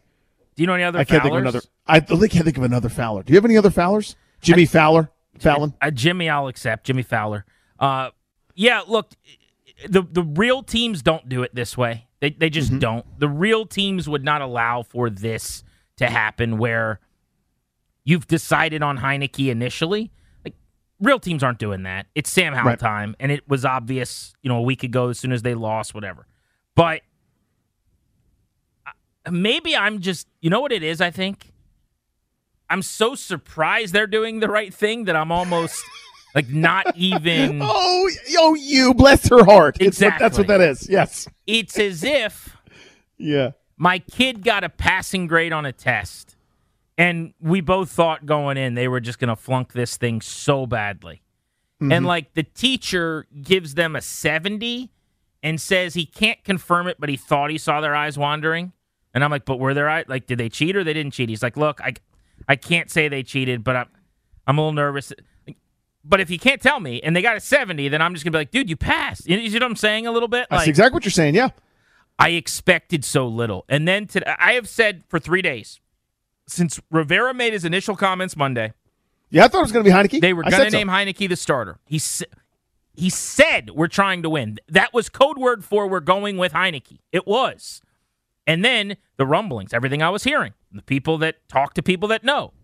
Do 0.57 0.63
you 0.63 0.67
know 0.67 0.75
any 0.75 0.83
other? 0.85 0.99
I 0.99 1.05
can't 1.05 1.23
Fowlers? 1.23 1.23
think 1.23 1.35
of 1.35 1.55
another. 1.55 1.61
I 1.87 2.05
really 2.13 2.29
can't 2.29 2.45
think 2.45 2.57
of 2.59 2.65
another 2.65 2.89
Fowler. 2.89 3.23
Do 3.23 3.33
you 3.33 3.37
have 3.37 3.45
any 3.45 3.57
other 3.57 3.71
Fowlers? 3.71 4.17
Jimmy 4.41 4.67
Fowler, 4.67 5.11
Fallon. 5.39 5.73
Uh, 5.81 5.91
Jimmy, 5.93 6.29
I'll 6.29 6.49
accept 6.49 6.85
Jimmy 6.87 7.03
Fowler. 7.03 7.45
Uh, 7.79 8.11
yeah, 8.57 8.83
look, 8.89 9.13
the 9.89 10.03
the 10.03 10.23
real 10.25 10.63
teams 10.65 11.01
don't 11.03 11.29
do 11.29 11.45
it 11.45 11.55
this 11.55 11.77
way. 11.79 12.08
They 12.21 12.31
they 12.31 12.51
just 12.51 12.71
Mm-hmm. 12.71 12.79
don't. 12.81 13.21
The 13.21 13.29
real 13.29 13.65
teams 13.67 14.09
would 14.09 14.25
not 14.25 14.41
allow 14.43 14.83
for 14.83 15.09
this 15.11 15.63
to 15.97 16.07
happen, 16.09 16.59
where 16.59 17.01
you've 18.05 18.27
decided 18.27 18.83
on 18.83 18.99
Heinicke 18.99 19.49
initially. 19.51 20.11
Like 20.45 20.55
real 21.01 21.19
teams 21.21 21.43
aren't 21.43 21.59
doing 21.59 21.83
that. 21.85 22.07
It's 22.15 22.31
Sam 22.31 22.55
Howell 22.55 22.71
Right. 22.71 22.79
time, 22.79 23.15
and 23.21 23.31
it 23.31 23.49
was 23.49 23.65
obvious, 23.65 24.35
you 24.43 24.49
know, 24.49 24.57
a 24.59 24.63
week 24.63 24.83
ago 24.83 25.09
as 25.11 25.19
soon 25.19 25.33
as 25.33 25.43
they 25.43 25.55
lost, 25.55 25.95
whatever. 25.95 26.27
But 26.75 27.03
uh, 28.87 29.31
maybe 29.31 29.77
I'm 29.77 30.01
just, 30.01 30.27
you 30.41 30.51
know 30.51 30.61
what 30.61 30.73
it 30.73 30.83
is. 30.83 31.01
I 31.01 31.11
think 31.11 31.53
I'm 32.71 32.83
so 32.83 33.15
surprised 33.15 33.93
they're 33.95 34.07
doing 34.07 34.41
the 34.41 34.49
right 34.49 34.73
thing 34.73 35.05
that 35.05 35.17
I'm 35.17 35.33
almost 35.33 35.83
like 36.35 36.49
not 36.49 36.93
even. 36.97 37.61
Oh, 37.63 38.11
oh, 38.39 38.55
you 38.55 38.95
bless 38.95 39.29
her 39.29 39.45
heart. 39.45 39.77
It's 39.81 40.01
what, 40.01 40.15
that's 40.19 40.39
what 40.39 40.47
that 40.49 40.61
is. 40.61 40.89
Yes. 40.89 41.27
It's 41.47 41.79
as 41.79 42.05
if 42.05 42.57
Yeah. 43.17 43.53
my 43.77 43.99
kid 43.99 44.45
got 44.45 44.65
a 44.65 44.69
passing 44.69 45.27
grade 45.27 45.53
on 45.53 45.65
a 45.67 45.73
test, 45.73 46.37
and 46.97 47.33
we 47.41 47.61
both 47.61 47.91
thought 47.91 48.27
going 48.27 48.57
in 48.57 48.75
they 48.75 48.89
were 48.89 49.01
just 49.01 49.19
going 49.19 49.29
to 49.29 49.37
flunk 49.37 49.73
this 49.73 49.97
thing 49.97 50.21
so 50.21 50.67
badly. 50.67 51.23
Mm-hmm. 51.81 51.93
And 51.93 52.07
like 52.07 52.35
the 52.35 52.43
teacher 52.43 53.27
gives 53.41 53.75
them 53.75 53.95
a 53.95 54.01
70 54.01 54.91
and 55.45 55.61
says 55.61 55.95
he 55.95 56.05
can't 56.05 56.43
confirm 56.43 56.89
it, 56.89 56.97
but 56.99 57.09
he 57.09 57.17
thought 57.17 57.51
he 57.51 57.59
saw 57.59 57.81
their 57.81 57.95
eyes 57.95 58.19
wandering. 58.19 58.73
And 59.15 59.23
I'm 59.23 59.31
like, 59.31 59.45
but 59.45 59.61
were 59.61 59.75
their 59.75 59.89
eyes 59.89 60.05
like 60.09 60.27
did 60.27 60.39
they 60.39 60.49
cheat 60.49 60.75
or 60.77 60.83
they 60.83 60.93
didn't 60.93 61.13
cheat? 61.13 61.29
He's 61.29 61.43
like, 61.43 61.57
look, 61.57 61.81
I 61.81 61.95
I 62.49 62.57
can't 62.57 62.91
say 62.91 63.07
they 63.09 63.23
cheated, 63.23 63.63
but 63.63 63.77
I'm 63.77 63.87
I'm 64.47 64.59
a 64.59 64.61
little 64.61 64.73
nervous. 64.73 65.13
But 66.09 66.21
if 66.21 66.31
you 66.31 66.39
can't 66.39 66.63
tell 66.63 66.81
me 66.81 67.01
and 67.03 67.15
they 67.15 67.21
got 67.21 67.37
a 67.37 67.41
70, 67.41 67.89
then 67.89 68.01
I'm 68.01 68.15
just 68.15 68.25
gonna 68.25 68.33
be 68.33 68.39
like, 68.39 68.51
dude, 68.51 68.71
you 68.71 68.77
passed. 68.77 69.29
You 69.29 69.49
see 69.51 69.55
what 69.57 69.63
I'm 69.65 69.77
saying 69.77 70.07
a 70.07 70.13
little 70.13 70.29
bit? 70.29 70.47
That's 70.51 70.61
Like, 70.61 70.69
exactly 70.69 70.95
what 70.95 71.05
you're 71.05 71.13
saying. 71.13 71.35
Yeah. 71.35 71.51
I 72.19 72.31
expected 72.31 73.05
so 73.05 73.29
little. 73.29 73.65
And 73.69 73.87
then 73.87 74.07
today, 74.07 74.35
I 74.39 74.53
have 74.55 74.69
said 74.69 75.05
for 75.09 75.19
three 75.21 75.43
days 75.43 75.81
since 76.47 76.81
Rivera 76.91 77.35
made 77.35 77.53
his 77.53 77.65
initial 77.65 77.95
comments 77.95 78.37
Monday, 78.37 78.73
Yeah, 79.31 79.45
I 79.45 79.49
thought 79.49 79.59
it 79.59 79.63
was 79.63 79.73
going 79.73 79.85
to 79.85 79.91
be 79.91 79.95
Heinicke. 79.95 80.21
they 80.21 80.33
were 80.33 80.43
going 80.43 80.53
to 80.53 80.57
said 80.57 80.73
so. 80.73 80.79
name 80.79 80.89
Heinicke 80.89 81.29
the 81.29 81.37
starter. 81.37 81.79
He 81.87 82.01
he 82.95 83.11
said 83.11 83.71
we're 83.71 83.87
trying 83.87 84.23
to 84.23 84.31
win. 84.31 84.59
That 84.69 84.93
was 84.95 85.09
code 85.09 85.39
word 85.39 85.65
for 85.65 85.87
we're 85.87 86.01
going 86.01 86.39
with 86.39 86.53
Heinicke. 86.53 86.99
It 87.13 87.27
was. 87.27 87.83
And 88.47 88.65
then 88.65 88.97
the 89.19 89.27
rumblings, 89.27 89.73
everything 89.75 90.03
I 90.03 90.09
was 90.09 90.25
hearing, 90.25 90.55
the 90.73 90.83
people 90.83 91.19
that 91.19 91.47
talk 91.49 91.75
to 91.75 91.83
people 91.83 92.09
that 92.09 92.25
know. 92.25 92.55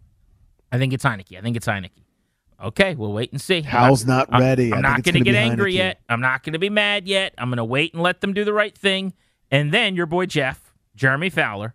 I 0.72 0.78
think 0.78 0.92
it's 0.92 1.04
Heinicke. 1.04 1.38
I 1.38 1.42
think 1.42 1.56
it's 1.56 1.66
Heinicke. 1.66 2.03
Okay, 2.62 2.94
we'll 2.94 3.12
wait 3.12 3.32
and 3.32 3.40
see. 3.40 3.58
I'm 3.58 3.64
Hal's 3.64 4.06
not 4.06 4.32
I'm- 4.32 4.40
ready. 4.42 4.72
I 4.72 4.76
I'm 4.76 4.82
not 4.82 5.02
going 5.02 5.14
to 5.14 5.20
get 5.20 5.34
angry 5.34 5.74
yet. 5.74 6.00
I'm 6.08 6.20
not 6.20 6.42
going 6.42 6.52
to 6.54 6.58
be 6.58 6.70
mad 6.70 7.06
yet. 7.06 7.34
I'm 7.38 7.48
going 7.48 7.58
to 7.58 7.64
wait 7.64 7.94
and 7.94 8.02
let 8.02 8.20
them 8.20 8.32
do 8.32 8.44
the 8.44 8.52
right 8.52 8.76
thing. 8.76 9.12
And 9.50 9.72
then 9.72 9.94
your 9.96 10.06
boy 10.06 10.26
Jeff, 10.26 10.74
Jeremy 10.96 11.30
Fowler, 11.30 11.74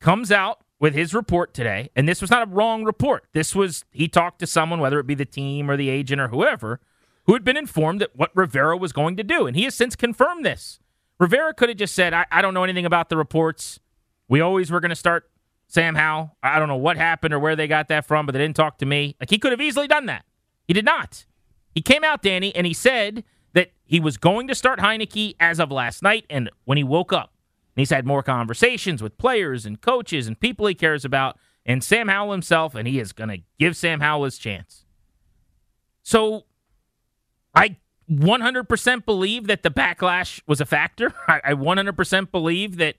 comes 0.00 0.32
out 0.32 0.60
with 0.78 0.94
his 0.94 1.12
report 1.14 1.52
today. 1.52 1.90
And 1.94 2.08
this 2.08 2.20
was 2.20 2.30
not 2.30 2.48
a 2.48 2.50
wrong 2.50 2.84
report. 2.84 3.26
This 3.32 3.54
was, 3.54 3.84
he 3.92 4.08
talked 4.08 4.38
to 4.38 4.46
someone, 4.46 4.80
whether 4.80 4.98
it 4.98 5.06
be 5.06 5.14
the 5.14 5.26
team 5.26 5.70
or 5.70 5.76
the 5.76 5.90
agent 5.90 6.20
or 6.20 6.28
whoever, 6.28 6.80
who 7.26 7.34
had 7.34 7.44
been 7.44 7.56
informed 7.58 8.00
that 8.00 8.16
what 8.16 8.30
Rivera 8.34 8.76
was 8.76 8.92
going 8.92 9.16
to 9.18 9.22
do. 9.22 9.46
And 9.46 9.54
he 9.56 9.64
has 9.64 9.74
since 9.74 9.94
confirmed 9.94 10.44
this. 10.44 10.80
Rivera 11.18 11.52
could 11.52 11.68
have 11.68 11.78
just 11.78 11.94
said, 11.94 12.14
I, 12.14 12.24
I 12.32 12.40
don't 12.40 12.54
know 12.54 12.64
anything 12.64 12.86
about 12.86 13.10
the 13.10 13.16
reports. 13.18 13.78
We 14.26 14.40
always 14.40 14.70
were 14.70 14.80
going 14.80 14.88
to 14.88 14.96
start 14.96 15.29
Sam 15.70 15.94
Howell. 15.94 16.36
I 16.42 16.58
don't 16.58 16.66
know 16.66 16.76
what 16.76 16.96
happened 16.96 17.32
or 17.32 17.38
where 17.38 17.54
they 17.54 17.68
got 17.68 17.86
that 17.88 18.04
from, 18.04 18.26
but 18.26 18.32
they 18.32 18.40
didn't 18.40 18.56
talk 18.56 18.78
to 18.78 18.86
me. 18.86 19.14
Like 19.20 19.30
he 19.30 19.38
could 19.38 19.52
have 19.52 19.60
easily 19.60 19.86
done 19.86 20.06
that. 20.06 20.24
He 20.66 20.74
did 20.74 20.84
not. 20.84 21.24
He 21.72 21.80
came 21.80 22.02
out, 22.02 22.22
Danny, 22.22 22.54
and 22.56 22.66
he 22.66 22.74
said 22.74 23.22
that 23.52 23.70
he 23.84 24.00
was 24.00 24.16
going 24.16 24.48
to 24.48 24.54
start 24.56 24.80
Heinicke 24.80 25.36
as 25.38 25.60
of 25.60 25.70
last 25.70 26.02
night. 26.02 26.26
And 26.28 26.50
when 26.64 26.76
he 26.76 26.82
woke 26.82 27.12
up, 27.12 27.32
and 27.76 27.80
he's 27.82 27.90
had 27.90 28.04
more 28.04 28.24
conversations 28.24 29.00
with 29.00 29.16
players 29.16 29.64
and 29.64 29.80
coaches 29.80 30.26
and 30.26 30.38
people 30.38 30.66
he 30.66 30.74
cares 30.74 31.04
about, 31.04 31.38
and 31.64 31.84
Sam 31.84 32.08
Howell 32.08 32.32
himself, 32.32 32.74
and 32.74 32.88
he 32.88 32.98
is 32.98 33.12
going 33.12 33.30
to 33.30 33.38
give 33.60 33.76
Sam 33.76 34.00
Howell 34.00 34.24
his 34.24 34.38
chance. 34.38 34.84
So 36.02 36.46
I 37.54 37.76
100% 38.10 39.04
believe 39.04 39.46
that 39.46 39.62
the 39.62 39.70
backlash 39.70 40.40
was 40.48 40.60
a 40.60 40.66
factor. 40.66 41.14
I, 41.28 41.40
I 41.44 41.52
100% 41.52 42.32
believe 42.32 42.78
that 42.78 42.96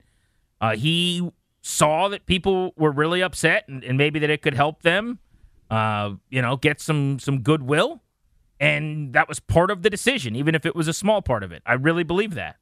uh, 0.58 0.74
he 0.74 1.30
saw 1.62 2.08
that 2.08 2.26
people 2.26 2.74
were 2.76 2.90
really 2.90 3.22
upset 3.22 3.66
and, 3.68 3.82
and 3.84 3.96
maybe 3.96 4.18
that 4.18 4.28
it 4.28 4.42
could 4.42 4.54
help 4.54 4.82
them, 4.82 5.20
uh, 5.70 6.10
you 6.28 6.42
know, 6.42 6.56
get 6.56 6.80
some 6.80 7.18
some 7.18 7.40
goodwill. 7.40 8.02
And 8.60 9.12
that 9.14 9.28
was 9.28 9.40
part 9.40 9.70
of 9.70 9.82
the 9.82 9.90
decision, 9.90 10.36
even 10.36 10.54
if 10.54 10.64
it 10.64 10.76
was 10.76 10.86
a 10.86 10.92
small 10.92 11.20
part 11.22 11.42
of 11.42 11.50
it. 11.50 11.62
I 11.66 11.72
really 11.72 12.04
believe 12.04 12.34
that. 12.34 12.56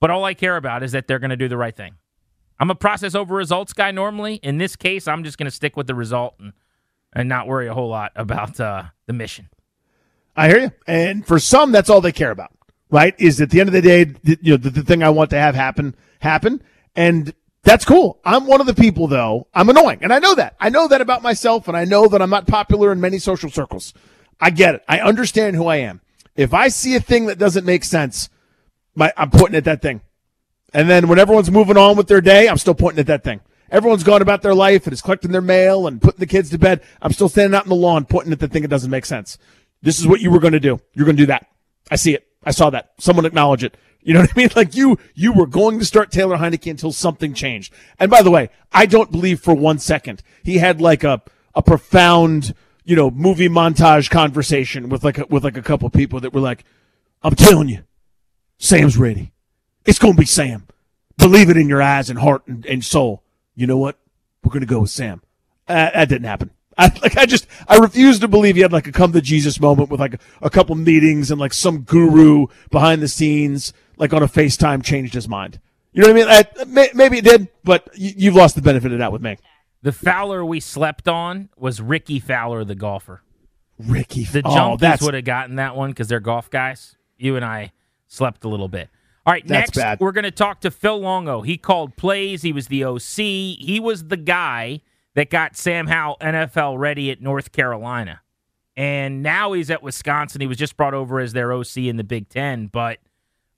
But 0.00 0.10
all 0.10 0.24
I 0.24 0.34
care 0.34 0.56
about 0.56 0.82
is 0.82 0.92
that 0.92 1.06
they're 1.06 1.18
going 1.18 1.30
to 1.30 1.36
do 1.36 1.48
the 1.48 1.56
right 1.56 1.76
thing. 1.76 1.94
I'm 2.58 2.70
a 2.70 2.74
process 2.74 3.14
over 3.14 3.34
results 3.36 3.72
guy 3.72 3.92
normally. 3.92 4.36
In 4.36 4.58
this 4.58 4.74
case, 4.74 5.06
I'm 5.06 5.22
just 5.22 5.38
going 5.38 5.46
to 5.46 5.54
stick 5.54 5.76
with 5.76 5.86
the 5.86 5.94
result 5.94 6.34
and, 6.40 6.52
and 7.12 7.28
not 7.28 7.46
worry 7.46 7.68
a 7.68 7.74
whole 7.74 7.88
lot 7.88 8.12
about 8.16 8.58
uh, 8.58 8.84
the 9.06 9.12
mission. 9.12 9.48
I 10.36 10.48
hear 10.48 10.58
you. 10.58 10.70
And 10.86 11.26
for 11.26 11.38
some, 11.38 11.72
that's 11.72 11.90
all 11.90 12.00
they 12.00 12.12
care 12.12 12.30
about, 12.30 12.50
right? 12.90 13.14
Is 13.18 13.40
at 13.40 13.50
the 13.50 13.60
end 13.60 13.68
of 13.68 13.72
the 13.72 13.82
day, 13.82 14.06
you 14.24 14.52
know, 14.52 14.56
the, 14.56 14.70
the 14.70 14.82
thing 14.82 15.02
I 15.02 15.10
want 15.10 15.30
to 15.30 15.38
have 15.38 15.54
happen, 15.54 15.94
happen. 16.20 16.62
And 16.96 17.32
that's 17.68 17.84
cool. 17.84 18.18
I'm 18.24 18.46
one 18.46 18.60
of 18.60 18.66
the 18.66 18.74
people, 18.74 19.08
though. 19.08 19.46
I'm 19.52 19.68
annoying. 19.68 19.98
And 20.02 20.12
I 20.12 20.18
know 20.18 20.34
that. 20.34 20.56
I 20.58 20.70
know 20.70 20.88
that 20.88 21.00
about 21.00 21.22
myself. 21.22 21.68
And 21.68 21.76
I 21.76 21.84
know 21.84 22.08
that 22.08 22.22
I'm 22.22 22.30
not 22.30 22.46
popular 22.46 22.92
in 22.92 23.00
many 23.00 23.18
social 23.18 23.50
circles. 23.50 23.92
I 24.40 24.50
get 24.50 24.76
it. 24.76 24.84
I 24.88 25.00
understand 25.00 25.56
who 25.56 25.66
I 25.66 25.76
am. 25.76 26.00
If 26.36 26.54
I 26.54 26.68
see 26.68 26.94
a 26.94 27.00
thing 27.00 27.26
that 27.26 27.38
doesn't 27.38 27.66
make 27.66 27.84
sense, 27.84 28.30
my, 28.94 29.12
I'm 29.16 29.30
pointing 29.30 29.56
at 29.56 29.64
that 29.64 29.82
thing. 29.82 30.02
And 30.72 30.88
then 30.88 31.08
when 31.08 31.18
everyone's 31.18 31.50
moving 31.50 31.76
on 31.76 31.96
with 31.96 32.08
their 32.08 32.20
day, 32.20 32.48
I'm 32.48 32.58
still 32.58 32.74
pointing 32.74 33.00
at 33.00 33.06
that 33.08 33.24
thing. 33.24 33.40
Everyone's 33.70 34.04
gone 34.04 34.22
about 34.22 34.42
their 34.42 34.54
life 34.54 34.86
and 34.86 34.92
is 34.92 35.02
collecting 35.02 35.32
their 35.32 35.40
mail 35.40 35.86
and 35.86 36.00
putting 36.00 36.20
the 36.20 36.26
kids 36.26 36.50
to 36.50 36.58
bed. 36.58 36.82
I'm 37.02 37.12
still 37.12 37.28
standing 37.28 37.56
out 37.56 37.64
in 37.64 37.70
the 37.70 37.74
lawn 37.74 38.04
pointing 38.04 38.32
at 38.32 38.38
the 38.38 38.48
thing 38.48 38.62
that 38.62 38.68
doesn't 38.68 38.90
make 38.90 39.04
sense. 39.04 39.36
This 39.82 39.98
is 39.98 40.06
what 40.06 40.20
you 40.20 40.30
were 40.30 40.40
going 40.40 40.52
to 40.52 40.60
do. 40.60 40.80
You're 40.94 41.04
going 41.04 41.16
to 41.16 41.22
do 41.22 41.26
that. 41.26 41.46
I 41.90 41.96
see 41.96 42.14
it. 42.14 42.27
I 42.44 42.50
saw 42.50 42.70
that. 42.70 42.92
Someone 42.98 43.26
acknowledge 43.26 43.64
it. 43.64 43.76
You 44.00 44.14
know 44.14 44.20
what 44.20 44.30
I 44.34 44.38
mean? 44.38 44.48
Like 44.56 44.74
you, 44.74 44.98
you 45.14 45.32
were 45.32 45.46
going 45.46 45.78
to 45.78 45.84
start 45.84 46.10
Taylor 46.10 46.36
Heinicke 46.38 46.70
until 46.70 46.92
something 46.92 47.34
changed. 47.34 47.72
And 47.98 48.10
by 48.10 48.22
the 48.22 48.30
way, 48.30 48.50
I 48.72 48.86
don't 48.86 49.10
believe 49.10 49.40
for 49.40 49.54
one 49.54 49.78
second 49.78 50.22
he 50.42 50.58
had 50.58 50.80
like 50.80 51.04
a, 51.04 51.22
a 51.54 51.62
profound, 51.62 52.54
you 52.84 52.96
know, 52.96 53.10
movie 53.10 53.48
montage 53.48 54.10
conversation 54.10 54.88
with 54.88 55.04
like 55.04 55.18
a, 55.18 55.26
with 55.26 55.44
like 55.44 55.56
a 55.56 55.62
couple 55.62 55.90
people 55.90 56.20
that 56.20 56.32
were 56.32 56.40
like, 56.40 56.64
I'm 57.22 57.34
telling 57.34 57.68
you, 57.68 57.82
Sam's 58.58 58.96
ready. 58.96 59.32
It's 59.84 59.98
going 59.98 60.14
to 60.14 60.20
be 60.20 60.26
Sam. 60.26 60.66
Believe 61.16 61.50
it 61.50 61.56
in 61.56 61.68
your 61.68 61.82
eyes 61.82 62.10
and 62.10 62.18
heart 62.18 62.46
and, 62.46 62.64
and 62.66 62.84
soul. 62.84 63.22
You 63.54 63.66
know 63.66 63.76
what? 63.78 63.98
We're 64.42 64.50
going 64.50 64.60
to 64.60 64.66
go 64.66 64.80
with 64.80 64.90
Sam. 64.90 65.22
Uh, 65.66 65.90
that 65.90 66.08
didn't 66.08 66.28
happen. 66.28 66.50
I 66.78 66.92
like 67.02 67.16
I 67.16 67.26
just 67.26 67.46
I 67.66 67.76
refuse 67.78 68.20
to 68.20 68.28
believe 68.28 68.54
he 68.54 68.62
had 68.62 68.72
like 68.72 68.86
a 68.86 68.92
come 68.92 69.12
to 69.12 69.20
Jesus 69.20 69.60
moment 69.60 69.90
with 69.90 70.00
like 70.00 70.14
a, 70.14 70.18
a 70.42 70.50
couple 70.50 70.76
meetings 70.76 71.30
and 71.30 71.40
like 71.40 71.52
some 71.52 71.80
guru 71.80 72.46
behind 72.70 73.02
the 73.02 73.08
scenes 73.08 73.72
like 73.96 74.12
on 74.12 74.22
a 74.22 74.28
FaceTime 74.28 74.84
changed 74.84 75.14
his 75.14 75.28
mind. 75.28 75.60
You 75.92 76.02
know 76.02 76.12
what 76.12 76.28
I 76.28 76.42
mean? 76.44 76.46
I, 76.60 76.64
may, 76.64 76.88
maybe 76.94 77.18
it 77.18 77.24
did, 77.24 77.48
but 77.64 77.88
you, 77.94 78.12
you've 78.16 78.34
lost 78.36 78.54
the 78.54 78.62
benefit 78.62 78.92
of 78.92 78.98
that 78.98 79.10
with 79.10 79.22
me. 79.22 79.36
The 79.82 79.92
Fowler 79.92 80.44
we 80.44 80.60
slept 80.60 81.08
on 81.08 81.48
was 81.56 81.80
Rickie 81.80 82.20
Fowler, 82.20 82.64
the 82.64 82.74
golfer. 82.74 83.22
Ricky, 83.78 84.24
The 84.24 84.42
oh, 84.44 84.50
Junkies 84.50 85.02
would 85.02 85.14
have 85.14 85.24
gotten 85.24 85.56
that 85.56 85.76
one 85.76 85.90
because 85.90 86.08
they're 86.08 86.20
golf 86.20 86.50
guys. 86.50 86.96
You 87.16 87.36
and 87.36 87.44
I 87.44 87.72
slept 88.06 88.44
a 88.44 88.48
little 88.48 88.68
bit. 88.68 88.88
All 89.24 89.32
right, 89.32 89.46
next 89.46 89.74
bad. 89.76 90.00
we're 90.00 90.12
going 90.12 90.24
to 90.24 90.30
talk 90.30 90.60
to 90.60 90.70
Phil 90.70 90.98
Longo. 90.98 91.42
He 91.42 91.58
called 91.58 91.96
plays. 91.96 92.42
He 92.42 92.52
was 92.52 92.68
the 92.68 92.84
OC. 92.84 93.16
He 93.16 93.78
was 93.80 94.06
the 94.06 94.16
guy 94.16 94.80
that 95.18 95.30
got 95.30 95.56
Sam 95.56 95.88
Howell 95.88 96.16
NFL 96.20 96.78
ready 96.78 97.10
at 97.10 97.20
North 97.20 97.50
Carolina. 97.50 98.20
And 98.76 99.20
now 99.20 99.52
he's 99.52 99.68
at 99.68 99.82
Wisconsin. 99.82 100.40
He 100.40 100.46
was 100.46 100.56
just 100.56 100.76
brought 100.76 100.94
over 100.94 101.18
as 101.18 101.32
their 101.32 101.52
OC 101.52 101.78
in 101.78 101.96
the 101.96 102.04
Big 102.04 102.28
Ten. 102.28 102.68
But 102.68 103.00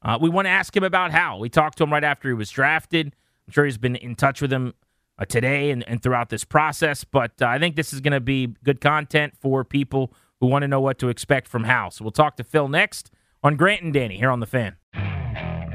uh, 0.01 0.17
we 0.19 0.31
want 0.31 0.47
to 0.47 0.51
ask 0.51 0.75
him 0.75 0.85
about 0.85 1.11
Howell. 1.11 1.39
We 1.39 1.51
talked 1.51 1.77
to 1.77 1.85
him 1.85 1.93
right 1.93 2.03
after 2.03 2.29
he 2.29 2.35
was 2.35 2.51
drafted. 2.51 3.15
I'm 3.47 3.53
sure 3.53 3.67
he's 3.67 3.77
been 3.77 3.97
in 3.97 4.15
touch 4.15 4.41
with 4.41 4.51
him 4.51 4.73
uh, 5.19 5.27
today 5.27 5.71
and, 5.71 5.87
and 5.87 6.03
throughout 6.03 6.31
this 6.31 6.45
process. 6.45 7.05
But 7.05 7.33
uh, 7.43 7.49
I 7.49 7.59
think 7.59 7.77
this 7.77 7.93
is 7.93 8.01
going 8.01 8.15
to 8.15 8.21
be 8.21 8.55
good 8.65 8.81
content 8.81 9.35
for 9.39 9.63
people 9.63 10.15
who 10.41 10.47
want 10.47 10.63
to 10.63 10.69
know 10.69 10.81
what 10.81 10.99
to 11.01 11.11
expect 11.11 11.47
from 11.47 11.65
Howell. 11.65 11.91
So 11.91 12.07
we'll 12.07 12.11
talk 12.11 12.39
to 12.39 12.45
Phil 12.45 12.69
next 12.69 13.11
on 13.45 13.57
Grant 13.57 13.83
and 13.83 13.93
Danny 13.93 14.17
here 14.17 14.31
on 14.31 14.41
The 14.41 14.47
Fan. 14.47 14.77